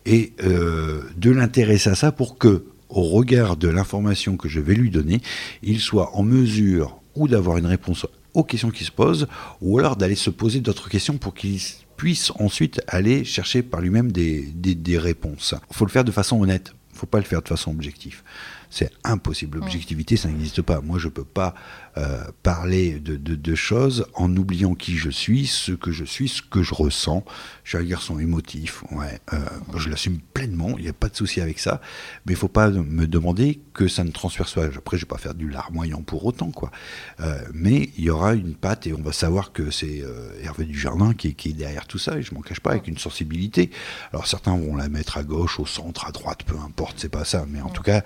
et 0.05 0.33
euh, 0.43 1.03
de 1.17 1.31
l'intéresser 1.31 1.89
à 1.89 1.95
ça 1.95 2.11
pour 2.11 2.37
que, 2.37 2.65
au 2.89 3.03
regard 3.03 3.55
de 3.57 3.69
l'information 3.69 4.37
que 4.37 4.49
je 4.49 4.59
vais 4.59 4.75
lui 4.75 4.89
donner, 4.89 5.21
il 5.63 5.79
soit 5.79 6.15
en 6.15 6.23
mesure 6.23 6.99
ou 7.15 7.27
d'avoir 7.27 7.57
une 7.57 7.65
réponse 7.65 8.05
aux 8.33 8.43
questions 8.43 8.71
qui 8.71 8.85
se 8.85 8.91
posent, 8.91 9.27
ou 9.61 9.79
alors 9.79 9.95
d'aller 9.95 10.15
se 10.15 10.29
poser 10.29 10.61
d'autres 10.61 10.89
questions 10.89 11.17
pour 11.17 11.33
qu'il 11.33 11.59
puisse 12.01 12.31
ensuite 12.39 12.81
aller 12.87 13.23
chercher 13.23 13.61
par 13.61 13.79
lui-même 13.79 14.11
des, 14.11 14.41
des, 14.41 14.73
des 14.73 14.97
réponses. 14.97 15.53
Il 15.69 15.75
faut 15.75 15.85
le 15.85 15.91
faire 15.91 16.03
de 16.03 16.11
façon 16.11 16.41
honnête, 16.41 16.73
il 16.89 16.95
ne 16.95 16.97
faut 16.97 17.05
pas 17.05 17.19
le 17.19 17.25
faire 17.25 17.43
de 17.43 17.47
façon 17.47 17.69
objective. 17.69 18.23
C'est 18.71 18.89
impossible. 19.03 19.59
L'objectivité, 19.59 20.17
ça 20.17 20.27
n'existe 20.27 20.63
pas. 20.63 20.81
Moi, 20.81 20.97
je 20.97 21.05
ne 21.05 21.11
peux 21.11 21.23
pas 21.23 21.53
euh, 21.97 22.23
parler 22.41 22.99
de, 22.99 23.17
de, 23.17 23.55
choses 23.55 24.05
en 24.13 24.33
oubliant 24.37 24.75
qui 24.75 24.95
je 24.95 25.09
suis, 25.09 25.45
ce 25.45 25.73
que 25.73 25.91
je 25.91 26.05
suis, 26.05 26.29
ce 26.29 26.41
que 26.41 26.63
je 26.63 26.73
ressens. 26.73 27.25
Je 27.65 27.75
suis 27.75 27.85
un 27.85 27.87
garçon 27.87 28.17
émotif, 28.17 28.83
ouais, 28.91 29.19
euh, 29.33 29.39
je 29.75 29.89
l'assume 29.89 30.19
pleinement, 30.33 30.75
il 30.77 30.83
n'y 30.83 30.89
a 30.89 30.93
pas 30.93 31.09
de 31.09 31.15
souci 31.17 31.41
avec 31.41 31.59
ça, 31.59 31.81
mais 32.25 32.31
il 32.31 32.35
ne 32.35 32.39
faut 32.39 32.47
pas 32.47 32.69
me 32.69 33.07
demander 33.07 33.59
que 33.73 33.89
ça 33.89 34.05
ne 34.05 34.11
transperce 34.11 34.53
pas. 34.53 34.65
Après, 34.65 34.95
je 34.95 35.03
ne 35.03 35.05
vais 35.05 35.09
pas 35.09 35.17
faire 35.17 35.33
du 35.33 35.49
larmoyant 35.49 36.01
pour 36.01 36.25
autant, 36.25 36.51
quoi. 36.51 36.71
Euh, 37.19 37.41
mais 37.53 37.89
il 37.97 38.05
y 38.05 38.09
aura 38.09 38.35
une 38.35 38.55
patte 38.55 38.87
et 38.87 38.93
on 38.93 39.01
va 39.01 39.11
savoir 39.11 39.51
que 39.51 39.69
c'est 39.69 40.01
Hervé 40.41 40.63
Dujardin 40.63 41.13
qui, 41.13 41.35
qui 41.35 41.49
est 41.49 41.53
derrière 41.53 41.87
tout 41.87 41.99
ça, 41.99 42.17
et 42.17 42.21
je 42.21 42.33
m'en 42.33 42.41
cache 42.41 42.61
pas, 42.61 42.71
avec 42.71 42.87
une 42.87 42.97
sensibilité. 42.97 43.69
Alors 44.13 44.27
certains 44.27 44.55
vont 44.55 44.77
la 44.77 44.87
mettre 44.87 45.17
à 45.17 45.23
gauche, 45.23 45.59
au 45.59 45.65
centre, 45.65 46.05
à 46.07 46.11
droite, 46.11 46.43
peu 46.43 46.55
importe, 46.57 46.99
c'est 46.99 47.09
pas 47.09 47.25
ça, 47.25 47.45
mais 47.49 47.61
en 47.61 47.69
tout 47.69 47.83
cas, 47.83 48.01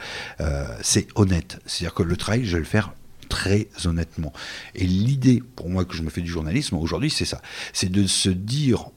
c'est 0.81 1.07
honnête. 1.13 1.59
C'est-à-dire 1.67 1.93
que 1.93 2.03
le 2.03 2.17
travail, 2.17 2.45
je 2.45 2.53
vais 2.53 2.59
le 2.59 2.65
faire 2.65 2.91
très 3.27 3.67
honnêtement. 3.85 4.33
Et 4.73 4.85
l'idée, 4.85 5.41
pour 5.55 5.69
moi, 5.69 5.85
que 5.85 5.95
je 5.95 6.01
me 6.01 6.09
fais 6.09 6.21
du 6.21 6.29
journalisme 6.29 6.75
aujourd'hui, 6.75 7.09
c'est 7.09 7.25
ça. 7.25 7.41
C'est 7.73 7.91
de 7.91 8.07
se 8.07 8.29
dire, 8.29 8.89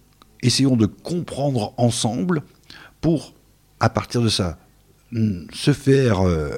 essayons 0.42 0.76
de 0.76 0.86
comprendre 0.86 1.74
ensemble 1.76 2.42
pour, 3.00 3.34
à 3.80 3.88
partir 3.88 4.22
de 4.22 4.28
ça, 4.28 4.58
se 5.12 5.72
faire 5.72 6.26
euh, 6.26 6.56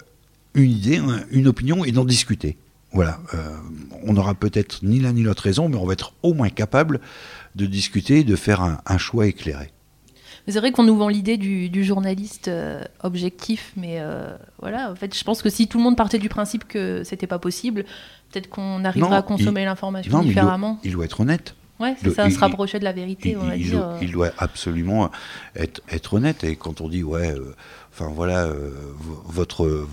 une 0.54 0.70
idée, 0.70 1.00
une 1.30 1.48
opinion 1.48 1.84
et 1.84 1.92
d'en 1.92 2.04
discuter. 2.04 2.56
Voilà. 2.92 3.20
Euh, 3.34 3.56
on 4.02 4.14
n'aura 4.14 4.34
peut-être 4.34 4.84
ni 4.84 4.98
l'un 4.98 5.12
ni 5.12 5.22
l'autre 5.22 5.44
raison, 5.44 5.68
mais 5.68 5.76
on 5.76 5.86
va 5.86 5.92
être 5.92 6.14
au 6.22 6.34
moins 6.34 6.50
capable 6.50 7.00
de 7.54 7.66
discuter, 7.66 8.24
de 8.24 8.36
faire 8.36 8.78
un 8.84 8.98
choix 8.98 9.26
éclairé 9.26 9.70
c'est 10.48 10.58
vrai 10.58 10.72
qu'on 10.72 10.82
nous 10.82 10.96
vend 10.96 11.08
l'idée 11.08 11.36
du, 11.36 11.84
journaliste 11.84 12.48
euh, 12.48 12.82
objectif, 13.02 13.72
mais 13.76 13.96
euh, 14.00 14.36
voilà, 14.60 14.90
en 14.90 14.94
fait, 14.94 15.16
je 15.16 15.24
pense 15.24 15.42
que 15.42 15.50
si 15.50 15.68
tout 15.68 15.78
le 15.78 15.84
monde 15.84 15.96
partait 15.96 16.18
du 16.18 16.28
principe 16.28 16.66
que 16.66 17.02
c'était 17.04 17.26
pas 17.26 17.38
possible, 17.38 17.84
peut-être 18.30 18.48
qu'on 18.48 18.84
arriverait 18.84 19.16
à 19.16 19.22
consommer 19.22 19.64
l'information 19.64 20.22
différemment. 20.22 20.78
Il 20.84 20.92
doit, 20.92 21.04
être 21.04 21.20
honnête. 21.20 21.54
Ouais, 21.78 21.96
c'est 22.02 22.10
ça, 22.10 22.28
se 22.28 22.38
rapprocher 22.38 22.78
de 22.78 22.84
la 22.84 22.92
vérité, 22.92 23.36
on 23.36 23.44
va 23.44 23.56
il, 23.56 23.70
dire. 23.70 23.96
Il 24.02 24.12
doit 24.12 24.32
absolument 24.38 25.10
être, 25.56 25.80
être 25.88 26.14
honnête. 26.14 26.44
Et 26.44 26.56
quand 26.56 26.80
on 26.80 26.88
dit, 26.88 27.02
ouais, 27.02 27.32
euh, 27.32 27.54
enfin 27.92 28.10
voilà, 28.14 28.48
votre 29.26 29.86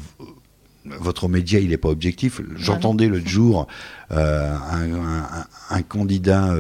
votre 0.86 1.28
média, 1.28 1.60
il 1.60 1.70
n'est 1.70 1.78
pas 1.78 1.90
objectif. 1.90 2.40
J'entendais 2.56 3.08
l'autre 3.08 3.28
jour 3.28 3.68
un, 4.10 5.82
candidat 5.88 6.54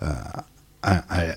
à, 0.00 1.02
à 1.08 1.36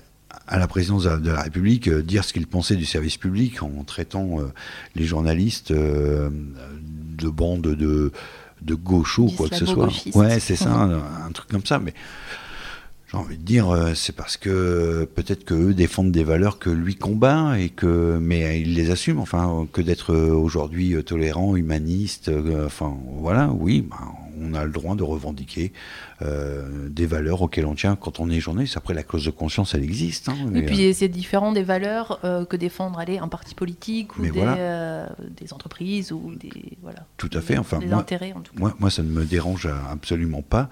la 0.58 0.66
présidence 0.66 1.04
de 1.04 1.30
la 1.30 1.42
République 1.42 1.88
euh, 1.88 2.02
dire 2.02 2.24
ce 2.24 2.32
qu'il 2.32 2.46
pensait 2.46 2.76
du 2.76 2.84
service 2.84 3.16
public 3.16 3.62
en 3.62 3.84
traitant 3.84 4.40
euh, 4.40 4.52
les 4.94 5.04
journalistes 5.04 5.70
euh, 5.70 6.30
de 6.30 7.28
bandes 7.28 7.62
de, 7.62 8.12
de 8.62 8.74
gauchos 8.74 9.24
ou 9.24 9.30
quoi 9.30 9.48
que 9.48 9.56
ce 9.56 9.66
soit. 9.66 9.88
Ouais, 10.14 10.40
c'est 10.40 10.56
ça, 10.56 10.72
un, 10.72 11.32
truc 11.32 11.48
comme 11.48 11.66
ça. 11.66 11.78
Mais 11.78 11.94
j'ai 13.10 13.16
envie 13.16 13.38
de 13.38 13.42
dire, 13.42 13.92
c'est 13.94 14.14
parce 14.14 14.36
que 14.36 15.04
peut-être 15.16 15.44
qu'eux 15.44 15.74
défendent 15.74 16.12
des 16.12 16.22
valeurs 16.22 16.58
que 16.58 16.70
lui 16.70 16.94
combat 16.94 17.58
et 17.58 17.68
que, 17.68 18.18
mais 18.20 18.60
il 18.60 18.74
les 18.74 18.90
assume. 18.90 19.18
Enfin, 19.18 19.66
que 19.72 19.80
d'être 19.80 20.14
aujourd'hui 20.14 20.94
tolérant, 21.04 21.56
humaniste. 21.56 22.30
enfin, 22.64 22.96
voilà, 23.18 23.48
oui, 23.48 23.80
ben, 23.82 23.96
on 24.40 24.54
a 24.54 24.64
le 24.64 24.70
droit 24.70 24.94
de 24.94 25.02
revendiquer 25.02 25.72
euh, 26.22 26.88
des 26.88 27.06
valeurs 27.06 27.42
auxquelles 27.42 27.66
on 27.66 27.74
tient 27.74 27.96
quand 27.96 28.20
on 28.20 28.30
est 28.30 28.40
journaliste. 28.40 28.76
Après, 28.76 28.94
la 28.94 29.02
clause 29.02 29.24
de 29.24 29.30
conscience, 29.30 29.74
elle 29.74 29.84
existe. 29.84 30.28
Hein, 30.28 30.36
et 30.54 30.62
puis, 30.62 30.86
euh, 30.86 30.92
c'est 30.92 31.08
différent 31.08 31.52
des 31.52 31.62
valeurs 31.62 32.20
euh, 32.24 32.44
que 32.44 32.56
défendre 32.56 32.98
allez, 32.98 33.18
un 33.18 33.28
parti 33.28 33.54
politique 33.54 34.16
ou 34.18 34.22
des, 34.22 34.30
des, 34.30 35.52
entreprises 35.52 36.12
ou 36.12 36.34
des 36.34 36.50
voilà. 36.82 37.06
Tout 37.16 37.30
à 37.32 37.40
fait. 37.40 37.58
Enfin, 37.58 37.78
des 37.78 37.92
intérêts 37.92 38.32
en 38.32 38.40
tout 38.40 38.52
cas. 38.52 38.60
Moi, 38.60 38.74
moi, 38.78 38.90
ça 38.90 39.02
ne 39.02 39.10
me 39.10 39.24
dérange 39.24 39.68
absolument 39.90 40.42
pas. 40.42 40.68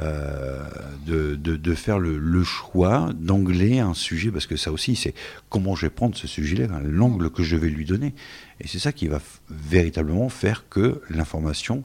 Euh, 0.00 0.62
de, 1.06 1.34
de, 1.34 1.74
faire 1.74 1.98
le, 1.98 2.44
choix 2.44 3.10
d'angler 3.14 3.80
un 3.80 3.94
sujet, 3.94 4.30
parce 4.30 4.46
que 4.46 4.56
ça 4.56 4.70
aussi, 4.70 4.94
c'est 4.94 5.12
comment 5.48 5.74
je 5.74 5.86
vais 5.86 5.90
prendre 5.90 6.16
ce 6.16 6.28
sujet-là, 6.28 6.68
l'angle 6.84 7.30
que 7.30 7.42
je 7.42 7.56
vais 7.56 7.68
lui 7.68 7.84
donner. 7.84 8.14
Et 8.60 8.68
c'est 8.68 8.78
ça 8.78 8.92
qui 8.92 9.08
va 9.08 9.20
véritablement 9.50 10.28
faire 10.28 10.68
que 10.68 11.02
l'information, 11.10 11.82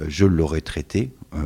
euh, 0.00 0.06
je 0.08 0.24
l'aurai 0.24 0.60
traitée 0.60 1.12
euh, 1.34 1.44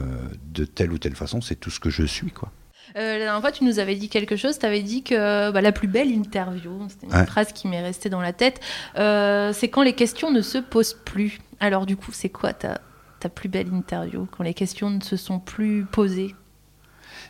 de 0.52 0.64
telle 0.64 0.90
ou 0.92 0.98
telle 0.98 1.14
façon, 1.14 1.42
c'est 1.42 1.56
tout 1.56 1.70
ce 1.70 1.80
que 1.80 1.90
je 1.90 2.04
suis. 2.04 2.30
quoi. 2.30 2.50
la 2.94 3.18
dernière 3.18 3.40
fois, 3.42 3.52
tu 3.52 3.64
nous 3.64 3.78
avais 3.78 3.94
dit 3.94 4.08
quelque 4.08 4.36
chose. 4.36 4.58
Tu 4.58 4.64
avais 4.64 4.82
dit 4.82 5.02
que 5.02 5.50
bah, 5.50 5.60
la 5.60 5.72
plus 5.72 5.88
belle 5.88 6.10
interview, 6.10 6.86
c'était 6.88 7.14
une 7.14 7.26
phrase 7.26 7.52
qui 7.52 7.68
m'est 7.68 7.82
restée 7.82 8.08
dans 8.08 8.22
la 8.22 8.32
tête, 8.32 8.60
c'est 8.94 9.68
quand 9.68 9.82
les 9.82 9.94
questions 9.94 10.32
ne 10.32 10.40
se 10.40 10.58
posent 10.58 10.96
plus. 11.04 11.38
Alors, 11.60 11.84
du 11.84 11.96
coup, 11.96 12.12
c'est 12.12 12.30
quoi 12.30 12.52
ta, 12.54 12.80
ta 13.20 13.28
plus 13.28 13.48
belle 13.48 13.72
interview, 13.72 14.26
quand 14.30 14.44
les 14.44 14.54
questions 14.54 14.90
ne 14.90 15.00
se 15.00 15.16
sont 15.16 15.38
plus 15.38 15.84
posées 15.84 16.34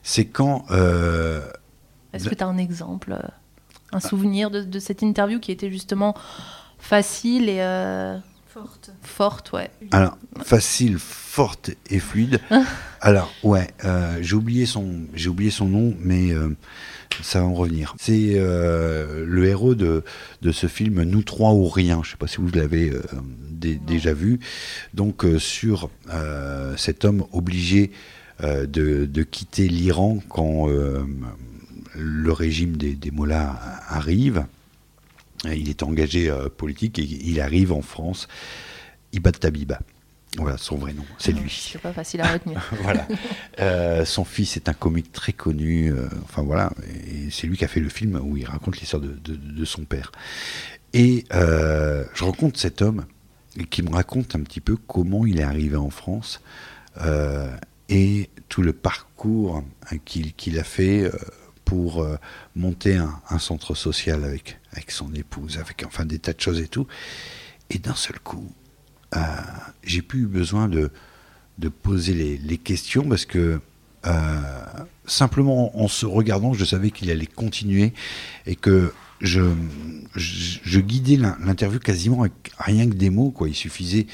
C'est 0.03 0.27
quand... 0.27 0.65
Euh, 0.71 1.41
Est-ce 2.13 2.29
que 2.29 2.35
tu 2.35 2.45
as 2.45 2.47
un 2.47 2.59
exemple, 2.59 3.13
euh, 3.13 3.29
un 3.93 4.01
souvenir 4.01 4.51
de, 4.51 4.79
cette 4.79 5.03
interview 5.03 5.41
qui 5.41 5.53
était 5.53 5.71
justement 5.71 6.15
facile 6.79 7.49
et... 7.49 7.61
Euh, 7.61 8.19
Forte. 8.49 8.91
Forte, 9.03 9.53
ouais. 9.53 9.71
Alors, 9.93 10.17
facile, 10.43 10.99
forte 10.99 11.71
et 11.91 12.01
fluide. 12.01 12.41
Alors, 13.01 13.31
ouais, 13.43 13.69
euh, 13.85 14.19
j'ai 14.23 14.35
oublié, 14.35 14.65
son, 14.65 15.03
j'ai 15.13 15.29
oublié 15.29 15.51
son 15.51 15.67
nom, 15.67 15.95
mais 16.01 16.33
euh, 16.33 16.57
ça 17.23 17.41
va 17.41 17.47
en 17.47 17.55
revenir. 17.55 17.95
C'est 17.99 18.33
euh, 18.37 19.25
le 19.27 19.47
héros 19.47 19.75
de, 19.75 20.05
de 20.43 20.53
ce 20.53 20.67
film 20.67 21.03
Nous 21.03 21.23
trois 21.23 21.53
ou 21.53 21.69
rien. 21.69 22.01
Je 22.05 22.11
sais 22.13 22.17
pas 22.17 22.27
si 22.29 22.37
vous 22.39 22.51
l'avez 22.53 22.91
euh, 22.91 23.03
dé- 23.51 23.81
déjà 23.85 24.13
vu. 24.15 24.39
Donc, 24.95 25.25
euh, 25.25 25.39
sur 25.39 25.91
cet 26.77 27.05
homme 27.05 27.25
obligé 27.33 27.91
de, 28.43 29.05
de 29.05 29.23
quitter 29.25 29.69
l'Iran 29.69 30.19
quand 30.29 30.69
le 31.95 32.33
régime 32.33 32.77
des, 32.77 32.95
des 32.95 33.11
mollahs 33.11 33.59
arrive. 33.89 34.47
Il 35.45 35.69
est 35.69 35.83
engagé 35.83 36.33
politique 36.57 36.99
et 36.99 37.03
il 37.03 37.41
arrive 37.41 37.73
en 37.73 37.83
France. 37.83 38.29
Ibad 39.13 39.39
Tabiba. 39.39 39.81
Voilà 40.37 40.59
son 40.59 40.77
vrai 40.77 40.93
nom, 40.93 41.05
c'est 41.19 41.33
lui. 41.33 41.69
C'est 41.73 41.81
pas 41.81 41.93
facile 41.93 42.21
à 42.21 42.33
retenir. 42.33 42.63
voilà. 42.83 43.09
Euh, 43.61 44.05
son 44.05 44.25
fils 44.25 44.57
est 44.57 44.69
un 44.69 44.75
comique 44.75 45.11
très 45.11 45.33
connu. 45.33 45.91
euh, 45.91 46.07
enfin 46.25 46.43
voilà, 46.43 46.71
et 47.09 47.31
c'est 47.31 47.47
lui 47.47 47.57
qui 47.57 47.65
a 47.65 47.69
fait 47.69 47.81
le 47.81 47.89
film 47.89 48.21
où 48.23 48.37
il 48.37 48.45
raconte 48.45 48.79
l'histoire 48.79 49.01
de, 49.03 49.09
de- 49.25 49.37
de 49.37 49.65
son 49.65 49.85
père. 49.85 50.13
Et 50.93 51.25
euh, 51.35 52.05
je 52.15 52.25
rencontre 52.25 52.59
cet 52.61 52.83
homme 52.83 53.07
qui 53.71 53.83
me 53.83 53.91
raconte 53.91 54.35
un 54.37 54.41
petit 54.41 54.61
peu 54.61 54.77
comment 54.77 55.27
il 55.27 55.41
est 55.41 55.45
arrivé 55.45 55.77
en 55.77 55.91
France 55.91 56.41
et 57.89 58.31
tout 58.49 58.63
le 58.63 58.73
parcours 58.73 59.63
hein, 59.91 59.97
qu'il 60.05 60.59
a 60.59 60.65
fait 60.65 61.11
pour 61.65 62.07
monter 62.55 62.97
un, 62.97 63.21
un 63.31 63.39
centre 63.39 63.75
social 63.75 64.25
avec, 64.25 64.59
avec 64.73 64.91
son 64.91 65.13
épouse, 65.15 65.59
avec 65.59 65.85
enfin 65.87 66.05
des 66.05 66.19
tas 66.19 66.33
de 66.33 66.41
choses 66.41 66.61
et 66.61 66.69
tout. 66.69 66.87
Et 67.71 67.79
d'un 67.79 67.95
seul 67.95 68.19
coup, 68.21 68.51
euh, 69.17 69.21
j'ai 69.85 70.03
plus 70.03 70.23
eu 70.23 70.27
besoin 70.27 70.69
de, 70.69 70.91
de 71.59 71.69
poser 71.69 72.39
les, 72.39 72.59
questions 72.59 73.09
parce 73.09 73.25
que 73.25 73.61
euh, 74.07 74.41
simplement 75.07 75.79
en 75.83 75.89
se 75.89 76.07
regardant, 76.07 76.53
je 76.53 76.65
savais 76.65 76.91
qu'il 76.91 77.11
allait 77.11 77.27
continuer 77.27 77.93
et 78.47 78.55
que 78.55 78.93
je, 79.21 79.41
je, 80.15 80.79
guidais 80.79 81.17
l'in- 81.17 81.37
l'interview 81.45 81.81
quasiment 81.81 82.21
avec 82.21 82.53
rien 82.59 82.89
que 82.89 82.95
des 82.95 83.11
mots. 83.11 83.33
Quoi. 83.33 83.49
Il 83.49 83.55
suffisait 83.55 84.07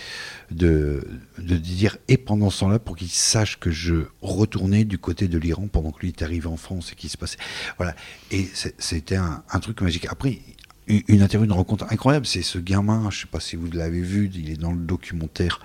de, 0.50 1.06
de 1.38 1.56
dire 1.56 1.98
et 2.08 2.16
pendant 2.16 2.48
ce 2.48 2.60
temps-là 2.60 2.78
pour 2.78 2.96
qu'il 2.96 3.10
sache 3.10 3.58
que 3.58 3.70
je 3.70 4.06
retournais 4.22 4.84
du 4.84 4.96
côté 4.96 5.28
de 5.28 5.36
l'Iran 5.36 5.68
pendant 5.70 5.90
que 5.90 6.00
lui 6.00 6.08
est 6.08 6.22
arrivé 6.22 6.46
en 6.46 6.56
France 6.56 6.92
et 6.92 6.94
qu'il 6.94 7.10
se 7.10 7.18
passait. 7.18 7.36
Voilà. 7.76 7.94
Et 8.30 8.48
c'était 8.78 9.16
un 9.16 9.60
truc 9.60 9.82
magique. 9.82 10.06
Après, 10.08 10.38
une 10.86 11.22
interview, 11.22 11.46
une 11.46 11.52
rencontre 11.52 11.86
incroyable, 11.90 12.26
c'est 12.26 12.42
ce 12.42 12.58
gamin, 12.58 13.08
je 13.10 13.22
sais 13.22 13.26
pas 13.26 13.40
si 13.40 13.56
vous 13.56 13.70
l'avez 13.70 14.00
vu, 14.00 14.30
il 14.34 14.50
est 14.50 14.56
dans 14.60 14.72
le 14.72 14.80
documentaire, 14.80 15.60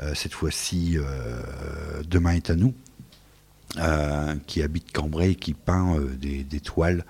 euh, 0.00 0.14
cette 0.14 0.32
fois-ci, 0.32 0.96
euh, 0.96 2.02
Demain 2.08 2.32
est 2.32 2.50
à 2.50 2.56
nous, 2.56 2.74
euh, 3.78 4.34
qui 4.46 4.62
habite 4.62 4.90
Cambrai 4.92 5.34
qui 5.34 5.54
peint 5.54 5.98
des, 6.18 6.60
toiles. 6.60 7.04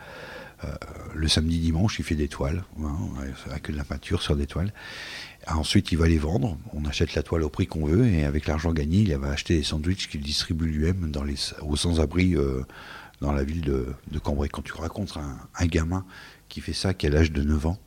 Le 1.14 1.26
samedi 1.26 1.58
dimanche, 1.58 1.98
il 1.98 2.04
fait 2.04 2.14
des 2.14 2.28
toiles, 2.28 2.62
hein, 2.80 2.96
avec 3.50 3.70
de 3.70 3.76
la 3.76 3.82
peinture 3.82 4.22
sur 4.22 4.36
des 4.36 4.46
toiles. 4.46 4.72
Ensuite, 5.48 5.90
il 5.90 5.98
va 5.98 6.06
les 6.06 6.18
vendre. 6.18 6.56
On 6.72 6.84
achète 6.84 7.16
la 7.16 7.24
toile 7.24 7.42
au 7.42 7.48
prix 7.48 7.66
qu'on 7.66 7.84
veut 7.86 8.06
et 8.06 8.24
avec 8.24 8.46
l'argent 8.46 8.72
gagné, 8.72 9.00
il 9.00 9.16
va 9.16 9.30
acheter 9.30 9.56
des 9.56 9.64
sandwichs 9.64 10.08
qu'il 10.08 10.20
distribue 10.20 10.66
lui-même 10.66 11.10
aux 11.62 11.76
sans-abri 11.76 12.36
dans 13.20 13.32
la 13.32 13.42
ville 13.42 13.62
de, 13.62 13.88
de 14.12 14.18
Cambrai. 14.20 14.48
Quand 14.48 14.62
tu 14.62 14.72
racontes 14.72 15.16
un, 15.16 15.36
un 15.58 15.66
gamin 15.66 16.04
qui 16.52 16.60
fait 16.60 16.74
ça, 16.74 16.92
qui 16.92 17.06
a 17.06 17.10
l'âge 17.10 17.32
de 17.32 17.42
9 17.42 17.64
ans, 17.64 17.78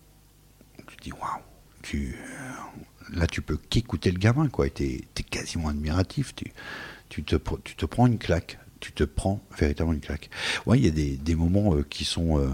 tu 0.88 0.98
te 0.98 1.04
dis 1.04 1.12
waouh, 1.12 1.42
tu, 1.84 2.16
euh, 2.16 3.16
là 3.16 3.28
tu 3.28 3.44
peux 3.44 3.58
qu'écouter 3.58 4.10
le 4.10 4.18
gamin, 4.18 4.48
quoi. 4.50 4.68
Tu 4.72 4.84
es, 4.86 5.24
quasiment 5.30 5.70
admiratif. 5.70 6.34
Tu, 6.34 6.52
tu, 7.10 7.24
te, 7.24 7.36
tu 7.64 7.76
te 7.76 7.86
prends 7.86 8.08
une 8.08 8.18
claque. 8.18 8.58
Tu 8.80 8.92
te 8.92 9.04
prends 9.04 9.40
véritablement 9.56 9.94
une 9.94 10.02
claque. 10.02 10.32
Ouais, 10.66 10.80
il 10.80 10.86
y 10.86 10.88
a 10.88 10.92
des, 10.92 11.16
des 11.16 11.36
moments 11.36 11.76
euh, 11.76 11.86
qui 11.88 12.06
sont. 12.06 12.40
euh, 12.40 12.50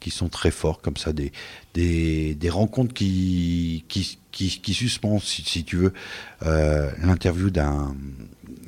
qui 0.00 0.10
sont 0.10 0.28
très 0.28 0.52
forts 0.52 0.80
comme 0.80 0.96
ça, 0.96 1.12
des, 1.12 1.32
des, 1.74 2.36
des 2.36 2.50
rencontres 2.50 2.94
qui, 2.94 3.84
qui, 3.88 4.20
qui, 4.30 4.60
qui 4.60 4.72
suspendent, 4.72 5.20
si, 5.20 5.42
si 5.42 5.64
tu 5.64 5.74
veux, 5.76 5.92
euh, 6.44 6.92
l'interview 7.02 7.50
d'un 7.50 7.96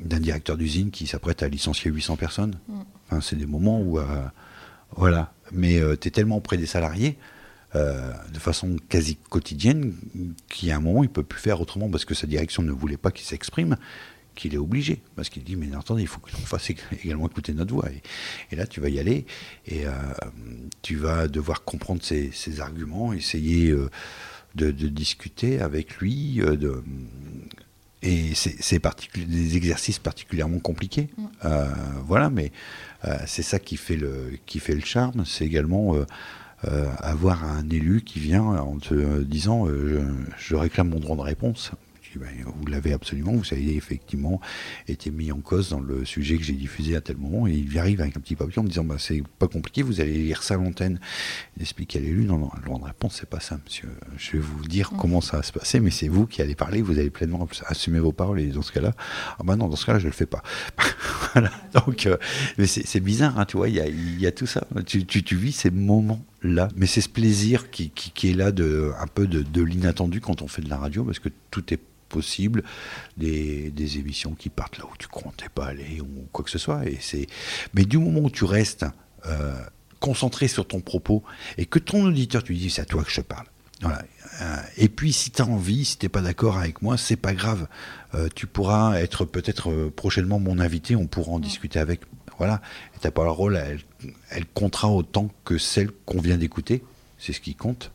d'un 0.01 0.19
directeur 0.19 0.57
d'usine 0.57 0.91
qui 0.91 1.07
s'apprête 1.07 1.41
à 1.41 1.47
licencier 1.47 1.89
800 1.89 2.17
personnes. 2.17 2.59
Enfin, 3.07 3.21
c'est 3.21 3.37
des 3.37 3.45
moments 3.45 3.79
où, 3.79 3.97
euh, 3.97 4.25
voilà, 4.95 5.33
mais 5.51 5.79
tu 5.99 6.07
es 6.07 6.11
tellement 6.11 6.37
auprès 6.37 6.57
des 6.57 6.65
salariés, 6.65 7.17
euh, 7.73 8.11
de 8.33 8.39
façon 8.39 8.75
quasi 8.89 9.15
quotidienne, 9.15 9.93
qu'à 10.49 10.75
un 10.75 10.79
moment, 10.81 11.03
il 11.03 11.09
peut 11.09 11.23
plus 11.23 11.39
faire 11.39 11.61
autrement 11.61 11.89
parce 11.89 12.03
que 12.03 12.13
sa 12.13 12.27
direction 12.27 12.63
ne 12.63 12.71
voulait 12.71 12.97
pas 12.97 13.11
qu'il 13.11 13.25
s'exprime, 13.25 13.77
qu'il 14.35 14.53
est 14.53 14.57
obligé. 14.57 15.01
Parce 15.15 15.29
qu'il 15.29 15.43
dit, 15.45 15.55
mais 15.55 15.73
attendez, 15.73 16.01
il 16.01 16.07
faut 16.07 16.19
qu'on 16.19 16.31
fasse 16.31 16.69
ég- 16.69 16.79
également 17.03 17.27
écouter 17.27 17.53
notre 17.53 17.73
voix. 17.73 17.87
Et, 18.51 18.55
là, 18.57 18.67
tu 18.67 18.81
vas 18.81 18.89
y 18.89 18.99
aller 18.99 19.25
et 19.67 19.85
euh, 19.87 19.91
tu 20.81 20.97
vas 20.97 21.29
devoir 21.29 21.63
comprendre 21.63 22.01
ses, 22.03 22.59
arguments, 22.59 23.13
essayer 23.13 23.69
euh, 23.69 23.89
de, 24.55 24.71
de 24.71 24.89
discuter 24.89 25.61
avec 25.61 25.97
lui. 25.97 26.41
euh, 26.41 26.57
de, 26.57 26.83
et 28.03 28.33
c'est 28.33 28.81
des 29.15 29.57
exercices 29.57 29.99
particulièrement 29.99 30.59
compliqués. 30.59 31.09
Euh, 31.45 31.67
voilà, 32.05 32.29
mais 32.29 32.51
euh, 33.05 33.15
c'est 33.27 33.43
ça 33.43 33.59
qui 33.59 33.77
fait 33.77 33.95
le, 33.95 34.37
qui 34.45 34.59
fait 34.59 34.73
le 34.73 34.81
charme. 34.81 35.23
C'est 35.25 35.45
également 35.45 35.95
euh, 35.95 36.89
avoir 36.97 37.43
un 37.43 37.69
élu 37.69 38.01
qui 38.01 38.19
vient 38.19 38.43
en 38.43 38.77
te 38.77 39.21
disant 39.21 39.67
je, 39.67 39.99
je 40.37 40.55
réclame 40.55 40.89
mon 40.89 40.99
droit 40.99 41.15
de 41.15 41.21
réponse. 41.21 41.71
Ben, 42.19 42.29
vous 42.45 42.65
l'avez 42.67 42.93
absolument, 42.93 43.31
vous 43.33 43.45
avez 43.51 43.75
effectivement 43.75 44.41
été 44.87 45.11
mis 45.11 45.31
en 45.31 45.39
cause 45.39 45.69
dans 45.69 45.79
le 45.79 46.05
sujet 46.05 46.37
que 46.37 46.43
j'ai 46.43 46.53
diffusé 46.53 46.95
à 46.95 47.01
tel 47.01 47.17
moment. 47.17 47.47
Et 47.47 47.53
il 47.53 47.79
arrive 47.79 48.01
avec 48.01 48.17
un 48.17 48.19
petit 48.19 48.35
papier 48.35 48.59
en 48.59 48.63
me 48.63 48.69
disant 48.69 48.83
bah, 48.83 48.95
c'est 48.97 49.23
pas 49.39 49.47
compliqué, 49.47 49.81
vous 49.81 50.01
allez 50.01 50.13
lire 50.13 50.43
ça 50.43 50.55
à 50.55 50.57
l'antenne. 50.57 50.99
Il 51.57 51.61
explique 51.61 51.95
à 51.95 51.99
l'élu 51.99 52.25
non, 52.25 52.37
non, 52.37 52.49
droit 52.65 52.79
de 52.79 52.85
réponse, 52.85 53.17
c'est 53.19 53.29
pas 53.29 53.39
ça, 53.39 53.59
monsieur. 53.63 53.89
Je 54.17 54.33
vais 54.33 54.39
vous 54.39 54.67
dire 54.67 54.91
comment 54.97 55.21
ça 55.21 55.37
va 55.37 55.43
se 55.43 55.51
passer, 55.51 55.79
mais 55.79 55.91
c'est 55.91 56.07
vous 56.07 56.27
qui 56.27 56.41
allez 56.41 56.55
parler, 56.55 56.81
vous 56.81 56.99
allez 56.99 57.09
pleinement 57.09 57.47
assumer 57.67 57.99
vos 57.99 58.11
paroles. 58.11 58.39
Et 58.39 58.47
dans 58.47 58.61
ce 58.61 58.71
cas-là, 58.71 58.93
ah 59.39 59.43
bah 59.43 59.55
non, 59.55 59.67
dans 59.67 59.75
ce 59.75 59.85
cas-là, 59.85 59.99
je 59.99 60.07
le 60.07 60.13
fais 60.13 60.25
pas. 60.25 60.43
voilà. 61.33 61.51
Donc, 61.73 62.05
euh, 62.05 62.17
mais 62.57 62.67
c'est 62.67 62.99
bizarre, 62.99 63.39
hein, 63.39 63.45
tu 63.45 63.57
vois, 63.57 63.69
il 63.69 63.75
y 63.75 63.79
a, 63.79 63.87
il 63.87 64.19
y 64.19 64.27
a 64.27 64.31
tout 64.31 64.47
ça. 64.47 64.67
Tu, 64.85 65.05
tu, 65.05 65.23
tu 65.23 65.35
vis 65.35 65.51
ces 65.51 65.71
moments-là, 66.43 66.69
mais 66.75 66.85
c'est 66.85 67.01
ce 67.01 67.09
plaisir 67.09 67.69
qui, 67.71 67.89
qui, 67.89 68.29
est 68.29 68.33
là, 68.33 68.51
de, 68.51 68.91
un 68.99 69.07
peu 69.07 69.27
de, 69.27 69.61
l'inattendu 69.61 70.21
quand 70.21 70.41
on 70.41 70.47
fait 70.47 70.61
de 70.61 70.69
la 70.69 70.77
radio, 70.77 71.03
parce 71.03 71.19
que 71.19 71.29
tout 71.49 71.73
est 71.73 71.79
possible, 72.09 72.63
des, 73.17 73.71
des 73.71 73.97
émissions 73.97 74.33
qui 74.33 74.49
partent 74.49 74.77
là 74.77 74.85
où 74.85 74.97
tu 74.97 75.07
comptais 75.07 75.49
pas 75.53 75.67
aller 75.67 76.01
ou 76.01 76.27
quoi 76.31 76.43
que 76.43 76.51
ce 76.51 76.57
soit. 76.57 76.85
Et 76.85 76.97
c'est, 76.99 77.27
mais 77.73 77.85
du 77.85 77.97
moment 77.97 78.21
où 78.21 78.29
tu 78.29 78.43
restes 78.43 78.85
euh, 79.25 79.55
concentré 79.99 80.47
sur 80.47 80.67
ton 80.67 80.81
propos 80.81 81.23
et 81.57 81.65
que 81.65 81.79
ton 81.79 82.03
auditeur, 82.05 82.43
tu 82.43 82.51
lui 82.51 82.59
dis 82.59 82.69
c'est 82.69 82.81
à 82.81 82.85
toi 82.85 83.03
que 83.03 83.11
je 83.11 83.21
parle. 83.21 83.45
Voilà. 83.81 84.03
Euh, 84.41 84.57
Et 84.77 84.89
puis, 84.89 85.11
si 85.13 85.31
tu 85.31 85.41
as 85.41 85.47
envie, 85.47 85.85
si 85.85 85.97
tu 85.97 86.09
pas 86.09 86.21
d'accord 86.21 86.57
avec 86.57 86.81
moi, 86.81 86.97
c'est 86.97 87.15
pas 87.15 87.33
grave. 87.33 87.67
Euh, 88.13 88.27
tu 88.35 88.45
pourras 88.45 88.99
être 88.99 89.25
peut-être 89.25 89.89
prochainement 89.89 90.39
mon 90.39 90.59
invité, 90.59 90.95
on 90.95 91.07
pourra 91.07 91.31
en 91.31 91.39
discuter 91.39 91.79
avec. 91.79 92.01
Voilà. 92.37 92.61
Et 92.95 92.99
ta 92.99 93.11
parole, 93.11 93.55
elle, 93.55 93.79
elle 94.29 94.45
comptera 94.45 94.89
autant 94.89 95.29
que 95.45 95.57
celle 95.57 95.91
qu'on 96.05 96.21
vient 96.21 96.37
d'écouter. 96.37 96.83
C'est 97.17 97.33
ce 97.33 97.41
qui 97.41 97.55
compte. 97.55 97.91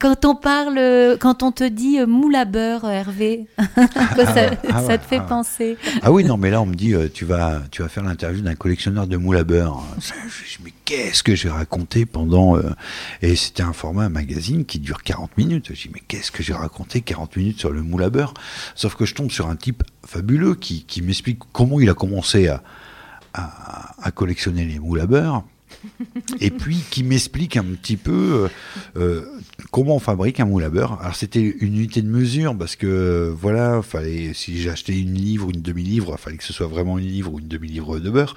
Quand 0.00 0.24
on 0.24 0.34
parle, 0.34 0.78
euh, 0.78 1.18
quand 1.18 1.42
on 1.42 1.52
te 1.52 1.62
dit 1.62 2.00
euh, 2.00 2.06
moule 2.06 2.34
à 2.34 2.46
beurre, 2.46 2.86
euh, 2.86 2.90
Hervé, 2.90 3.44
ça, 3.58 4.50
ah 4.72 4.82
ça 4.82 4.96
te 4.96 5.04
fait 5.04 5.18
ah 5.18 5.26
penser 5.28 5.76
Ah 6.00 6.10
oui, 6.10 6.24
non, 6.24 6.38
mais 6.38 6.50
là, 6.50 6.62
on 6.62 6.66
me 6.66 6.74
dit, 6.74 6.94
tu, 7.12 7.26
vas, 7.26 7.60
tu 7.70 7.82
vas 7.82 7.88
faire 7.90 8.02
l'interview 8.02 8.40
d'un 8.40 8.54
collectionneur 8.54 9.06
de 9.06 9.18
moules 9.18 9.36
à 9.36 9.44
beurre. 9.44 9.84
Je 9.98 10.12
je 10.30 10.56
dis, 10.56 10.62
mais 10.64 10.72
qu'est-ce 10.86 11.22
que 11.22 11.34
j'ai 11.34 11.50
raconté 11.50 12.06
pendant. 12.06 12.58
Et 13.20 13.36
c'était 13.36 13.62
un 13.62 13.74
format 13.74 14.08
magazine 14.08 14.64
qui 14.64 14.78
dure 14.78 15.02
40 15.02 15.36
minutes. 15.36 15.66
Je 15.68 15.82
dis, 15.82 15.90
mais 15.92 16.00
qu'est-ce 16.08 16.30
que 16.30 16.42
j'ai 16.42 16.54
raconté 16.54 17.02
40 17.02 17.36
minutes 17.36 17.58
sur 17.58 17.70
le 17.70 17.82
moule 17.82 18.04
à 18.04 18.08
beurre? 18.08 18.32
Sauf 18.74 18.94
que 18.94 19.04
je 19.04 19.14
tombe 19.14 19.30
sur 19.30 19.48
un 19.50 19.56
type 19.56 19.82
fabuleux 20.06 20.54
qui, 20.54 20.84
qui 20.84 21.02
m'explique 21.02 21.40
comment 21.52 21.78
il 21.78 21.90
a 21.90 21.94
commencé 21.94 22.48
à, 22.48 22.62
à, 23.34 24.10
collectionner 24.12 24.64
les 24.64 24.78
moules 24.78 25.00
à 25.00 25.06
beurre. 25.06 25.44
Et 26.40 26.50
puis 26.50 26.78
qui 26.90 27.02
m'explique 27.02 27.56
un 27.56 27.64
petit 27.64 27.96
peu 27.96 28.48
euh, 28.96 29.00
euh, 29.00 29.24
comment 29.70 29.96
on 29.96 29.98
fabrique 29.98 30.40
un 30.40 30.44
moule 30.44 30.64
à 30.64 30.70
beurre. 30.70 30.98
Alors 31.00 31.14
c'était 31.14 31.40
une 31.40 31.76
unité 31.76 32.02
de 32.02 32.08
mesure 32.08 32.56
parce 32.56 32.76
que 32.76 33.32
voilà, 33.36 33.82
fallait 33.82 34.32
si 34.34 34.60
j'achetais 34.60 34.98
une 34.98 35.14
livre 35.14 35.48
ou 35.48 35.50
une 35.50 35.62
demi-livre, 35.62 36.16
il 36.18 36.22
fallait 36.22 36.36
que 36.36 36.44
ce 36.44 36.52
soit 36.52 36.66
vraiment 36.66 36.98
une 36.98 37.06
livre 37.06 37.34
ou 37.34 37.38
une 37.38 37.48
demi-livre 37.48 37.98
de 37.98 38.10
beurre. 38.10 38.36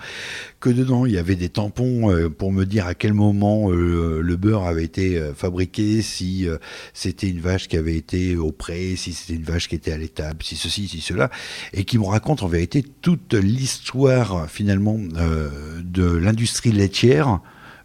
Que 0.59 0.69
dedans 0.69 1.05
il 1.05 1.13
y 1.13 1.17
avait 1.17 1.35
des 1.35 1.49
tampons 1.49 2.11
euh, 2.11 2.29
pour 2.29 2.51
me 2.51 2.65
dire 2.65 2.87
à 2.87 2.95
quel 2.95 3.13
moment 3.13 3.69
le 3.69 4.35
beurre 4.35 4.63
avait 4.63 4.83
été 4.83 5.21
fabriqué, 5.35 6.01
si 6.01 6.47
c'était 6.93 7.27
une 7.27 7.39
vache 7.39 7.67
qui 7.67 7.77
avait 7.77 7.95
été 7.95 8.35
au 8.35 8.51
pré, 8.51 8.95
si 8.95 9.13
c'était 9.13 9.37
une 9.37 9.45
vache 9.45 9.67
qui 9.67 9.75
était 9.75 9.91
à 9.91 9.97
l'étable, 9.97 10.43
si 10.43 10.55
ceci, 10.55 10.87
si 10.87 11.01
cela, 11.01 11.29
et 11.73 11.85
qui 11.85 11.97
me 11.97 12.05
raconte 12.05 12.43
en 12.43 12.47
vérité 12.47 12.83
toute 13.01 13.33
l'histoire 13.33 14.49
finalement 14.49 14.97
de 14.97 16.03
l'industrie 16.03 16.71
laitière 16.71 17.32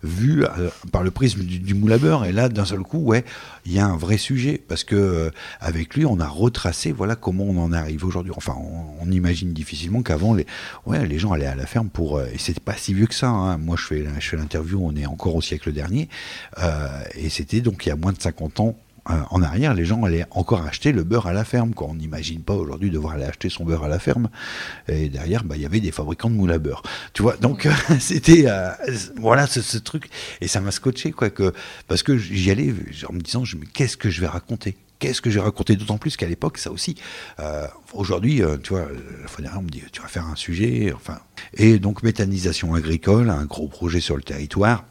vu 0.03 0.45
euh, 0.45 0.71
par 0.93 1.03
le 1.03 1.11
prisme 1.11 1.43
du, 1.43 1.93
à 1.93 1.99
beurre. 1.99 2.25
Et 2.25 2.33
là, 2.33 2.49
d'un 2.49 2.65
seul 2.65 2.81
coup, 2.81 2.99
ouais, 2.99 3.25
il 3.67 3.73
y 3.73 3.79
a 3.79 3.87
un 3.87 3.97
vrai 3.97 4.19
sujet 4.19 4.63
parce 4.67 4.85
que 4.85 4.97
euh, 4.97 5.31
avec 5.61 5.95
lui, 5.95 6.05
on 6.07 6.21
a 6.21 6.29
retracé, 6.29 6.93
voilà, 6.93 7.17
comment 7.17 7.45
on 7.45 7.59
en 7.59 7.73
arrive 7.73 8.05
aujourd'hui. 8.05 8.33
Enfin, 8.37 8.55
on, 9.01 9.11
imagine 9.11 9.55
difficilement 9.55 10.03
qu'avant, 10.03 10.35
les, 10.35 11.19
gens 11.19 11.33
allaient 11.33 11.47
à 11.47 11.55
la 11.55 11.65
ferme 11.65 11.89
pour, 11.89 12.21
et 12.21 12.37
c'était 12.37 12.61
pas 12.61 12.77
si 12.77 12.93
vieux 12.93 13.07
que 13.07 13.15
ça. 13.15 13.29
Hein. 13.29 13.57
Moi, 13.57 13.77
je 13.79 13.85
fais, 13.85 14.05
je 14.19 14.29
fais 14.29 14.37
l'interview, 14.37 14.81
on 14.83 14.95
est 14.95 15.07
encore 15.07 15.35
au 15.35 15.41
siècle 15.41 15.73
dernier, 15.73 16.11
et 17.15 17.31
c'était 17.31 17.63
donc 17.63 17.87
il 17.87 17.89
y 17.89 17.93
a 17.93 17.97
moins 17.97 18.13
de 18.13 18.21
50 18.21 18.61
ans 18.61 18.77
euh, 18.77 18.88
en 19.31 19.43
arrière, 19.43 19.75
les 19.75 19.85
gens 19.85 20.05
allaient 20.05 20.27
encore 20.31 20.65
acheter 20.67 20.93
le 20.93 21.05
beurre 21.05 21.27
à 21.27 21.33
la 21.33 21.45
ferme. 21.45 21.75
Quoi. 21.75 21.89
On 21.91 21.95
n'imagine 21.95 22.43
pas 22.43 22.55
aujourd'hui 22.55 22.91
devoir 22.91 23.15
aller 23.15 23.25
acheter 23.25 23.49
son 23.49 23.65
beurre 23.65 23.85
à 23.85 23.89
la 23.89 23.99
ferme. 23.99 24.29
Et 24.89 25.09
derrière, 25.09 25.45
bah, 25.45 25.57
il 25.57 25.63
y 25.63 25.67
avait 25.67 25.81
des 25.81 25.93
fabricants 25.93 26.31
de 26.31 26.35
moules 26.35 26.53
à 26.53 26.59
beurre. 26.59 26.83
Tu 27.13 27.23
vois, 27.23 27.37
donc 27.37 27.69
c'était 28.01 28.45
euh, 28.47 28.71
voilà 29.17 29.47
ce, 29.47 29.79
truc. 29.79 30.09
Et 30.41 30.49
ça 30.49 30.61
m'a 30.61 30.71
scotché, 30.71 31.13
quoi, 31.13 31.31
que, 31.31 31.53
parce 31.87 32.03
que 32.03 32.17
j'y 32.19 32.51
allais 32.51 32.75
en 33.09 33.13
me 33.13 33.21
disant, 33.21 33.45
mais 33.59 33.67
qu'est-ce 33.67 33.97
que 33.97 34.11
je 34.11 34.21
vais 34.21 34.27
raconter? 34.27 34.77
Qu'est-ce 34.99 35.23
que 35.23 35.31
j'ai 35.31 35.41
raconté? 35.41 35.77
D'autant 35.77 35.99
plus 35.99 36.17
qu'à 36.17 36.27
l'époque, 36.27 36.59
ça 36.59 36.73
aussi. 36.73 36.97
Euh, 37.39 37.67
aujourd'hui, 37.93 38.43
tu 38.63 38.71
vois, 38.71 38.89
la 39.23 39.29
fois 39.29 39.43
dernière, 39.43 39.61
on 39.61 39.63
me 39.63 39.71
dit, 39.71 39.83
tu 39.93 40.03
vas 40.03 40.09
faire 40.09 40.27
un 40.27 40.35
sujet. 40.35 40.93
Enfin, 40.95 41.19
et 41.55 41.79
donc 41.79 42.03
méthanisation 42.03 42.75
agricole, 42.75 43.31
un 43.31 43.45
gros 43.45 43.69
projet 43.69 44.01
sur 44.01 44.17
le 44.17 44.23
territoire. 44.23 44.85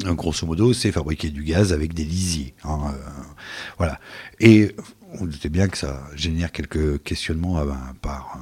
Grosso 0.00 0.46
modo, 0.46 0.72
c'est 0.72 0.90
fabriquer 0.90 1.30
du 1.30 1.42
gaz 1.42 1.72
avec 1.72 1.92
des 1.92 2.04
lisiers. 2.04 2.54
Hein, 2.64 2.80
euh, 2.94 3.22
voilà. 3.76 4.00
Et 4.40 4.74
on 5.20 5.26
doutait 5.26 5.50
bien 5.50 5.68
que 5.68 5.76
ça 5.76 6.02
génère 6.14 6.50
quelques 6.50 7.02
questionnements 7.02 7.58
euh, 7.58 7.72
par, 8.00 8.38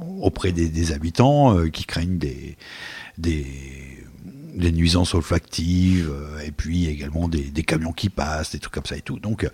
euh, 0.00 0.04
auprès 0.20 0.52
des, 0.52 0.92
habitants 0.92 1.68
qui 1.68 1.84
craignent 1.84 2.16
des, 2.16 2.56
des, 3.18 4.72
nuisances 4.72 5.14
olfactives 5.14 6.12
et 6.44 6.50
puis 6.50 6.86
également 6.86 7.28
des, 7.28 7.50
camions 7.62 7.92
qui 7.92 8.08
passent, 8.08 8.52
des 8.52 8.58
trucs 8.58 8.72
comme 8.72 8.86
ça 8.86 8.96
et 8.96 9.02
tout. 9.02 9.18
Donc 9.18 9.46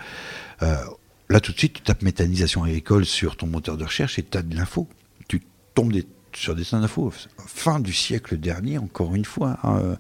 là, 0.61 1.41
tout 1.41 1.53
de 1.53 1.59
suite, 1.59 1.75
tu 1.75 1.83
tapes 1.83 2.03
méthanisation 2.03 2.63
agricole 2.63 3.05
sur 3.05 3.37
ton 3.37 3.49
moteur 3.49 3.77
de 3.77 3.85
recherche 3.85 4.19
et 4.19 4.23
tu 4.23 4.39
as 4.39 4.43
de 4.43 4.55
l'info. 4.55 4.89
Tu 5.27 5.43
tombes 5.75 5.93
des 5.93 6.07
sur 6.37 6.55
des 6.55 6.64
d'infos. 6.70 7.12
Fin 7.47 7.81
du 7.81 7.93
siècle 7.93 8.37
dernier, 8.37 8.78
encore 8.78 9.14
une 9.14 9.24
fois. 9.24 9.59
Hein, 9.62 9.97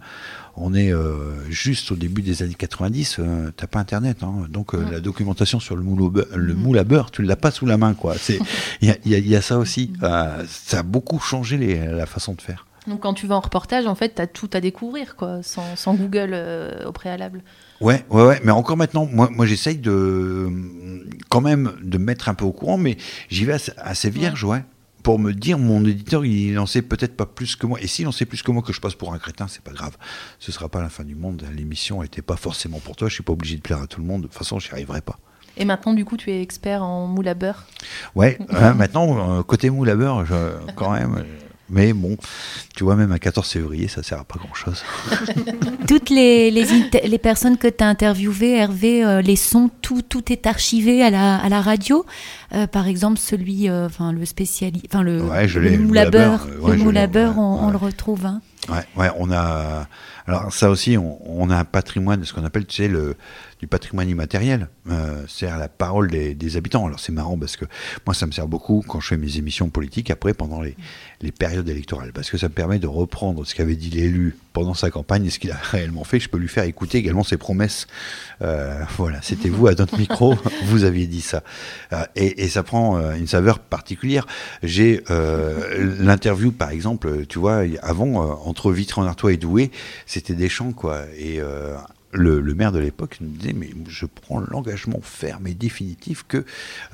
on 0.56 0.74
est 0.74 0.92
euh, 0.92 1.50
juste 1.50 1.90
au 1.90 1.96
début 1.96 2.22
des 2.22 2.42
années 2.42 2.54
90, 2.54 3.16
euh, 3.18 3.50
t'as 3.56 3.66
pas 3.66 3.78
internet, 3.78 4.22
hein. 4.22 4.46
donc 4.48 4.74
euh, 4.74 4.84
la 4.90 5.00
documentation 5.00 5.60
sur 5.60 5.76
le 5.76 5.82
moule, 5.82 6.24
le 6.34 6.54
moule 6.54 6.78
à 6.78 6.84
beurre, 6.84 7.10
tu 7.10 7.22
l'as 7.22 7.36
pas 7.36 7.50
sous 7.50 7.66
la 7.66 7.78
main, 7.78 7.94
quoi. 7.94 8.14
il 8.82 8.96
y 9.06 9.36
a, 9.36 9.42
ça 9.42 9.58
aussi. 9.58 9.92
ça 10.00 10.78
a 10.78 10.82
beaucoup 10.82 11.18
changé 11.18 11.56
la 11.56 12.06
façon 12.06 12.34
de 12.34 12.42
faire. 12.42 12.66
Donc 12.86 13.00
quand 13.00 13.14
tu 13.14 13.26
vas 13.26 13.36
en 13.36 13.40
reportage, 13.40 13.86
en 13.86 13.94
fait, 13.94 14.14
tu 14.14 14.22
as 14.22 14.26
tout 14.26 14.50
à 14.52 14.60
découvrir, 14.60 15.16
quoi, 15.16 15.40
sans, 15.42 15.94
Google 15.94 16.36
au 16.86 16.92
préalable. 16.92 17.42
Ouais, 17.80 18.04
ouais, 18.10 18.26
ouais, 18.26 18.40
mais 18.44 18.52
encore 18.52 18.76
maintenant, 18.76 19.06
moi, 19.06 19.30
moi 19.30 19.46
j'essaye 19.46 19.78
de 19.78 20.48
quand 21.28 21.40
même 21.40 21.72
de 21.82 21.98
me 21.98 22.04
mettre 22.04 22.28
un 22.28 22.34
peu 22.34 22.44
au 22.44 22.52
courant, 22.52 22.76
mais 22.76 22.96
j'y 23.28 23.44
vais 23.44 23.56
assez, 23.78 24.10
vierge, 24.10 24.44
ouais 24.44 24.62
pour 25.02 25.18
me 25.18 25.32
dire 25.32 25.58
mon 25.58 25.84
éditeur 25.84 26.24
il 26.24 26.58
en 26.58 26.66
sait 26.66 26.82
peut-être 26.82 27.16
pas 27.16 27.26
plus 27.26 27.56
que 27.56 27.66
moi. 27.66 27.80
Et 27.80 27.86
s'il 27.86 28.06
en 28.06 28.12
sait 28.12 28.26
plus 28.26 28.42
que 28.42 28.50
moi 28.50 28.62
que 28.62 28.72
je 28.72 28.80
passe 28.80 28.94
pour 28.94 29.12
un 29.12 29.18
crétin 29.18 29.46
c'est 29.48 29.62
pas 29.62 29.72
grave. 29.72 29.96
Ce 30.38 30.52
sera 30.52 30.68
pas 30.68 30.82
la 30.82 30.88
fin 30.88 31.04
du 31.04 31.14
monde. 31.14 31.44
L'émission 31.54 32.02
n'était 32.02 32.22
pas 32.22 32.36
forcément 32.36 32.78
pour 32.78 32.96
toi. 32.96 33.08
Je 33.08 33.14
suis 33.14 33.22
pas 33.22 33.32
obligé 33.32 33.56
de 33.56 33.62
plaire 33.62 33.80
à 33.82 33.86
tout 33.86 34.00
le 34.00 34.06
monde. 34.06 34.22
De 34.22 34.26
toute 34.26 34.36
façon 34.36 34.58
j'y 34.58 34.70
arriverai 34.70 35.00
pas. 35.00 35.18
Et 35.56 35.64
maintenant 35.64 35.94
du 35.94 36.04
coup 36.04 36.16
tu 36.16 36.30
es 36.30 36.42
expert 36.42 36.82
en 36.82 37.06
moule 37.06 37.28
à 37.28 37.34
beurre? 37.34 37.66
Ouais 38.14 38.38
hein, 38.50 38.74
maintenant 38.74 39.38
euh, 39.38 39.42
côté 39.42 39.70
moule 39.70 39.90
à 39.90 39.96
beurre 39.96 40.24
quand 40.76 40.92
même 40.92 41.24
mais 41.70 41.92
bon, 41.92 42.16
tu 42.74 42.84
vois, 42.84 42.96
même 42.96 43.12
à 43.12 43.18
14 43.18 43.48
février, 43.48 43.88
ça 43.88 44.02
sert 44.02 44.18
à 44.18 44.24
pas 44.24 44.38
grand-chose. 44.38 44.82
Toutes 45.88 46.10
les, 46.10 46.50
les, 46.50 47.18
personnes 47.18 47.56
que 47.56 47.68
tu 47.68 47.84
as 47.84 47.86
interviewées, 47.86 48.56
Hervé, 48.56 49.04
euh, 49.04 49.22
les 49.22 49.36
sons, 49.36 49.70
tout, 49.80 50.02
tout 50.02 50.32
est 50.32 50.46
archivé 50.46 51.02
à 51.02 51.10
la, 51.10 51.36
à 51.36 51.48
la 51.48 51.60
radio. 51.60 52.04
Euh, 52.52 52.66
par 52.66 52.88
exemple, 52.88 53.18
celui, 53.18 53.68
euh, 53.68 53.86
enfin 53.86 54.12
le 54.12 54.24
spécialiste, 54.24 54.86
enfin 54.90 55.02
le, 55.02 55.18
beurre, 55.18 56.46
le 56.46 57.06
beurre, 57.06 57.38
on, 57.38 57.70
le 57.70 57.76
retrouve. 57.76 58.26
Hein. 58.26 58.40
Ouais, 58.68 58.84
ouais, 58.96 59.10
on 59.18 59.30
a. 59.30 59.86
Alors 60.26 60.52
ça 60.52 60.70
aussi, 60.70 60.96
on, 60.98 61.50
a 61.50 61.56
un 61.56 61.64
patrimoine, 61.64 62.24
ce 62.24 62.32
qu'on 62.32 62.44
appelle, 62.44 62.66
tu 62.66 62.82
sais, 62.82 62.88
le, 62.88 63.16
du 63.60 63.66
patrimoine 63.66 64.08
immatériel. 64.08 64.68
Euh, 64.90 65.22
c'est 65.28 65.46
la 65.46 65.68
parole 65.68 66.10
des, 66.10 66.56
habitants. 66.56 66.86
Alors 66.86 66.98
c'est 66.98 67.12
marrant 67.12 67.38
parce 67.38 67.56
que 67.56 67.66
moi, 68.06 68.14
ça 68.14 68.26
me 68.26 68.32
sert 68.32 68.48
beaucoup 68.48 68.82
quand 68.86 69.00
je 69.00 69.08
fais 69.08 69.16
mes 69.16 69.36
émissions 69.36 69.68
politiques 69.68 70.10
après 70.10 70.34
pendant 70.34 70.62
les, 70.62 70.76
les 71.20 71.30
périodes 71.30 71.68
électorales, 71.68 72.12
parce 72.12 72.30
que 72.30 72.38
ça 72.38 72.48
me 72.48 72.54
permet 72.54 72.78
de 72.78 72.86
reprendre 72.86 73.46
ce 73.46 73.54
qu'avait 73.54 73.76
dit 73.76 73.90
l'élu 73.90 74.36
pendant 74.52 74.74
sa 74.74 74.90
campagne 74.90 75.26
et 75.26 75.30
ce 75.30 75.38
qu'il 75.38 75.52
a 75.52 75.56
réellement 75.62 76.04
fait. 76.04 76.18
Je 76.18 76.28
peux 76.28 76.38
lui 76.38 76.48
faire 76.48 76.64
écouter 76.64 76.98
également 76.98 77.22
ses 77.22 77.36
promesses. 77.36 77.86
Euh, 78.42 78.82
voilà, 78.96 79.20
c'était 79.22 79.50
vous 79.50 79.66
à 79.66 79.74
notre 79.74 79.98
micro, 79.98 80.36
vous 80.64 80.84
aviez 80.84 81.06
dit 81.06 81.20
ça. 81.20 81.42
Euh, 81.92 82.04
et, 82.16 82.44
et, 82.44 82.48
ça 82.48 82.62
prend 82.62 82.96
euh, 82.96 83.14
une 83.14 83.26
saveur 83.26 83.58
particulière. 83.58 84.26
J'ai 84.62 85.02
euh, 85.10 85.96
l'interview, 86.00 86.50
par 86.50 86.70
exemple, 86.70 87.26
tu 87.26 87.38
vois, 87.38 87.62
avant, 87.82 88.40
entre 88.46 88.72
Vitry-en-Artois 88.72 89.34
et 89.34 89.36
Douai, 89.36 89.70
c'était 90.06 90.34
des 90.34 90.48
champs, 90.48 90.72
quoi. 90.72 91.02
Et 91.18 91.40
le, 92.12 92.42
maire 92.54 92.72
de 92.72 92.78
l'époque 92.78 93.18
nous 93.20 93.28
disait 93.28 93.52
mais 93.52 93.70
je 93.88 94.06
prends 94.06 94.40
l'engagement 94.40 95.00
ferme 95.02 95.46
et 95.46 95.54
définitif 95.54 96.24
que 96.26 96.44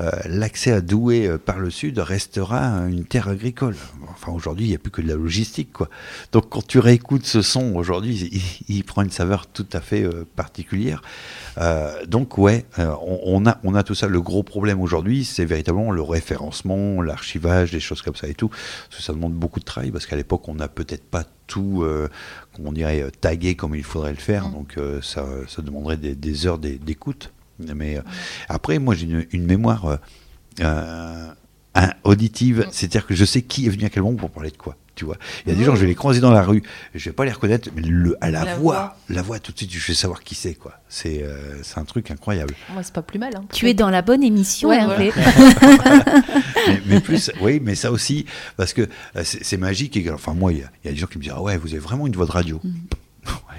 euh, 0.00 0.10
l'accès 0.26 0.72
à 0.72 0.80
Douai 0.80 1.26
euh, 1.26 1.38
par 1.38 1.58
le 1.58 1.70
sud 1.70 1.98
restera 1.98 2.60
une 2.88 3.04
terre 3.04 3.28
agricole. 3.28 3.76
Enfin 4.08 4.32
aujourd'hui 4.32 4.66
il 4.66 4.68
n'y 4.68 4.74
a 4.74 4.78
plus 4.78 4.90
que 4.90 5.02
de 5.02 5.08
la 5.08 5.14
logistique 5.14 5.72
quoi. 5.72 5.88
Donc 6.32 6.50
quand 6.50 6.66
tu 6.66 6.78
réécoutes 6.78 7.24
ce 7.24 7.42
son 7.42 7.74
aujourd'hui 7.74 8.62
il, 8.68 8.84
prend 8.84 9.02
une 9.02 9.10
saveur 9.10 9.46
tout 9.46 9.66
à 9.72 9.80
fait 9.80 10.04
euh, 10.04 10.26
particulière. 10.36 11.02
donc 12.06 12.38
ouais 12.38 12.66
on, 12.78 13.46
a 13.46 13.58
on 13.64 13.74
a 13.74 13.82
tout 13.82 13.94
ça. 13.94 14.08
Le 14.08 14.20
gros 14.20 14.42
problème 14.42 14.80
aujourd'hui 14.80 15.24
c'est 15.24 15.44
véritablement 15.44 15.90
le 15.90 16.02
référencement, 16.02 17.00
l'archivage, 17.02 17.72
des 17.72 17.80
choses 17.80 18.02
comme 18.02 18.16
ça 18.16 18.28
et 18.28 18.34
tout. 18.34 18.50
ça 18.90 19.12
demande 19.12 19.34
beaucoup 19.34 19.60
de 19.60 19.64
travail 19.64 19.90
parce 19.90 20.06
qu'à 20.06 20.16
l'époque 20.16 20.48
on 20.48 20.54
n'a 20.54 20.68
peut-être 20.68 21.04
pas 21.04 21.24
tout, 21.46 21.82
euh, 21.82 22.08
on 22.58 22.72
dirait, 22.72 23.02
euh, 23.02 23.10
tagué 23.10 23.54
comme 23.54 23.74
il 23.74 23.84
faudrait 23.84 24.12
le 24.12 24.18
faire. 24.18 24.48
Mm. 24.48 24.52
Donc 24.52 24.74
euh, 24.78 25.00
ça, 25.02 25.26
ça, 25.48 25.62
demanderait 25.62 25.96
des, 25.96 26.46
heures 26.46 26.58
d'écoute. 26.58 27.32
Mais 27.74 27.98
après, 28.48 28.78
moi 28.78 28.94
j'ai 28.94 29.08
une, 29.30 29.46
mémoire 29.46 29.98
auditive, 32.04 32.60
mm. 32.60 32.68
c'est-à-dire 32.70 33.06
que 33.06 33.14
je 33.14 33.24
sais 33.24 33.42
qui 33.42 33.66
est 33.66 33.70
venu 33.70 33.84
à 33.84 33.90
quel 33.90 34.02
moment 34.02 34.16
pour 34.16 34.30
parler 34.30 34.50
de 34.50 34.56
quoi 34.56 34.76
tu 34.96 35.04
vois. 35.04 35.16
Il 35.44 35.52
y 35.52 35.54
a 35.54 35.58
des 35.58 35.64
gens, 35.64 35.76
je 35.76 35.82
vais 35.82 35.86
les 35.86 35.94
croiser 35.94 36.20
dans 36.20 36.32
la 36.32 36.42
rue, 36.42 36.62
je 36.94 37.04
vais 37.04 37.12
pas 37.12 37.24
les 37.24 37.30
reconnaître, 37.30 37.68
mais 37.76 37.82
le, 37.82 38.16
à 38.20 38.30
la, 38.30 38.56
voix, 38.56 38.96
la 39.08 39.22
voix, 39.22 39.38
tout 39.38 39.52
de 39.52 39.58
suite, 39.58 39.72
je 39.72 39.86
vais 39.86 39.94
savoir 39.94 40.24
qui 40.24 40.34
c'est, 40.34 40.54
quoi. 40.54 40.80
C'est 40.88 41.22
euh, 41.22 41.62
un 41.76 41.84
truc 41.84 42.10
incroyable. 42.10 42.54
Moi, 42.72 42.82
c'est 42.82 42.94
pas 42.94 43.02
plus 43.02 43.18
mal. 43.18 43.36
Hein, 43.36 43.44
tu 43.52 43.68
es 43.68 43.74
dans 43.74 43.90
la 43.90 44.02
bonne 44.02 44.24
émission, 44.24 44.72
Hervé. 44.72 45.12
mais, 46.86 47.00
plus, 47.00 47.30
oui, 47.40 47.60
mais 47.62 47.74
ça 47.74 47.92
aussi, 47.92 48.26
parce 48.56 48.72
que 48.72 48.82
euh, 49.16 49.22
c'est 49.22 49.58
magique. 49.58 49.96
Et, 49.96 50.10
enfin, 50.10 50.32
moi, 50.32 50.52
il 50.52 50.58
y, 50.58 50.88
a 50.88 50.92
des 50.92 50.96
gens 50.96 51.06
qui 51.06 51.18
me 51.18 51.22
disent, 51.22 51.34
ah 51.36 51.42
ouais, 51.42 51.56
vous 51.58 51.68
avez 51.68 51.78
vraiment 51.78 52.06
une 52.06 52.16
voix 52.16 52.26
de 52.26 52.32
radio. 52.32 52.60
Mm. 52.64 52.70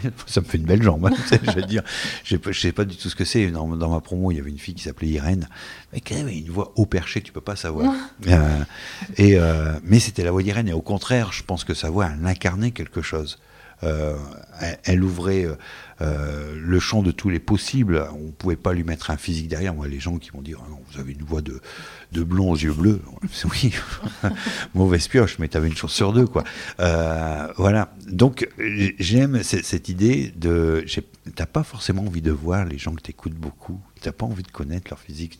ça 0.26 0.42
me 0.42 0.46
fait 0.46 0.58
une 0.58 0.66
belle 0.66 0.84
jambe. 0.84 1.06
Hein, 1.06 1.12
je 1.44 1.52
veux 1.52 1.64
dire, 1.64 1.84
je 2.24 2.38
sais 2.52 2.72
pas 2.72 2.86
du 2.86 2.96
tout 2.96 3.10
ce 3.10 3.16
que 3.16 3.26
c'est. 3.26 3.52
Dans, 3.52 3.68
ma 3.68 4.02
promo, 4.02 4.32
il 4.32 4.38
y 4.38 4.40
avait 4.40 4.50
une 4.50 4.60
fille 4.60 4.74
qui 4.74 4.84
s'appelait 4.84 5.08
Irène, 5.08 5.48
mais 5.94 6.02
qui 6.02 6.14
avait 6.14 6.38
une 6.38 6.50
voix 6.50 6.74
haut 6.76 6.86
perché, 6.86 7.22
tu 7.22 7.32
peux 7.32 7.42
pas 7.42 7.56
savoir. 7.56 7.94
Euh, 8.28 8.64
et, 9.18 9.38
euh, 9.38 9.74
mais 9.84 10.00
c'était 10.00 10.24
la 10.24 10.32
voix 10.32 10.44
d'Irène, 10.44 10.68
et 10.68 10.74
au 10.74 10.82
contraire, 10.82 11.32
je 11.32 11.44
pense 11.44 11.64
que 11.64 11.74
sa 11.74 11.90
voix, 11.90 12.10
elle 12.12 12.26
incarnait 12.26 12.72
quelque 12.72 13.02
chose. 13.02 13.40
Euh, 13.84 14.18
elle, 14.84 15.04
ouvrait 15.04 15.46
le 16.00 16.80
champ 16.80 17.04
de 17.04 17.12
tous 17.12 17.30
les 17.30 17.40
possibles. 17.40 18.06
On 18.12 18.32
pouvait 18.32 18.56
pas 18.56 18.74
lui 18.74 18.84
mettre 18.84 19.12
un 19.12 19.18
physique 19.18 19.48
derrière. 19.48 19.74
Moi, 19.74 19.88
les 19.88 20.00
gens 20.00 20.18
qui 20.18 20.32
vont 20.32 20.42
dire, 20.42 20.60
ah 20.66 20.70
non, 20.70 20.80
vous 20.92 21.00
avez 21.00 21.14
une 21.14 21.24
voix 21.24 21.42
de, 21.42 21.62
de 22.12 22.24
blond 22.24 22.52
aux 22.52 22.58
yeux 22.58 22.74
bleus. 22.74 23.02
Oui, 23.46 23.74
mauvaise 24.74 25.08
pioche, 25.08 25.40
mais 25.40 25.48
tu 25.48 25.58
avais 25.58 25.68
une 25.68 25.76
chance 25.76 25.94
sur 25.94 26.12
deux, 26.12 26.28
quoi. 26.28 26.44
Euh, 26.80 27.48
voilà. 27.58 27.94
Donc, 28.08 28.48
j'aime 29.00 29.42
cette 29.44 29.90
idée 29.90 30.34
de. 30.36 30.86
T'as 31.36 31.46
pas 31.46 31.64
forcément 31.64 32.04
envie 32.04 32.22
de 32.22 32.32
voir 32.32 32.66
les 32.66 32.78
gens 32.78 32.94
que 32.94 33.02
tu 33.02 33.12
écoutes 33.12 33.34
beaucoup. 33.34 33.82
T'as 34.02 34.12
pas 34.12 34.26
envie 34.26 34.44
de 34.44 34.52
connaître 34.52 34.90
leur 34.90 35.00
physique. 35.00 35.40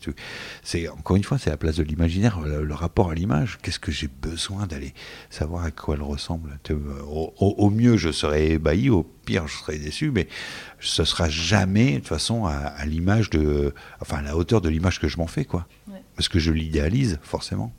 C'est 0.62 0.88
encore 0.88 1.16
une 1.16 1.24
fois, 1.24 1.38
c'est 1.38 1.50
la 1.50 1.56
place 1.56 1.76
de 1.76 1.82
l'imaginaire, 1.82 2.40
le, 2.40 2.74
rapport 2.74 3.10
à 3.10 3.14
l'image. 3.14 3.58
Qu'est-ce 3.62 3.78
que 3.78 3.92
j'ai 3.92 4.08
besoin 4.08 4.66
d'aller 4.66 4.94
savoir 5.30 5.64
à 5.64 5.70
quoi 5.70 5.94
elle 5.96 6.02
ressemble? 6.02 6.58
Au, 7.06 7.70
mieux, 7.70 7.96
je 7.96 8.10
serais 8.10 8.50
ébahi. 8.50 8.90
Au 8.90 9.02
pire, 9.02 9.48
je 9.48 9.56
serais 9.56 9.78
déçu. 9.78 10.10
Mais 10.10 10.28
ce 10.80 11.04
sera 11.04 11.28
jamais, 11.28 11.92
de 11.92 11.98
toute 11.98 12.08
façon, 12.08 12.46
à, 12.46 12.84
l'image 12.84 13.30
de, 13.30 13.74
enfin, 14.00 14.18
à 14.18 14.22
la 14.22 14.36
hauteur 14.36 14.60
de 14.60 14.68
l'image 14.68 15.00
que 15.00 15.08
je 15.08 15.16
m'en 15.18 15.26
fais, 15.26 15.44
quoi 15.44 15.66
parce 16.18 16.28
que 16.28 16.40
je 16.40 16.50
l'idéalise 16.50 17.20
forcément. 17.22 17.72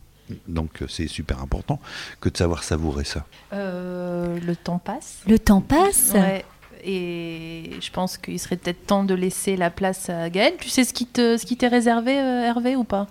Donc 0.48 0.82
euh, 0.82 0.88
c'est 0.88 1.08
super 1.08 1.42
important 1.42 1.80
que 2.22 2.30
de 2.30 2.38
savoir 2.38 2.64
savourer 2.64 3.04
ça. 3.04 3.26
Euh, 3.52 4.40
le 4.40 4.56
temps 4.56 4.80
passe. 4.80 5.18
Le 5.28 5.38
temps 5.38 5.62
passe. 5.62 6.14
Et 6.82 7.72
je 7.82 7.92
pense 7.92 8.18
qu'il 8.18 8.40
serait 8.40 8.56
peut-être 8.56 8.86
temps 8.88 9.04
de 9.04 9.14
laisser 9.14 9.58
la 9.58 9.70
place 9.70 10.10
à 10.10 10.30
Gaël. 10.30 10.54
Tu 10.62 10.70
sais 10.70 10.86
ce 10.86 10.94
qui 10.94 11.06
te, 11.06 11.36
ce 11.36 11.46
qui 11.46 11.58
t'est 11.58 11.68
réservé, 11.68 12.18
euh, 12.18 12.46
Hervé, 12.46 12.78
ou 12.78 12.86
pas? 12.86 13.08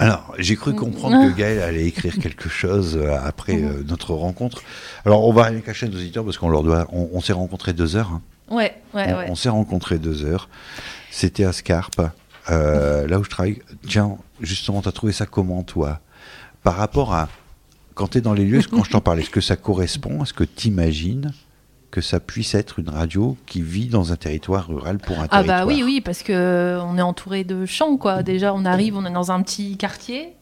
Alors, 0.00 0.34
j'ai 0.38 0.56
cru 0.56 0.74
comprendre 0.74 1.28
que 1.28 1.36
Gaël 1.36 1.62
allait 1.62 1.86
écrire 1.86 2.18
quelque 2.20 2.48
chose 2.48 2.98
après 3.22 3.62
euh, 3.62 3.84
notre 3.86 4.14
rencontre. 4.14 4.64
Alors, 5.04 5.28
on 5.28 5.32
va 5.32 5.44
rien 5.44 5.60
cacher 5.60 5.86
nos 5.86 5.94
auditeurs 5.94 6.24
parce 6.24 6.38
qu'on 6.38 6.48
leur 6.48 6.64
doit. 6.64 6.88
On, 6.90 7.20
s'est 7.20 7.32
rencontrés 7.32 7.72
deux 7.72 7.94
heures. 7.94 8.10
Hein. 8.10 8.22
Ouais, 8.50 8.74
ouais, 8.94 9.12
on, 9.12 9.16
ouais. 9.18 9.26
On 9.28 9.36
s'est 9.36 9.48
rencontrés 9.48 9.98
deux 9.98 10.24
heures. 10.24 10.48
C'était 11.12 11.44
à 11.44 11.52
Scarpe, 11.52 12.00
euh, 12.50 13.06
là 13.06 13.18
où 13.20 13.24
je 13.24 13.30
travaille. 13.30 13.62
Tiens, 13.88 14.16
justement, 14.42 14.82
tu 14.82 14.88
as 14.88 14.92
trouvé 14.92 15.12
ça 15.12 15.26
comment, 15.26 15.62
toi? 15.62 16.00
Par 16.62 16.76
rapport 16.76 17.14
à. 17.14 17.28
Quand 17.94 18.08
tu 18.08 18.18
es 18.18 18.20
dans 18.20 18.32
les 18.32 18.46
lieux, 18.46 18.62
quand 18.70 18.84
je 18.84 18.90
t'en 18.90 19.00
parle, 19.02 19.20
est-ce 19.20 19.30
que 19.30 19.42
ça 19.42 19.56
correspond? 19.56 20.22
Est-ce 20.22 20.32
que 20.32 20.44
tu 20.44 20.68
imagines 20.68 21.32
que 21.92 22.00
ça 22.00 22.20
puisse 22.20 22.54
être 22.54 22.78
une 22.78 22.88
radio 22.88 23.36
qui 23.44 23.60
vit 23.60 23.86
dans 23.86 24.12
un 24.12 24.16
territoire 24.16 24.66
rural 24.66 24.98
pour 24.98 25.20
un 25.20 25.24
ah 25.24 25.28
territoire. 25.28 25.60
Ah 25.60 25.64
bah 25.64 25.66
oui, 25.66 25.82
oui, 25.84 26.00
parce 26.00 26.22
que 26.22 26.32
euh, 26.32 26.82
on 26.82 26.96
est 26.96 27.02
entouré 27.02 27.44
de 27.44 27.66
champs, 27.66 27.98
quoi. 27.98 28.22
Déjà, 28.22 28.54
on 28.54 28.64
arrive, 28.64 28.96
on 28.96 29.04
est 29.04 29.12
dans 29.12 29.30
un 29.30 29.42
petit 29.42 29.76
quartier. 29.76 30.34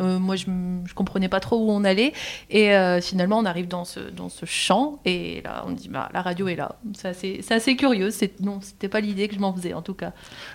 Euh, 0.00 0.18
moi, 0.18 0.34
je, 0.34 0.46
je 0.84 0.94
comprenais 0.94 1.28
pas 1.28 1.38
trop 1.38 1.56
où 1.56 1.70
on 1.70 1.84
allait. 1.84 2.12
Et 2.50 2.74
euh, 2.74 3.00
finalement, 3.00 3.38
on 3.38 3.44
arrive 3.44 3.68
dans 3.68 3.84
ce, 3.84 4.00
dans 4.00 4.28
ce 4.28 4.44
champ. 4.44 4.98
Et 5.04 5.40
là, 5.44 5.64
on 5.66 5.70
dit, 5.70 5.88
bah, 5.88 6.08
la 6.12 6.20
radio 6.20 6.48
est 6.48 6.56
là. 6.56 6.76
C'est 6.94 7.08
assez, 7.08 7.44
assez, 7.48 7.76
curieux. 7.76 8.10
Non, 8.40 8.58
c'était 8.60 8.88
pas 8.88 9.00
l'idée 9.00 9.28
que 9.28 9.36
je 9.36 9.40
m'en 9.40 9.54
faisais, 9.54 9.74
en 9.74 9.82
tout 9.82 9.94
cas. 9.94 10.12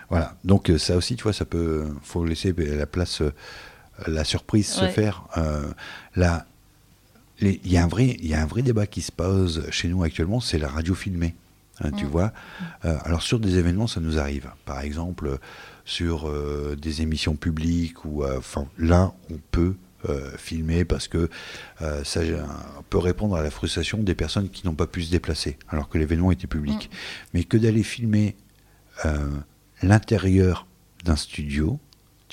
Voilà. 0.10 0.36
Donc, 0.44 0.70
ça 0.78 0.98
aussi, 0.98 1.16
tu 1.16 1.24
vois, 1.24 1.34
ça 1.34 1.46
peut. 1.46 1.86
faut 2.02 2.26
laisser 2.26 2.54
la 2.58 2.86
place, 2.86 3.24
la 4.08 4.26
surprise 4.26 4.68
se 4.68 4.88
faire. 4.88 5.24
là, 6.16 6.46
il 7.44 7.72
y, 7.72 7.78
a 7.78 7.84
un 7.84 7.88
vrai, 7.88 8.18
il 8.20 8.28
y 8.28 8.34
a 8.34 8.42
un 8.42 8.46
vrai 8.46 8.62
débat 8.62 8.88
qui 8.88 9.02
se 9.02 9.12
pose 9.12 9.70
chez 9.70 9.88
nous 9.88 10.04
actuellement, 10.04 10.40
c'est 10.40 10.58
la 10.58 10.70
radio 10.70 10.96
filmée. 10.96 11.36
Hein, 11.82 11.92
tu 11.92 12.06
mm. 12.06 12.10
vois 12.10 12.34
euh, 12.86 12.98
Alors 13.04 13.22
sur 13.22 13.40
des 13.40 13.58
événements, 13.58 13.88
ça 13.88 14.00
nous 14.00 14.20
arrive. 14.20 14.50
Par 14.66 14.82
exemple, 14.82 15.38
sur 15.86 16.30
euh, 16.30 16.76
des 16.80 17.02
émissions 17.02 17.36
publiques, 17.36 18.06
ou 18.06 18.24
euh, 18.24 18.38
enfin 18.38 18.68
là, 18.78 19.14
on 19.32 19.40
peut 19.52 19.76
filmer 20.38 20.84
parce 20.84 21.08
que 21.08 21.30
ça 22.04 22.20
peut 22.90 22.98
répondre 22.98 23.38
à 23.38 23.42
la 23.42 23.50
frustration 23.50 24.00
des 24.00 24.16
personnes 24.16 24.50
qui 24.50 24.66
n'ont 24.66 24.76
pas 24.76 24.86
pu 24.86 25.02
se 25.02 25.10
déplacer, 25.10 25.58
alors 25.70 25.88
que 25.88 25.98
l'événement 25.98 26.30
était 26.30 26.46
public. 26.46 26.90
Mm. 26.92 26.96
Mais 27.34 27.44
que 27.46 27.56
d'aller 27.56 27.84
filmer 27.84 28.36
l'intérieur 29.82 30.68
d'un 31.06 31.16
studio, 31.16 31.80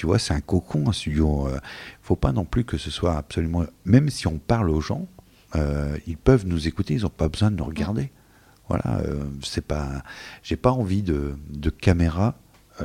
tu 0.01 0.07
vois, 0.07 0.19
c'est 0.19 0.33
un 0.33 0.41
cocon, 0.41 0.89
un 0.89 0.93
studio. 0.95 1.47
Il 1.47 1.57
euh, 1.57 1.59
faut 2.01 2.17
pas 2.17 2.33
non 2.33 2.47
plus 2.47 2.65
que 2.65 2.79
ce 2.79 2.91
soit 2.91 3.19
absolument. 3.19 3.67
Même 3.85 4.09
si 4.09 4.27
on 4.27 4.39
parle 4.39 4.71
aux 4.71 4.81
gens, 4.81 5.07
euh, 5.57 5.95
ils 6.07 6.17
peuvent 6.17 6.47
nous 6.47 6.67
écouter, 6.67 6.95
ils 6.95 7.03
n'ont 7.03 7.11
pas 7.11 7.29
besoin 7.29 7.51
de 7.51 7.57
nous 7.57 7.67
regarder. 7.67 8.11
Voilà, 8.69 9.01
euh, 9.01 9.25
c'est 9.43 9.67
pas. 9.67 10.03
J'ai 10.43 10.57
pas 10.57 10.71
envie 10.73 11.03
de, 11.03 11.37
de 11.51 11.69
caméra. 11.69 12.35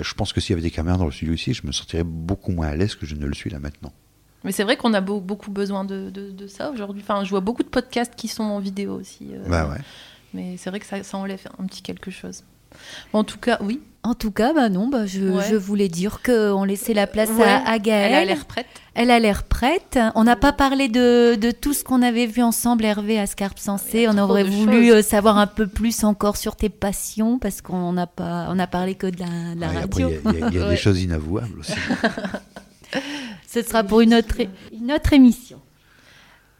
je 0.01 0.13
pense 0.13 0.33
que 0.33 0.41
s'il 0.41 0.49
y 0.49 0.55
avait 0.55 0.61
des 0.61 0.71
caméras 0.71 0.97
dans 0.97 1.05
le 1.05 1.11
studio 1.13 1.33
ici, 1.33 1.53
je 1.53 1.65
me 1.65 1.71
sentirais 1.71 2.03
beaucoup 2.03 2.51
moins 2.51 2.67
à 2.67 2.75
l'aise 2.75 2.95
que 2.95 3.05
je 3.05 3.15
ne 3.15 3.25
le 3.25 3.33
suis 3.33 3.49
là 3.49 3.59
maintenant. 3.59 3.93
Mais 4.43 4.51
c'est 4.51 4.65
vrai 4.65 4.75
qu'on 4.75 4.93
a 4.93 4.99
beaucoup 4.99 5.51
besoin 5.51 5.85
de, 5.85 6.09
de, 6.09 6.47
ça 6.47 6.69
aujourd'hui. 6.69 7.01
Enfin, 7.01 7.23
je 7.23 7.29
vois 7.29 7.39
beaucoup 7.39 7.63
de 7.63 7.69
podcasts 7.69 8.15
qui 8.17 8.27
sont 8.27 8.43
en 8.43 8.59
vidéo 8.59 8.93
aussi. 8.99 9.29
bah 9.47 9.69
ouais. 9.69 9.79
Mais 10.33 10.57
c'est 10.57 10.69
vrai 10.69 10.81
que 10.81 10.85
ça, 10.85 11.01
ça 11.01 11.17
enlève 11.17 11.47
un 11.59 11.65
petit 11.65 11.81
quelque 11.81 12.11
chose. 12.11 12.43
En 13.13 13.23
tout 13.23 13.39
cas, 13.39 13.57
oui. 13.61 13.79
En 14.05 14.13
tout 14.13 14.29
cas, 14.29 14.53
bah 14.53 14.69
non, 14.69 14.87
bah 14.87 15.07
je, 15.07 15.55
voulais 15.55 15.89
dire 15.89 16.21
qu'on 16.23 16.63
laissait 16.63 16.93
la 16.93 17.07
place 17.07 17.31
à, 17.39 17.79
Gaëlle. 17.79 18.11
Elle 18.11 18.13
a 18.13 18.25
l'air 18.25 18.45
prête. 18.45 18.67
Elle 18.93 19.09
a 19.09 19.19
l'air 19.19 19.43
prête. 19.43 19.97
On 20.13 20.23
n'a 20.23 20.35
pas 20.35 20.53
parlé 20.53 20.89
de, 20.89 21.51
tout 21.59 21.73
ce 21.73 21.83
qu'on 21.83 22.03
avait 22.03 22.27
vu 22.27 22.43
ensemble, 22.43 22.85
Hervé, 22.85 23.19
à 23.19 23.25
Scarpe 23.25 23.57
Sensé. 23.57 24.07
On 24.07 24.15
aurait 24.19 24.43
voulu 24.43 24.91
euh, 24.91 25.01
savoir 25.01 25.39
un 25.39 25.47
peu 25.47 25.65
plus 25.65 26.03
encore 26.03 26.37
sur 26.37 26.55
tes 26.55 26.69
passions, 26.69 27.39
parce 27.39 27.63
qu'on 27.63 27.93
n'a 27.93 28.05
pas, 28.05 28.45
on 28.49 28.59
a 28.59 28.67
parlé 28.67 28.93
que 28.93 29.07
de 29.07 29.19
la, 29.59 29.69
radio. 29.69 30.11
Il 30.35 30.55
y 30.55 30.59
a, 30.61 30.69
des 30.69 30.77
choses 30.77 31.01
inavouables 31.01 31.59
aussi. 31.59 31.73
Ce 33.47 33.63
sera 33.63 33.83
pour 33.83 34.01
une 34.01 34.13
autre, 34.13 34.35
une 34.71 34.91
autre 34.91 35.13
émission. 35.13 35.59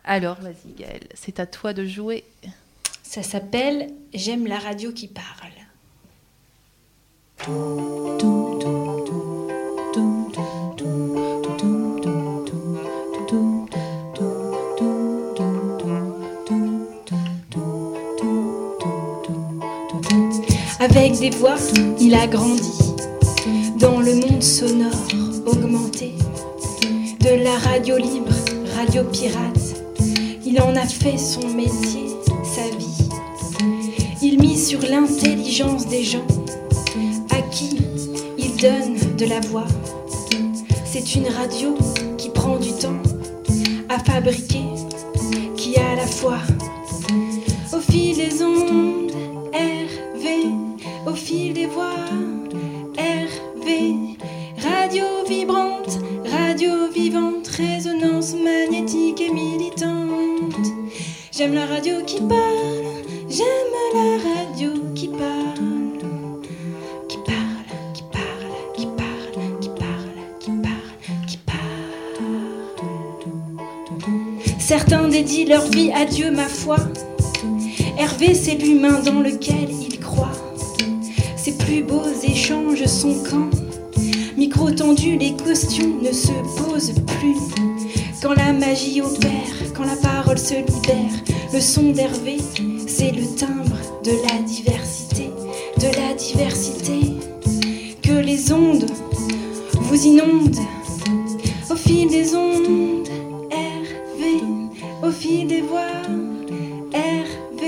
Alors, 0.03 0.37
vas-y, 0.41 0.73
Gaëlle, 0.79 1.09
c'est 1.13 1.39
à 1.39 1.45
toi 1.45 1.73
de 1.73 1.85
jouer. 1.85 2.23
Ça 3.03 3.21
s'appelle 3.21 3.91
J'aime 4.15 4.47
la 4.47 4.57
radio 4.57 4.91
qui 4.91 5.07
parle. 5.07 5.51
Avec 20.79 21.19
des 21.19 21.29
voix, 21.31 21.55
il 21.99 22.13
a 22.15 22.25
grandi 22.27 22.71
dans 23.79 23.99
le 23.99 24.15
monde 24.15 24.41
sonore 24.41 24.91
augmenté 25.45 26.13
de 27.19 27.43
la 27.43 27.57
radio 27.57 27.97
libre, 27.97 28.33
radio 28.75 29.03
pirate. 29.03 29.83
Il 30.45 30.59
en 30.61 30.75
a 30.75 30.85
fait 30.85 31.17
son 31.17 31.47
métier, 31.49 32.07
sa 32.43 32.75
vie. 32.75 33.09
Il 34.21 34.39
mise 34.39 34.67
sur 34.67 34.81
l'intelligence 34.81 35.87
des 35.87 36.03
gens 36.03 36.25
il 38.37 38.55
donne 38.57 39.15
de 39.17 39.25
la 39.25 39.39
voix. 39.41 39.67
C'est 40.85 41.15
une 41.15 41.27
radio 41.27 41.75
qui 42.17 42.29
prend 42.29 42.57
du 42.57 42.71
temps 42.71 43.01
à 43.89 43.99
fabriquer, 43.99 44.65
qui 45.57 45.75
a 45.77 45.95
la 45.95 46.07
foi 46.07 46.37
au 47.73 47.79
fil 47.79 48.15
des 48.15 48.41
ondes, 48.41 49.11
RV, 49.53 50.25
au 51.07 51.13
fil 51.13 51.53
des 51.53 51.65
voix, 51.65 51.95
RV, 52.97 54.17
radio 54.63 55.03
vibrante, 55.27 55.99
radio 56.31 56.71
vivante, 56.93 57.47
résonance 57.47 58.33
magnétique 58.35 59.21
et 59.21 59.33
militante. 59.33 60.67
J'aime 61.31 61.53
la 61.53 61.65
radio 61.65 61.95
qui 62.05 62.21
parle, 62.21 62.85
j'aime 63.29 63.73
la 63.93 64.17
radio 64.23 64.34
dédient 75.15 75.45
leur 75.45 75.69
vie 75.69 75.91
à 75.93 76.03
Dieu, 76.03 76.29
ma 76.29 76.49
foi. 76.49 76.75
Hervé, 77.97 78.33
c'est 78.33 78.55
l'humain 78.55 78.99
dans 78.99 79.21
lequel 79.21 79.69
il 79.71 79.97
croit. 79.97 80.33
Ses 81.37 81.53
plus 81.53 81.83
beaux 81.83 82.11
échanges 82.21 82.85
sont 82.85 83.15
quand, 83.29 83.49
micro 84.35 84.69
tendu, 84.71 85.15
les 85.17 85.33
questions 85.33 86.01
ne 86.01 86.11
se 86.11 86.33
posent 86.57 86.95
plus. 87.05 87.37
Quand 88.21 88.33
la 88.33 88.51
magie 88.51 89.01
opère, 89.01 89.55
quand 89.73 89.85
la 89.85 89.95
parole 89.95 90.37
se 90.37 90.55
libère, 90.55 91.15
le 91.53 91.61
son 91.61 91.91
d'Hervé, 91.91 92.39
c'est 92.85 93.11
le 93.11 93.25
timbre 93.37 93.77
de 94.03 94.11
la 94.27 94.41
diversité, 94.41 95.29
de 95.77 95.87
la 95.95 96.13
diversité. 96.13 97.13
Que 98.03 98.19
les 98.19 98.51
ondes 98.51 98.87
vous 99.79 100.07
inondent 100.07 100.59
au 101.69 101.75
fil 101.77 102.09
des 102.09 102.35
ondes 102.35 102.84
des 105.25 105.61
voix. 105.61 106.03
RV, 106.93 107.63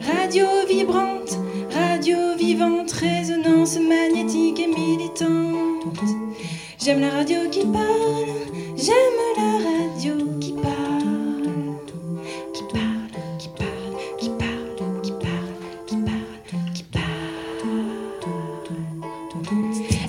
radio 0.00 0.46
vibrante, 0.66 1.38
radio 1.70 2.16
vivante, 2.38 2.90
résonance 2.92 3.78
magnétique 3.78 4.58
et 4.58 4.68
militante. 4.68 5.98
J'aime 6.82 7.00
la 7.00 7.10
radio 7.10 7.40
qui 7.50 7.66
parle, 7.66 8.32
j'aime 8.76 9.18
la 9.36 9.52
radio 9.68 10.14
qui 10.40 10.52
parle. 10.52 11.76
Qui 12.54 12.62
parle, 12.72 13.10
qui 13.38 13.48
parle, 13.48 13.92
qui 14.22 14.30
parle, 14.30 15.00
qui 15.02 15.12
parle, 15.12 15.44
qui 15.86 15.96
parle, 15.96 16.72
qui 16.74 16.84
parle. 16.84 17.02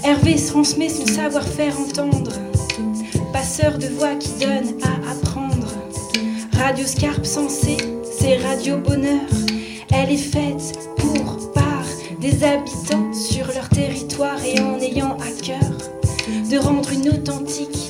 Hervé 0.05 0.35
transmet 0.35 0.89
son 0.89 1.05
savoir-faire 1.07 1.77
entendre, 1.77 2.31
passeur 3.33 3.77
de 3.77 3.87
voix 3.87 4.15
qui 4.15 4.29
donne 4.39 4.79
à 4.81 5.11
apprendre 5.11 5.32
Radio 6.63 6.85
Scarpe 6.85 7.25
sensée, 7.25 7.75
c'est 8.17 8.37
Radio 8.37 8.77
Bonheur. 8.77 9.19
Elle 9.93 10.11
est 10.11 10.15
faite 10.15 10.79
pour, 10.95 11.51
par 11.51 11.83
des 12.21 12.41
habitants 12.41 13.11
sur 13.11 13.47
leur 13.47 13.67
territoire 13.67 14.41
et 14.45 14.61
en 14.61 14.79
ayant 14.79 15.17
à 15.17 15.29
cœur 15.43 15.59
de 16.49 16.57
rendre 16.57 16.89
une 16.93 17.09
authentique 17.09 17.82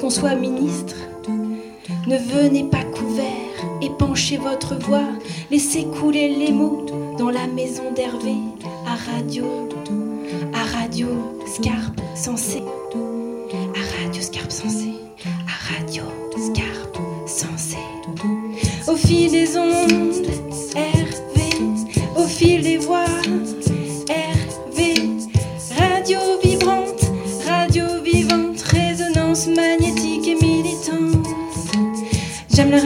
qu'on 0.00 0.10
soit 0.10 0.34
ministre. 0.34 0.96
Ne 2.08 2.16
venez 2.16 2.64
pas 2.64 2.82
couvert, 2.82 3.24
épanchez 3.80 4.36
votre 4.36 4.74
voix, 4.74 5.06
laissez 5.52 5.84
couler 5.84 6.28
les 6.30 6.50
mots 6.50 6.84
dans 7.16 7.30
la 7.30 7.46
maison 7.46 7.92
d'Hervé, 7.94 8.34
à 8.86 8.96
radio, 9.12 9.44
à 10.52 10.78
radio, 10.78 11.06
Scarpe, 11.46 12.00
sensé, 12.16 12.62
à 13.54 14.02
radio, 14.02 14.20
Scarpe, 14.20 14.50
sensé, 14.50 14.94
à 15.24 15.74
radio, 15.74 16.02
Scarpe, 16.36 16.98
sensé. 17.26 17.78
Au 18.88 18.96
fil 18.96 19.41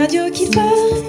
radio 0.07 0.30
qui 0.30 0.46
parle, 0.50 1.05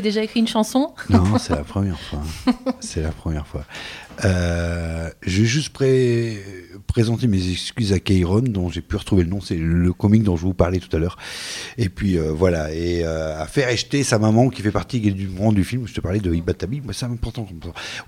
Déjà 0.00 0.22
écrit 0.22 0.40
une 0.40 0.48
chanson 0.48 0.92
Non, 1.10 1.38
c'est 1.38 1.54
la 1.54 1.64
première 1.64 1.98
fois. 1.98 2.22
C'est 2.80 3.02
la 3.02 3.10
première 3.12 3.46
fois. 3.46 3.64
Euh, 4.24 5.10
je 5.22 5.40
vais 5.42 5.46
juste 5.46 5.70
pré- 5.70 6.42
présenter 6.98 7.28
mes 7.28 7.52
excuses 7.52 7.92
à 7.92 8.00
Keiron, 8.00 8.40
dont 8.40 8.70
j'ai 8.70 8.80
pu 8.80 8.96
retrouver 8.96 9.22
le 9.22 9.30
nom. 9.30 9.40
C'est 9.40 9.54
le 9.54 9.92
comique 9.92 10.24
dont 10.24 10.36
je 10.36 10.42
vous 10.42 10.52
parlais 10.52 10.80
tout 10.80 10.94
à 10.96 10.98
l'heure. 10.98 11.16
Et 11.76 11.88
puis 11.88 12.18
euh, 12.18 12.32
voilà, 12.32 12.74
et 12.74 13.04
euh, 13.04 13.40
à 13.40 13.46
faire 13.46 13.68
acheter 13.68 14.02
sa 14.02 14.18
maman 14.18 14.48
qui 14.48 14.62
fait 14.62 14.72
partie 14.72 14.98
du 15.00 15.28
monde 15.28 15.54
du 15.54 15.62
film. 15.62 15.86
Je 15.86 15.94
te 15.94 16.00
parlais 16.00 16.18
de 16.18 16.34
Ibatabi, 16.34 16.80
moi 16.80 16.92
c'est 16.92 17.06
important. 17.06 17.46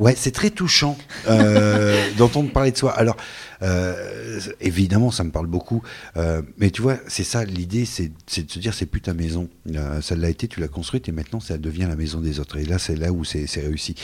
Ouais, 0.01 0.15
c'est 0.17 0.33
très 0.33 0.51
touchant 0.51 0.99
euh, 1.29 2.05
d'entendre 2.19 2.51
parler 2.51 2.73
de 2.73 2.77
soi. 2.77 2.91
Alors 2.99 3.17
euh, 3.63 4.41
évidemment, 4.61 5.13
ça 5.13 5.23
me 5.23 5.31
parle 5.31 5.47
beaucoup, 5.47 5.85
mais 6.59 6.73
tu 6.73 6.83
vois, 6.83 6.97
c'est 7.07 7.23
ça 7.23 7.45
l'idée, 7.45 7.85
c'est 7.85 8.09
de 8.09 8.51
se 8.51 8.59
dire 8.59 8.75
c'est 8.75 8.87
plus 8.87 9.03
ta 9.03 9.15
maison. 9.15 9.49
Ça 10.03 10.17
l'a 10.17 10.31
été, 10.31 10.49
tu 10.49 10.59
l'as 10.59 10.67
construite 10.67 11.09
et 11.09 11.13
maintenant 11.13 11.39
ça 11.39 11.59
devient 11.59 11.87
la 11.89 11.95
maison 11.95 12.19
des 12.19 12.41
autres. 12.41 12.57
Et 12.57 12.65
là, 12.65 12.81
c'est 12.81 12.97
là 12.97 13.13
où 13.13 13.23
c'est 13.25 13.47
réussi. 13.55 13.95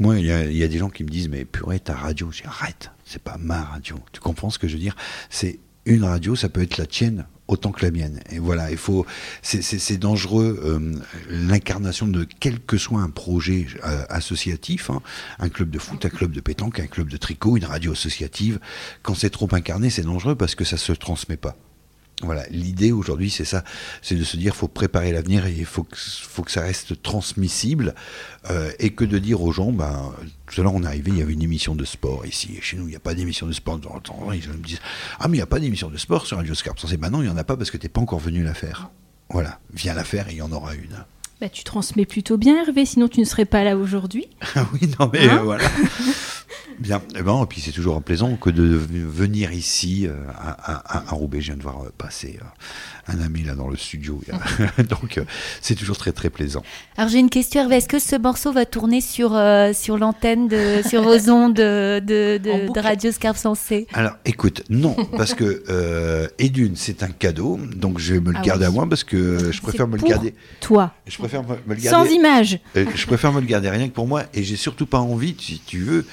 Moi, 0.00 0.18
il 0.18 0.24
y, 0.24 0.58
y 0.58 0.64
a 0.64 0.68
des 0.68 0.78
gens 0.78 0.88
qui 0.88 1.04
me 1.04 1.10
disent 1.10 1.28
mais 1.28 1.44
purée, 1.44 1.78
ta 1.78 1.94
radio. 1.94 2.30
Je 2.30 2.40
dis 2.40 2.48
arrête, 2.48 2.90
c'est 3.10 3.22
pas 3.22 3.36
ma 3.38 3.62
radio. 3.64 3.96
Tu 4.12 4.20
comprends 4.20 4.50
ce 4.50 4.58
que 4.58 4.68
je 4.68 4.74
veux 4.74 4.80
dire? 4.80 4.96
C'est 5.30 5.58
une 5.84 6.04
radio, 6.04 6.36
ça 6.36 6.48
peut 6.48 6.62
être 6.62 6.78
la 6.78 6.86
tienne 6.86 7.26
autant 7.48 7.72
que 7.72 7.84
la 7.84 7.90
mienne. 7.90 8.20
Et 8.30 8.38
voilà, 8.38 8.70
il 8.70 8.76
faut, 8.76 9.04
c'est- 9.42 9.96
dangereux 9.98 10.60
euh, 10.62 10.94
l'incarnation 11.28 12.06
de 12.06 12.24
quel 12.38 12.60
que 12.60 12.78
soit 12.78 13.00
un 13.00 13.10
projet 13.10 13.66
euh, 13.84 14.04
associatif, 14.08 14.88
hein, 14.90 15.02
un 15.40 15.48
club 15.48 15.70
de 15.70 15.80
foot, 15.80 16.04
un 16.04 16.10
club 16.10 16.30
de 16.30 16.40
pétanque, 16.40 16.78
un 16.78 16.86
club 16.86 17.08
de 17.08 17.16
tricot, 17.16 17.56
une 17.56 17.64
radio 17.64 17.90
associative. 17.92 18.60
Quand 19.02 19.14
c'est 19.16 19.30
trop 19.30 19.48
incarné, 19.52 19.90
c'est 19.90 20.02
dangereux 20.02 20.36
parce 20.36 20.54
que 20.54 20.64
ça 20.64 20.76
se 20.76 20.92
transmet 20.92 21.36
pas. 21.36 21.56
Voilà, 22.22 22.44
l'idée 22.50 22.92
aujourd'hui, 22.92 23.30
c'est 23.30 23.44
ça, 23.46 23.64
c'est 24.02 24.14
de 24.14 24.24
se 24.24 24.36
dire, 24.36 24.54
faut 24.54 24.68
préparer 24.68 25.10
l'avenir 25.12 25.46
et 25.46 25.52
il 25.52 25.64
faut 25.64 25.84
que, 25.84 25.96
faut 25.96 26.42
que 26.42 26.50
ça 26.50 26.60
reste 26.60 27.02
transmissible 27.02 27.94
euh, 28.50 28.70
et 28.78 28.90
que 28.90 29.04
de 29.04 29.18
dire 29.18 29.40
aux 29.42 29.52
gens, 29.52 29.72
ben, 29.72 30.12
tout 30.46 30.60
à 30.60 30.64
l'heure 30.64 30.74
on 30.74 30.82
est 30.82 30.86
arrivé, 30.86 31.12
il 31.12 31.18
y 31.18 31.22
avait 31.22 31.32
une 31.32 31.42
émission 31.42 31.74
de 31.74 31.84
sport 31.84 32.26
ici, 32.26 32.56
et 32.58 32.60
chez 32.60 32.76
nous 32.76 32.84
il 32.84 32.90
n'y 32.90 32.96
a 32.96 33.00
pas 33.00 33.14
d'émission 33.14 33.46
de 33.46 33.52
sport. 33.52 33.78
De 33.78 33.84
temps 33.84 33.94
en 33.94 34.00
temps, 34.00 34.32
Ils 34.32 34.48
me 34.48 34.56
disent, 34.56 34.80
ah 35.18 35.28
mais 35.28 35.36
il 35.36 35.38
n'y 35.38 35.42
a 35.42 35.46
pas 35.46 35.60
d'émission 35.60 35.88
de 35.88 35.96
sport 35.96 36.26
sur 36.26 36.36
Radio 36.36 36.54
Scarpe. 36.54 36.78
C'est 36.86 36.96
ben 36.98 37.08
non, 37.10 37.22
il 37.22 37.26
n'y 37.26 37.30
en 37.30 37.36
a 37.38 37.44
pas 37.44 37.56
parce 37.56 37.70
que 37.70 37.76
t'es 37.78 37.88
pas 37.88 38.00
encore 38.00 38.20
venu 38.20 38.42
la 38.42 38.52
faire. 38.54 38.90
Voilà, 39.30 39.58
viens 39.72 39.94
la 39.94 40.04
faire 40.04 40.28
et 40.28 40.32
il 40.32 40.36
y 40.38 40.42
en 40.42 40.52
aura 40.52 40.74
une. 40.74 41.04
Bah, 41.40 41.48
tu 41.48 41.64
transmets 41.64 42.04
plutôt 42.04 42.36
bien, 42.36 42.60
Hervé, 42.66 42.84
sinon 42.84 43.08
tu 43.08 43.20
ne 43.20 43.24
serais 43.24 43.46
pas 43.46 43.64
là 43.64 43.76
aujourd'hui. 43.78 44.26
Ah 44.56 44.66
oui, 44.74 44.90
non 44.98 45.08
mais 45.10 45.26
Hein 45.26 45.38
euh, 45.38 45.42
voilà. 45.42 45.64
Bien, 46.80 47.02
et, 47.14 47.22
ben, 47.22 47.42
et 47.42 47.46
puis 47.46 47.60
c'est 47.60 47.72
toujours 47.72 48.00
plaisant 48.02 48.36
que 48.36 48.48
de 48.50 48.62
venir 48.64 49.52
ici 49.52 50.06
euh, 50.06 50.14
à, 50.34 50.98
à- 50.98 51.10
à 51.10 51.14
Roubaix. 51.14 51.40
Je 51.40 51.46
viens 51.48 51.56
de 51.56 51.62
voir 51.62 51.82
euh, 51.84 51.92
passer 51.98 52.38
euh, 52.42 53.12
un 53.12 53.20
ami 53.20 53.42
là 53.42 53.54
dans 53.54 53.68
le 53.68 53.76
studio. 53.76 54.20
Donc 54.88 55.18
euh, 55.18 55.24
c'est 55.60 55.74
toujours 55.74 55.98
très 55.98 56.12
très 56.12 56.30
plaisant. 56.30 56.62
Alors 56.96 57.10
j'ai 57.10 57.18
une 57.18 57.28
question, 57.30 57.60
Hervé. 57.60 57.76
Est-ce 57.76 57.88
que 57.88 57.98
ce 57.98 58.16
morceau 58.16 58.52
va 58.52 58.64
tourner 58.64 59.00
sur, 59.02 59.34
euh, 59.36 59.72
sur 59.74 59.98
l'antenne, 59.98 60.48
de, 60.48 60.80
sur 60.88 61.02
vos 61.02 61.28
ondes 61.30 61.54
de, 61.54 62.00
de, 62.00 62.38
de- 62.38 62.72
de. 62.72 62.80
Radio 62.80 63.12
Scarpe 63.12 63.36
Sensé 63.36 63.86
Alors 63.92 64.12
écoute, 64.24 64.62
non, 64.70 64.96
parce 65.18 65.34
que 65.34 65.62
euh, 65.68 66.28
et 66.38 66.48
d'une 66.48 66.76
c'est 66.76 67.02
un 67.02 67.08
cadeau, 67.10 67.58
donc 67.76 67.98
je 67.98 68.14
vais 68.14 68.20
me 68.20 68.30
le 68.32 68.38
Ah 68.38 68.42
garder 68.42 68.64
oui. 68.64 68.68
à 68.68 68.70
moi 68.74 68.88
parce 68.88 69.04
que 69.04 69.52
je 69.52 69.60
préfère 69.60 69.86
me 69.86 69.98
le 69.98 70.02
garder. 70.02 70.34
Toi, 70.60 70.94
Je 71.06 71.18
préfère 71.18 71.42
me, 71.42 71.56
me 71.66 71.74
le 71.74 71.80
sans 71.80 71.90
garder. 72.04 72.10
image. 72.14 72.58
Euh, 72.76 72.86
je 72.94 73.06
préfère 73.06 73.32
me 73.32 73.40
le 73.40 73.46
garder 73.46 73.68
rien 73.68 73.86
que 73.88 73.92
pour 73.94 74.06
moi 74.06 74.22
et 74.32 74.42
j'ai 74.42 74.56
surtout 74.56 74.86
pas 74.86 74.98
envie, 75.00 75.36
si 75.38 75.60
tu 75.66 75.80
veux, 75.80 76.06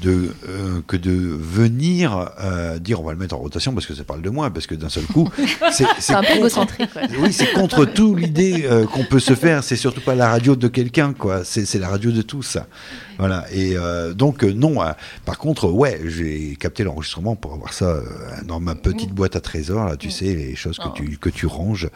de 0.00 0.34
euh, 0.48 0.80
que 0.86 0.96
de 0.96 1.10
venir 1.12 2.30
euh, 2.40 2.78
dire 2.78 3.00
on 3.00 3.04
va 3.04 3.12
le 3.12 3.18
mettre 3.18 3.34
en 3.34 3.38
rotation 3.38 3.72
parce 3.74 3.86
que 3.86 3.94
ça 3.94 4.04
parle 4.04 4.22
de 4.22 4.30
moi 4.30 4.50
parce 4.50 4.66
que 4.66 4.74
d'un 4.74 4.88
seul 4.88 5.04
coup 5.04 5.28
c'est 5.72 5.84
un 6.14 6.20
peu 6.20 6.26
contre- 6.26 6.36
égocentrique. 6.36 6.90
ouais. 6.96 7.08
oui 7.20 7.32
c'est 7.32 7.52
contre 7.52 7.84
tout 7.84 8.14
l'idée 8.14 8.64
euh, 8.64 8.86
qu'on 8.86 9.04
peut 9.04 9.20
se 9.20 9.34
faire 9.34 9.62
c'est 9.64 9.76
surtout 9.76 10.00
pas 10.00 10.14
la 10.14 10.28
radio 10.30 10.56
de 10.56 10.68
quelqu'un 10.68 11.12
quoi 11.12 11.44
c'est 11.44 11.66
c'est 11.66 11.78
la 11.78 11.88
radio 11.88 12.10
de 12.10 12.22
tous 12.22 12.42
ça. 12.42 12.66
voilà 13.18 13.44
et 13.52 13.76
donc 14.14 14.42
non 14.44 14.76
par 15.24 15.38
contre 15.38 15.68
ouais 15.70 16.00
j'ai 16.06 16.56
capté 16.58 16.84
l'enregistrement 16.84 17.36
pour 17.36 17.54
avoir 17.54 17.72
ça 17.72 18.00
dans 18.46 18.60
ma 18.60 18.74
petite 18.74 19.10
boîte 19.12 19.36
à 19.36 19.40
trésors 19.40 19.84
là 19.86 19.96
tu 19.96 20.10
sais 20.10 20.34
les 20.34 20.56
choses 20.56 20.78
que 20.78 20.84
Oh. 20.88 20.92
tu 20.94 21.18
que 21.18 21.28
tu 21.30 21.46
ranges 21.46 21.88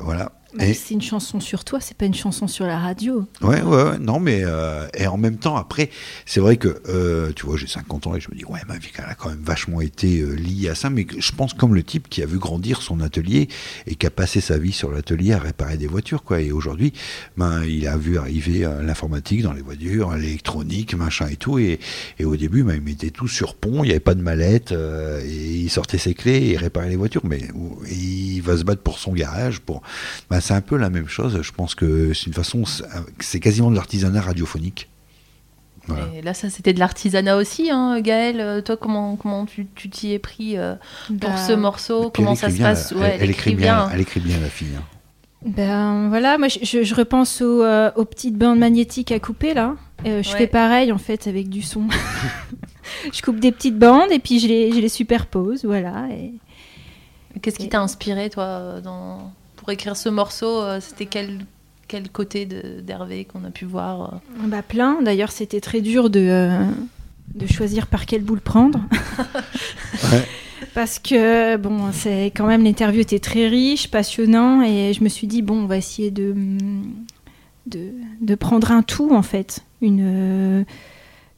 voilà 0.00 0.32
et 0.60 0.74
C'est 0.74 0.94
une 0.94 1.02
chanson 1.02 1.40
sur 1.40 1.64
toi, 1.64 1.80
c'est 1.80 1.96
pas 1.96 2.06
une 2.06 2.14
chanson 2.14 2.46
sur 2.46 2.66
la 2.66 2.78
radio. 2.78 3.26
Ouais, 3.42 3.62
ouais, 3.62 3.82
ouais, 3.82 3.98
non, 3.98 4.20
mais 4.20 4.42
euh, 4.44 4.86
et 4.94 5.06
en 5.06 5.16
même 5.16 5.36
temps, 5.36 5.56
après, 5.56 5.90
c'est 6.24 6.40
vrai 6.40 6.56
que 6.56 6.80
euh, 6.88 7.32
tu 7.34 7.46
vois, 7.46 7.56
j'ai 7.56 7.66
50 7.66 8.06
ans 8.06 8.14
et 8.14 8.20
je 8.20 8.30
me 8.30 8.36
dis, 8.36 8.44
ouais, 8.44 8.60
ma 8.68 8.78
vie, 8.78 8.90
elle 8.96 9.04
a 9.04 9.14
quand 9.14 9.28
même 9.28 9.42
vachement 9.42 9.80
été 9.80 10.20
euh, 10.20 10.34
liée 10.34 10.68
à 10.68 10.74
ça, 10.74 10.90
mais 10.90 11.06
je 11.16 11.32
pense 11.32 11.54
comme 11.54 11.74
le 11.74 11.82
type 11.82 12.08
qui 12.08 12.22
a 12.22 12.26
vu 12.26 12.38
grandir 12.38 12.82
son 12.82 13.00
atelier 13.00 13.48
et 13.86 13.94
qui 13.94 14.06
a 14.06 14.10
passé 14.10 14.40
sa 14.40 14.58
vie 14.58 14.72
sur 14.72 14.90
l'atelier 14.90 15.32
à 15.32 15.38
réparer 15.38 15.76
des 15.76 15.86
voitures, 15.86 16.22
quoi. 16.22 16.40
Et 16.40 16.52
aujourd'hui, 16.52 16.92
ben, 17.36 17.64
il 17.64 17.86
a 17.86 17.96
vu 17.96 18.18
arriver 18.18 18.68
l'informatique 18.82 19.42
dans 19.42 19.52
les 19.52 19.62
voitures, 19.62 20.12
l'électronique, 20.12 20.94
machin 20.94 21.28
et 21.28 21.36
tout, 21.36 21.58
et, 21.58 21.78
et 22.18 22.24
au 22.24 22.36
début, 22.36 22.62
ben, 22.62 22.74
il 22.74 22.82
mettait 22.82 23.10
tout 23.10 23.28
sur 23.28 23.54
pont, 23.54 23.84
il 23.84 23.88
n'y 23.88 23.90
avait 23.90 24.00
pas 24.00 24.14
de 24.14 24.22
mallette, 24.22 24.72
et 24.72 25.56
il 25.56 25.70
sortait 25.70 25.98
ses 25.98 26.14
clés 26.14 26.36
et 26.36 26.52
il 26.52 26.56
réparait 26.56 26.88
les 26.88 26.96
voitures, 26.96 27.22
mais 27.24 27.40
et 27.88 27.94
il 27.94 28.40
va 28.40 28.56
se 28.56 28.64
battre 28.64 28.82
pour 28.82 28.98
son 28.98 29.12
garage, 29.12 29.60
pour. 29.60 29.82
Ben, 30.30 30.40
c'est 30.46 30.54
un 30.54 30.60
peu 30.60 30.76
la 30.76 30.90
même 30.90 31.08
chose. 31.08 31.40
Je 31.42 31.52
pense 31.52 31.74
que 31.74 32.12
c'est 32.14 32.26
une 32.26 32.32
façon, 32.34 32.64
c'est- 33.20 33.40
quasiment 33.40 33.70
de 33.70 33.76
l'artisanat 33.76 34.20
radiophonique. 34.20 34.88
Voilà. 35.88 36.06
Et 36.16 36.22
là, 36.22 36.34
ça, 36.34 36.50
c'était 36.50 36.72
de 36.72 36.80
l'artisanat 36.80 37.36
aussi, 37.36 37.70
hein, 37.70 38.00
Gaël. 38.00 38.40
Euh, 38.40 38.60
Toi, 38.60 38.76
comment, 38.76 39.14
comment 39.16 39.46
tu 39.46 39.66
tu 39.76 39.88
t'y 39.88 40.12
es 40.12 40.18
pris 40.18 40.56
euh, 40.58 40.74
pour 41.20 41.30
Bah, 41.30 41.36
ce 41.36 41.52
morceau? 41.52 42.10
Comment 42.12 42.34
ça 42.34 42.50
se 42.50 42.58
passe? 42.58 42.90
Elle, 42.92 42.98
Ouais, 42.98 43.18
elle 43.20 43.30
écrit 43.30 43.54
bien, 43.54 43.88
elle 43.92 44.00
écrit 44.00 44.20
bien 44.20 44.40
la 44.40 44.48
fille. 44.48 44.74
hein. 44.76 44.82
Ben 45.44 46.08
voilà, 46.08 46.38
moi 46.38 46.48
je, 46.48 46.94
repense 46.94 47.40
aux, 47.40 47.62
euh, 47.62 47.92
aux 47.94 48.04
petites 48.04 48.36
bandes 48.36 48.58
magnétiques 48.58 49.12
à 49.12 49.20
couper 49.20 49.54
là. 49.54 49.76
Euh, 50.04 50.20
je 50.22 50.30
Ouais. 50.32 50.38
fais 50.38 50.46
pareil 50.48 50.90
en 50.90 50.98
fait 50.98 51.28
avec 51.28 51.48
du 51.48 51.62
son. 51.62 51.84
je 53.12 53.22
coupe 53.22 53.38
des 53.38 53.52
petites 53.52 53.78
bandes 53.78 54.10
et 54.10 54.18
puis 54.18 54.40
je 54.40 54.48
les, 54.48 54.72
je 54.72 54.80
les 54.80 54.88
superpose, 54.88 55.64
voilà. 55.64 56.08
Et... 56.10 56.32
Qu'est-ce 57.42 57.58
qui 57.58 57.68
t'a 57.68 57.80
inspiré, 57.80 58.28
toi, 58.30 58.80
dans... 58.82 59.30
pour 59.66 59.72
écrire 59.72 59.96
ce 59.96 60.08
morceau 60.08 60.62
euh, 60.62 60.78
C'était 60.80 61.06
quel, 61.06 61.40
quel 61.88 62.08
côté 62.08 62.46
de- 62.46 62.80
d'Hervé 62.82 63.24
qu'on 63.24 63.42
a 63.44 63.50
pu 63.50 63.64
voir 63.64 64.14
euh 64.14 64.46
Bah 64.46 64.62
plein, 64.62 65.02
d'ailleurs 65.02 65.32
c'était 65.32 65.60
très 65.60 65.80
dur 65.80 66.08
de, 66.08 66.20
euh, 66.20 66.64
de 67.34 67.46
choisir 67.48 67.88
par 67.88 68.06
quelle 68.06 68.22
boule 68.22 68.40
prendre. 68.40 68.78
Ouais. 70.12 70.24
Parce 70.74 70.98
que 70.98 71.56
bon, 71.56 71.90
c'est 71.92 72.26
quand 72.26 72.46
même 72.46 72.62
l'interview 72.62 73.00
était 73.00 73.18
très 73.18 73.48
riche, 73.48 73.90
passionnant, 73.90 74.62
et 74.62 74.92
je 74.92 75.02
me 75.02 75.08
suis 75.08 75.26
dit 75.26 75.40
bon, 75.42 75.62
on 75.62 75.66
va 75.66 75.78
essayer 75.78 76.10
de 76.10 76.34
de, 77.66 77.90
de 78.20 78.34
prendre 78.34 78.70
un 78.70 78.82
tout 78.82 79.10
en 79.12 79.22
fait, 79.22 79.64
une 79.80 80.00
euh, 80.02 80.64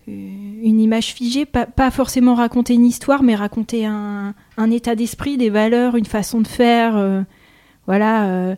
une 0.07 0.81
image 0.81 1.14
figée, 1.14 1.47
pas, 1.47 1.91
forcément 1.91 2.35
raconter 2.35 2.74
une 2.74 2.85
histoire, 2.85 3.22
mais 3.22 3.35
raconter 3.37 3.87
un, 3.87 4.35
un 4.57 4.70
état 4.70 4.95
d'esprit, 4.95 5.37
des 5.39 5.51
valeurs, 5.51 5.97
une 5.97 6.05
façon 6.07 6.41
de 6.41 6.49
faire. 6.49 6.97
Voilà 7.89 8.57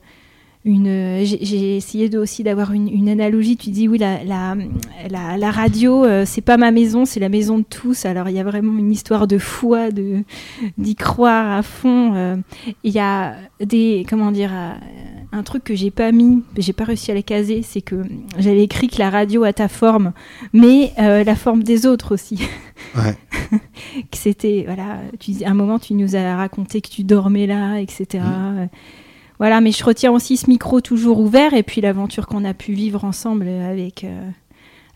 une 0.64 1.24
j'ai 1.24 1.76
essayé 1.76 2.14
aussi 2.18 2.42
d'avoir 2.42 2.72
une, 2.72 3.08
analogie. 3.08 3.56
Tu 3.56 3.70
dis 3.70 3.88
oui 3.88 3.98
la, 3.98 4.22
la, 4.24 4.56
la, 5.38 5.50
radio 5.50 6.04
euh, 6.04 6.24
c'est 6.26 6.42
pas 6.42 6.58
ma 6.58 6.70
maison 6.70 7.06
c'est 7.06 7.20
la 7.20 7.30
maison 7.30 7.58
de 7.58 7.64
tous. 7.64 8.04
Alors 8.04 8.28
il 8.28 8.36
y 8.36 8.40
a 8.40 8.44
vraiment 8.44 8.78
une 8.78 8.92
histoire 8.92 9.26
de 9.26 9.38
foi 9.38 9.90
de 9.90 10.22
d'y 10.76 10.94
croire 10.96 11.56
à 11.56 11.62
fond. 11.62 12.14
Euh. 12.14 12.36
il 12.84 12.92
y 12.92 12.98
a 12.98 13.36
des 13.60 14.04
comment 14.08 14.30
dire 14.30 14.50
euh, 14.52 14.72
un 15.32 15.42
truc 15.42 15.64
que 15.64 15.74
j'ai 15.74 15.90
pas 15.90 16.12
mis 16.12 16.42
j'ai 16.58 16.74
pas 16.74 16.84
réussi 16.84 17.10
à 17.10 17.14
les 17.14 17.22
caser 17.22 17.62
c'est 17.62 17.80
que 17.80 18.02
j'avais 18.38 18.64
écrit 18.64 18.88
que 18.88 18.98
la 18.98 19.08
radio 19.08 19.44
a 19.44 19.54
ta 19.54 19.68
forme 19.68 20.12
mais 20.52 20.92
la 20.98 21.36
forme 21.36 21.62
des 21.62 21.86
autres 21.86 22.14
aussi. 22.14 22.38
Ouais. 22.96 23.14
que 24.10 24.16
c'était 24.16 24.62
voilà 24.64 25.00
tu 25.18 25.44
à 25.44 25.50
un 25.50 25.54
moment 25.54 25.78
tu 25.78 25.92
nous 25.92 26.16
as 26.16 26.34
raconté 26.34 26.80
que 26.80 26.88
tu 26.88 27.04
dormais 27.04 27.46
là 27.46 27.78
etc 27.78 28.24
voilà, 29.40 29.62
mais 29.62 29.72
je 29.72 29.82
retiens 29.82 30.12
aussi 30.12 30.36
ce 30.36 30.50
micro 30.50 30.82
toujours 30.82 31.18
ouvert 31.18 31.54
et 31.54 31.62
puis 31.62 31.80
l'aventure 31.80 32.26
qu'on 32.26 32.44
a 32.44 32.52
pu 32.52 32.74
vivre 32.74 33.04
ensemble 33.04 33.48
avec, 33.48 34.04
euh, 34.04 34.30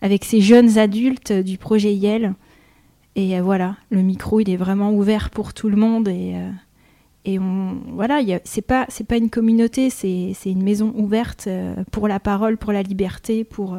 avec 0.02 0.26
ces 0.26 0.42
jeunes 0.42 0.76
adultes 0.76 1.32
du 1.32 1.56
projet 1.56 1.94
Yel. 1.94 2.34
Et 3.16 3.38
euh, 3.38 3.42
voilà, 3.42 3.78
le 3.88 4.02
micro, 4.02 4.40
il 4.40 4.50
est 4.50 4.58
vraiment 4.58 4.92
ouvert 4.92 5.30
pour 5.30 5.54
tout 5.54 5.70
le 5.70 5.76
monde 5.76 6.08
et, 6.08 6.34
euh, 6.34 6.50
et 7.24 7.38
on, 7.38 7.78
voilà, 7.94 8.20
c'est 8.44 8.60
pas 8.60 8.86
pas 9.08 9.16
une 9.16 9.30
communauté, 9.30 9.88
c'est 9.88 10.34
une 10.44 10.62
maison 10.62 10.92
ouverte 10.94 11.48
pour 11.90 12.06
la 12.06 12.20
parole, 12.20 12.58
pour 12.58 12.72
la 12.72 12.82
liberté, 12.82 13.44
pour 13.44 13.78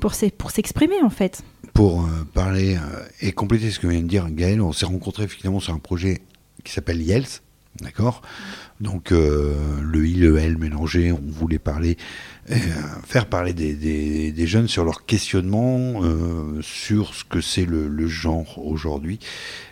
pour 0.00 0.14
s'exprimer 0.14 1.00
en 1.04 1.10
fait. 1.10 1.44
Pour 1.74 2.08
parler 2.34 2.76
et 3.20 3.30
compléter 3.30 3.70
ce 3.70 3.78
que 3.78 3.86
vient 3.86 4.02
de 4.02 4.08
dire 4.08 4.28
Gaël, 4.30 4.60
on 4.60 4.72
s'est 4.72 4.86
rencontrés 4.86 5.28
finalement 5.28 5.60
sur 5.60 5.74
un 5.74 5.78
projet 5.78 6.22
qui 6.64 6.72
s'appelle 6.72 7.00
Yels, 7.00 7.28
d'accord? 7.80 8.22
Donc 8.80 9.12
euh, 9.12 9.54
le 9.82 10.06
I, 10.06 10.14
le 10.14 10.38
L 10.38 10.56
mélangé, 10.56 11.12
on 11.12 11.20
voulait 11.22 11.58
parler, 11.58 11.98
euh, 12.50 12.56
faire 13.06 13.26
parler 13.26 13.52
des, 13.52 14.46
jeunes 14.46 14.68
sur 14.68 14.84
leur 14.84 15.04
questionnement 15.04 16.02
euh, 16.02 16.60
sur 16.62 17.14
ce 17.14 17.24
que 17.24 17.40
c'est 17.40 17.66
le, 17.66 18.06
genre 18.06 18.58
aujourd'hui 18.66 19.18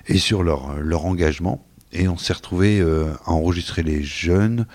et 0.06 0.18
sur 0.18 0.42
leur, 0.42 0.78
leur 0.80 1.06
engagement. 1.06 1.64
Et 1.92 2.06
on 2.06 2.18
s'est 2.18 2.34
retrouvé 2.34 2.82
à 2.82 3.32
enregistrer 3.32 3.82
les 3.82 4.02
jeunes 4.02 4.66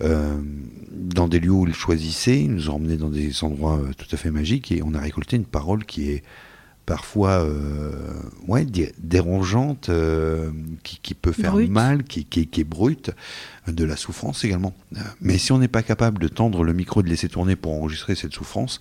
dans 0.00 1.28
des 1.28 1.38
lieux 1.38 1.52
où 1.52 1.66
ils 1.66 1.74
choisissaient, 1.74 2.40
ils 2.40 2.52
nous 2.52 2.70
ont 2.70 2.74
emmenés 2.74 2.96
dans 2.96 3.08
des 3.08 3.44
endroits 3.44 3.80
tout 3.96 4.08
à 4.10 4.16
fait 4.16 4.32
magiques 4.32 4.72
et 4.72 4.82
on 4.82 4.92
a 4.92 5.00
récolté 5.00 5.36
une 5.36 5.46
parole 5.46 5.84
qui 5.84 6.10
est 6.10 6.24
parfois 6.86 7.44
euh, 7.44 7.90
ouais, 8.46 8.64
dérangeante, 8.98 9.88
euh, 9.88 10.50
qui, 10.84 11.14
peut 11.14 11.32
faire 11.32 11.56
mal, 11.56 12.04
qui, 12.04 12.24
qui, 12.24 12.60
est 12.60 12.64
brute, 12.64 13.10
de 13.66 13.84
la 13.84 13.96
souffrance 13.96 14.44
également. 14.44 14.72
Mais 15.20 15.36
si 15.36 15.50
on 15.50 15.58
n'est 15.58 15.68
pas 15.68 15.82
capable 15.82 16.20
de 16.20 16.28
tendre 16.28 16.62
le 16.62 16.72
micro, 16.72 17.02
de 17.02 17.08
laisser 17.08 17.28
tourner 17.28 17.56
pour 17.56 17.72
enregistrer 17.72 18.14
cette 18.14 18.32
souffrance, 18.32 18.78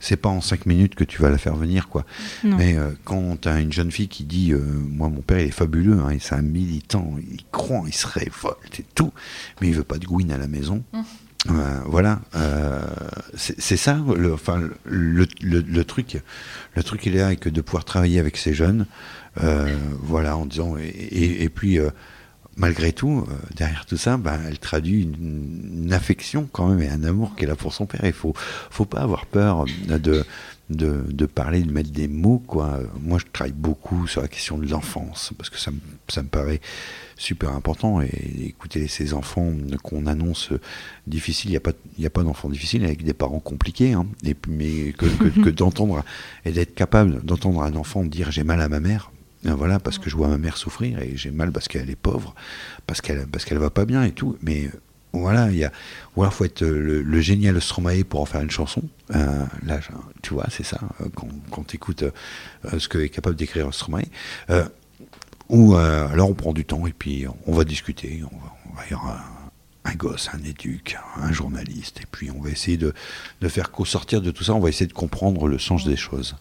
c'est 0.00 0.16
pas 0.16 0.30
en 0.30 0.40
cinq 0.40 0.64
minutes 0.64 0.94
que 0.94 1.04
tu 1.04 1.20
vas 1.20 1.28
la 1.28 1.38
faire 1.38 1.54
venir. 1.54 1.88
quoi. 1.88 2.06
Mais 2.42 2.76
euh, 2.76 2.90
quand 3.04 3.42
tu 3.42 3.48
as 3.48 3.60
une 3.60 3.72
jeune 3.72 3.92
fille 3.92 4.08
qui 4.08 4.24
dit 4.24 4.54
Moi, 4.54 5.10
mon 5.10 5.20
père, 5.20 5.38
il 5.40 5.48
est 5.48 5.50
fabuleux, 5.50 6.00
hein, 6.00 6.16
c'est 6.20 6.34
un 6.34 6.42
militant, 6.42 7.16
il 7.30 7.44
croit, 7.52 7.84
il 7.86 7.94
se 7.94 8.06
révolte 8.06 8.80
et 8.80 8.86
tout, 8.94 9.12
mais 9.60 9.68
il 9.68 9.74
veut 9.74 9.84
pas 9.84 9.98
de 9.98 10.06
gouine 10.06 10.32
à 10.32 10.38
la 10.38 10.48
maison. 10.48 10.82
Mmh. 10.92 11.02
Euh, 11.50 11.80
voilà, 11.86 12.20
euh, 12.36 12.80
c'est 13.34 13.76
ça 13.76 13.98
le, 14.16 14.32
enfin, 14.32 14.60
le, 14.84 15.26
le, 15.42 15.84
truc. 15.84 16.22
Le 16.76 16.82
truc 16.82 17.04
il 17.06 17.16
est 17.16 17.18
là, 17.18 17.34
que 17.34 17.48
de 17.48 17.60
pouvoir 17.60 17.84
travailler 17.84 18.20
avec 18.20 18.36
ces 18.36 18.54
jeunes, 18.54 18.86
euh, 19.42 19.76
voilà, 20.00 20.36
en 20.36 20.46
disant 20.46 20.76
et, 20.78 21.42
et, 21.42 21.48
puis 21.48 21.78
malgré 22.56 22.92
tout, 22.92 23.26
derrière 23.56 23.86
tout 23.86 23.96
ça, 23.96 24.18
ben, 24.18 24.40
elle 24.46 24.60
traduit 24.60 25.02
une, 25.02 25.92
affection 25.92 26.48
quand 26.52 26.68
même 26.68 26.80
et 26.80 26.88
un 26.88 27.02
amour 27.02 27.34
qu'elle 27.34 27.50
a 27.50 27.56
pour 27.56 27.74
son 27.74 27.86
père. 27.86 28.02
Il 28.04 28.12
faut, 28.12 28.34
faut 28.70 28.84
pas 28.84 29.00
avoir 29.00 29.26
peur 29.26 29.64
de, 29.88 30.24
de, 30.76 31.04
de, 31.08 31.26
parler, 31.26 31.62
de 31.62 31.72
mettre 31.72 31.90
des 31.90 32.08
mots. 32.08 32.42
Quoi. 32.46 32.80
Moi, 33.00 33.18
je 33.18 33.24
travaille 33.32 33.52
beaucoup 33.52 34.06
sur 34.06 34.22
la 34.22 34.28
question 34.28 34.58
de 34.58 34.68
l'enfance 34.68 35.32
parce 35.36 35.50
que 35.50 35.58
ça 35.58 35.70
me, 35.70 35.78
ça 36.08 36.22
me 36.22 36.28
paraît 36.28 36.60
super 37.16 37.50
important. 37.52 38.02
Et 38.02 38.46
écouter 38.46 38.88
ces 38.88 39.14
enfants 39.14 39.52
qu'on 39.82 40.06
annonce 40.06 40.50
difficiles, 41.06 41.50
il 41.50 41.52
n'y 41.52 41.56
a 41.56 41.60
pas, 41.60 41.72
y 41.98 42.06
a 42.06 42.10
pas 42.10 42.22
d'enfants 42.22 42.48
difficiles 42.48 42.84
avec 42.84 43.04
des 43.04 43.14
parents 43.14 43.40
compliqués. 43.40 43.92
Hein. 43.92 44.06
et, 44.24 44.36
mais 44.48 44.92
que, 44.92 45.06
que, 45.06 45.50
d'entendre 45.50 46.04
et 46.44 46.52
d'être 46.52 46.74
capable 46.74 47.24
d'entendre 47.24 47.62
un 47.62 47.74
enfant 47.76 48.04
dire 48.04 48.30
j'ai 48.30 48.44
mal 48.44 48.60
à 48.60 48.68
ma 48.68 48.80
mère. 48.80 49.10
Ben 49.44 49.54
voilà, 49.54 49.80
parce 49.80 49.98
que 49.98 50.08
je 50.08 50.16
vois 50.16 50.28
ma 50.28 50.38
mère 50.38 50.56
souffrir 50.56 51.00
et 51.00 51.16
j'ai 51.16 51.32
mal 51.32 51.50
parce 51.50 51.66
qu'elle 51.66 51.90
est 51.90 51.96
pauvre, 51.96 52.32
parce 52.86 53.00
qu'elle 53.00 53.26
parce 53.26 53.44
qu'elle 53.44 53.58
va 53.58 53.70
pas 53.70 53.84
bien 53.84 54.04
et 54.04 54.12
tout. 54.12 54.36
Mais 54.40 54.70
voilà, 55.12 55.50
il 55.50 55.58
y 55.58 55.64
a, 55.64 55.72
ou 56.16 56.22
alors 56.22 56.32
faut 56.32 56.44
être 56.44 56.62
le, 56.64 57.20
génial 57.20 57.60
Stromae 57.60 58.04
pour 58.04 58.20
en 58.20 58.24
faire 58.24 58.40
une 58.40 58.50
chanson. 58.50 58.82
Euh, 59.14 59.44
là, 59.64 59.80
tu 60.22 60.32
vois, 60.34 60.46
c'est 60.50 60.64
ça, 60.64 60.80
euh, 61.00 61.06
quand, 61.14 61.28
quand 61.50 61.66
tu 61.66 61.76
écoutes 61.76 62.02
euh, 62.02 62.78
ce 62.78 62.88
que 62.88 62.98
est 62.98 63.10
capable 63.10 63.36
d'écrire 63.36 63.72
Stromae. 63.74 64.04
Ou 65.52 65.76
euh, 65.76 66.08
alors 66.08 66.30
on 66.30 66.34
prend 66.34 66.54
du 66.54 66.64
temps 66.64 66.86
et 66.86 66.94
puis 66.94 67.26
on 67.46 67.52
va 67.52 67.64
discuter. 67.64 68.22
On 68.24 68.36
va, 68.36 68.52
on 68.70 68.74
va 68.74 68.82
y 68.90 68.94
avoir 68.94 69.22
un, 69.84 69.94
gosse, 69.94 70.30
un 70.32 70.42
éduc, 70.42 70.96
un 71.16 71.30
journaliste, 71.30 72.00
et 72.00 72.06
puis 72.10 72.30
on 72.30 72.40
va 72.40 72.48
essayer 72.48 72.78
de, 72.78 72.94
de 73.42 73.48
faire 73.48 73.70
qu'au 73.70 73.84
sortir 73.84 74.22
de 74.22 74.30
tout 74.30 74.44
ça, 74.44 74.54
on 74.54 74.60
va 74.60 74.70
essayer 74.70 74.86
de 74.86 74.94
comprendre 74.94 75.46
le 75.48 75.58
sens 75.58 75.84
des 75.84 75.96
choses. 75.96 76.36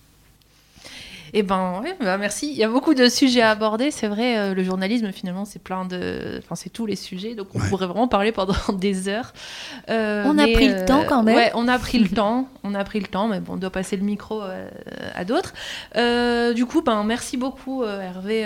Eh 1.34 1.44
ben, 1.44 1.82
bah, 2.00 2.18
merci. 2.18 2.50
Il 2.50 2.58
y 2.58 2.64
a 2.64 2.70
beaucoup 2.70 2.94
de 2.94 3.08
sujets 3.08 3.42
à 3.42 3.52
aborder. 3.52 3.92
C'est 3.92 4.08
vrai, 4.08 4.38
euh, 4.38 4.54
le 4.54 4.64
journalisme, 4.64 5.12
finalement, 5.12 5.46
c'est 5.46 5.62
plein 5.62 5.86
de. 5.86 6.40
Enfin, 6.40 6.56
c'est 6.56 6.70
tous 6.70 6.86
les 6.86 6.96
sujets. 6.96 7.36
Donc, 7.36 7.48
on 7.56 7.60
pourrait 7.60 7.88
vraiment 7.88 8.08
parler 8.08 8.32
pendant 8.32 8.54
des 8.74 9.08
heures. 9.08 9.34
Euh, 9.90 10.24
on 10.26 10.38
a 10.38 10.48
pris 10.48 10.70
le 10.70 10.86
temps 10.86 11.04
quand 11.08 11.24
même. 11.24 11.36
Ouais, 11.36 11.52
on 11.56 11.68
a 11.68 11.80
pris 11.80 12.00
le 12.00 12.10
temps. 12.16 12.48
On 12.64 12.76
a 12.76 12.84
pris 12.84 13.00
le 13.00 13.08
temps, 13.08 13.28
mais 13.28 13.40
bon, 13.40 13.54
on 13.54 13.58
doit 13.58 13.70
passer 13.70 13.98
le 13.98 14.04
micro 14.04 14.42
à 15.16 15.26
d'autres. 15.26 15.54
du 16.54 16.66
coup, 16.66 16.82
ben, 16.82 17.04
merci 17.04 17.38
beaucoup, 17.38 17.84
Hervé 17.84 18.46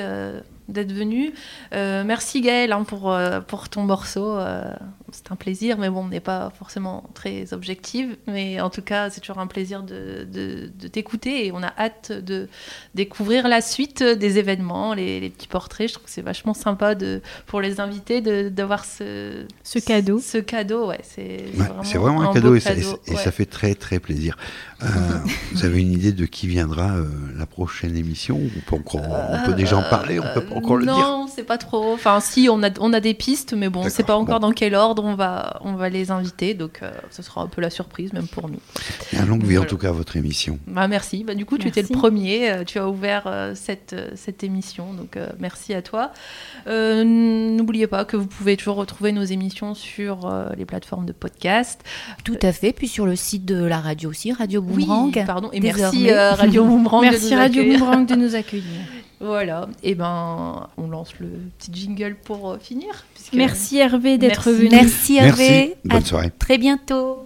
d'être 0.68 0.92
venu. 0.92 1.34
Euh, 1.74 2.04
merci 2.04 2.42
Gaël 2.42 2.72
hein, 2.72 2.84
pour, 2.84 3.12
euh, 3.12 3.40
pour 3.42 3.70
ton 3.70 3.84
morceau. 3.84 4.38
Euh, 4.38 4.72
c'est 5.12 5.32
un 5.32 5.36
plaisir, 5.36 5.78
mais 5.78 5.90
bon, 5.90 6.04
on 6.06 6.08
n'est 6.08 6.20
pas 6.20 6.52
forcément 6.58 7.10
très 7.14 7.54
objective. 7.54 8.18
Mais 8.28 8.60
en 8.60 8.70
tout 8.70 8.82
cas, 8.82 9.10
c'est 9.10 9.22
toujours 9.22 9.40
un 9.40 9.48
plaisir 9.48 9.84
de, 9.84 10.28
de, 10.32 10.88
t'écouter 10.88 11.46
et 11.46 11.52
on 11.52 11.64
a 11.64 11.74
hâte 11.78 12.12
de 12.12 12.48
découvrir 12.94 13.48
la 13.48 13.62
suite 13.62 14.04
des 14.04 14.38
événements, 14.38 14.94
les, 14.94 15.20
les 15.20 15.30
petits 15.30 15.48
portraits. 15.48 15.90
Je 15.90 15.94
trouve 15.94 16.06
que 16.06 16.12
c'est 16.12 16.22
vachement 16.22 16.54
sympa 16.54 16.96
de, 16.96 17.22
pour 17.46 17.62
les 17.62 17.80
invités 17.80 18.22
d'avoir 18.50 18.86
ce, 18.86 19.46
ce 19.64 19.80
cadeau. 19.80 20.20
Ce, 20.20 20.38
cadeau, 20.38 20.88
ouais. 20.88 21.02
C'est 21.04 21.46
vraiment, 21.54 22.22
un, 22.22 22.34
cadeau, 22.34 22.56
et, 22.56 22.60
ça, 22.60 22.74
et 22.74 23.16
ça 23.16 23.32
fait 23.32 23.46
très 23.46 23.76
très 23.76 24.00
plaisir. 24.00 24.38
Euh, 24.84 24.88
vous 25.54 25.66
avez 25.66 25.82
une 25.82 25.92
idée 25.92 26.12
de 26.12 26.26
qui 26.26 26.48
viendra 26.48 26.96
euh, 26.96 27.08
la 27.38 27.46
prochaine 27.46 27.96
émission? 27.96 28.40
On 28.40 28.60
peut, 28.70 28.76
encore, 28.76 29.02
on 29.30 29.46
peut 29.46 29.54
déjà 29.54 29.78
en 29.78 29.84
parler, 29.84 30.20
on 30.20 30.34
peut 30.34 30.46
pas 30.46 30.56
encore 30.56 30.78
le 30.78 30.86
dire 30.86 30.94
Non, 30.94 31.28
c'est 31.34 31.44
pas 31.44 31.58
trop. 31.58 31.94
Enfin, 31.94 32.20
si, 32.20 32.48
on 32.50 32.64
a, 32.64 32.70
on 32.80 32.94
a 32.94 33.00
des 33.00 33.14
pistes, 33.14 33.54
mais 33.54 33.70
bon, 33.70 33.86
c'est 33.90 34.04
pas 34.04 34.16
encore 34.16 34.40
dans 34.40 34.52
quel 34.52 34.76
ordre 34.76 35.05
on 35.06 35.16
va, 35.16 35.60
on 35.62 35.74
va 35.74 35.90
les 35.90 36.12
inviter. 36.12 36.54
Donc, 36.54 36.80
euh, 36.82 36.92
ce 37.10 37.24
sera 37.24 37.42
un 37.42 37.48
peu 37.48 37.62
la 37.62 37.70
surprise, 37.70 38.14
même 38.14 38.28
pour 38.28 38.50
nous. 38.50 38.60
Et 39.14 39.18
un 39.18 39.26
longue 39.26 39.44
vie, 39.44 39.58
en 39.58 39.66
tout 39.66 39.78
cas, 39.78 39.90
à 39.90 39.92
votre 39.92 40.18
émission. 40.18 40.60
Bah, 40.68 40.88
merci. 40.88 41.24
Bah, 41.24 41.36
du 41.36 41.46
coup, 41.46 41.58
tu 41.58 41.68
étais 41.68 41.82
le 41.82 41.88
premier. 41.88 42.64
tu 42.66 42.80
as 42.80 42.90
ouvert 42.90 43.52
cette, 43.56 43.96
cette 44.16 44.44
émission. 44.44 44.94
Donc, 44.94 45.18
merci 45.40 45.74
à 45.74 45.82
toi. 45.82 46.12
N'oubliez 46.68 47.88
pas 47.88 48.06
que 48.06 48.18
vous 48.18 48.28
pouvez 48.28 48.58
toujours 48.58 48.76
retrouver 48.76 49.12
nos 49.12 49.24
émissions 49.24 49.74
sur 49.74 50.32
les 50.58 50.66
plateformes 50.66 51.06
de 51.06 51.14
podcast. 51.14 51.82
Tout 52.24 52.38
à 52.42 52.52
fait. 52.52 52.74
Puis 52.74 52.88
sur 52.88 53.06
le 53.06 53.16
site 53.16 53.46
de 53.46 53.64
la 53.64 53.80
radio 53.80 54.10
aussi, 54.10 54.32
Radio 54.34 54.62
oui, 54.62 54.88
pardon. 55.26 55.50
Et 55.52 55.60
merci 55.60 56.10
euh, 56.10 56.34
Radio 56.34 56.66
Boomerang. 56.66 57.02
merci 57.02 57.32
de 57.32 57.36
Radio 57.36 57.64
Boomerang 57.64 58.06
de 58.06 58.16
nous 58.16 58.36
accueillir. 58.36 58.82
Voilà, 59.20 59.68
et 59.84 59.96
ben 59.96 60.68
on 60.78 60.88
lance 60.88 61.14
le 61.20 61.28
petit 61.58 61.72
jingle 61.74 62.16
pour 62.16 62.52
euh, 62.52 62.58
finir. 62.58 63.06
Merci 63.34 63.78
Hervé 63.78 64.18
d'être 64.18 64.52
venu. 64.52 64.70
Merci 64.70 65.18
Hervé. 65.18 65.76
Bonne 65.86 66.06
soirée. 66.06 66.32
très 66.38 66.58
bientôt. 66.58 67.26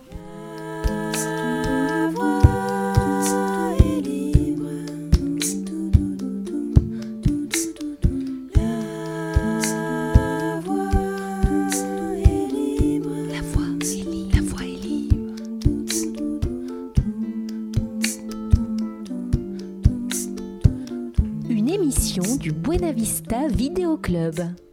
Vista 22.91 23.47
Vidéo 23.47 23.97
Club. 23.97 24.68